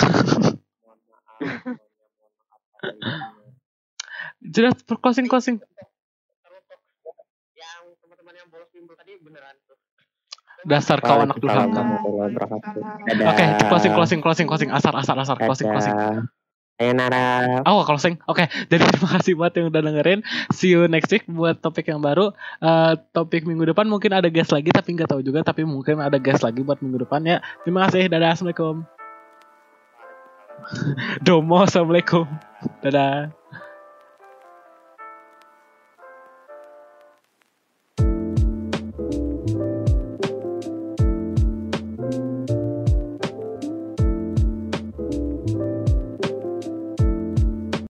jelas 4.40 4.72
closing 4.84 5.28
closing 5.28 5.60
teruntuk 6.40 6.80
yang 7.54 7.82
teman-teman 8.00 8.34
yang 8.40 8.48
bolos 8.48 8.70
minggu 8.72 8.92
tadi 8.96 9.20
beneran 9.20 9.56
tuh 9.68 9.76
dasar 10.66 10.98
kau 11.00 11.20
anak 11.22 11.36
durhaka. 11.40 11.82
Oke, 13.06 13.44
closing, 13.68 13.92
closing, 13.92 14.20
closing, 14.20 14.46
closing, 14.46 14.70
asar, 14.72 14.94
asar, 14.96 15.16
asar, 15.16 15.36
closing, 15.40 15.68
closing. 15.68 15.96
Sayonara. 16.80 17.60
Oh, 17.68 17.84
closing. 17.84 18.16
Oke, 18.24 18.48
jadi 18.72 18.80
terima 18.88 19.20
kasih 19.20 19.36
buat 19.36 19.52
yang 19.52 19.68
udah 19.68 19.84
dengerin. 19.84 20.24
See 20.48 20.72
you 20.72 20.88
next 20.88 21.12
week 21.12 21.28
buat 21.28 21.60
topik 21.60 21.84
yang 21.92 22.00
baru. 22.00 22.32
Eh, 22.64 22.92
topik 23.12 23.44
minggu 23.44 23.68
depan 23.68 23.84
mungkin 23.84 24.16
ada 24.16 24.32
guest 24.32 24.48
lagi, 24.48 24.72
tapi 24.72 24.96
nggak 24.96 25.12
tahu 25.12 25.20
juga. 25.20 25.44
Tapi 25.44 25.68
mungkin 25.68 26.00
ada 26.00 26.16
guest 26.16 26.40
lagi 26.40 26.64
buat 26.64 26.80
minggu 26.80 27.04
depan 27.04 27.20
ya. 27.28 27.44
Terima 27.68 27.84
kasih. 27.84 28.08
Dadah, 28.08 28.32
assalamualaikum. 28.32 28.88
Domo, 31.28 31.68
assalamualaikum. 31.68 32.24
Dadah. 32.80 33.39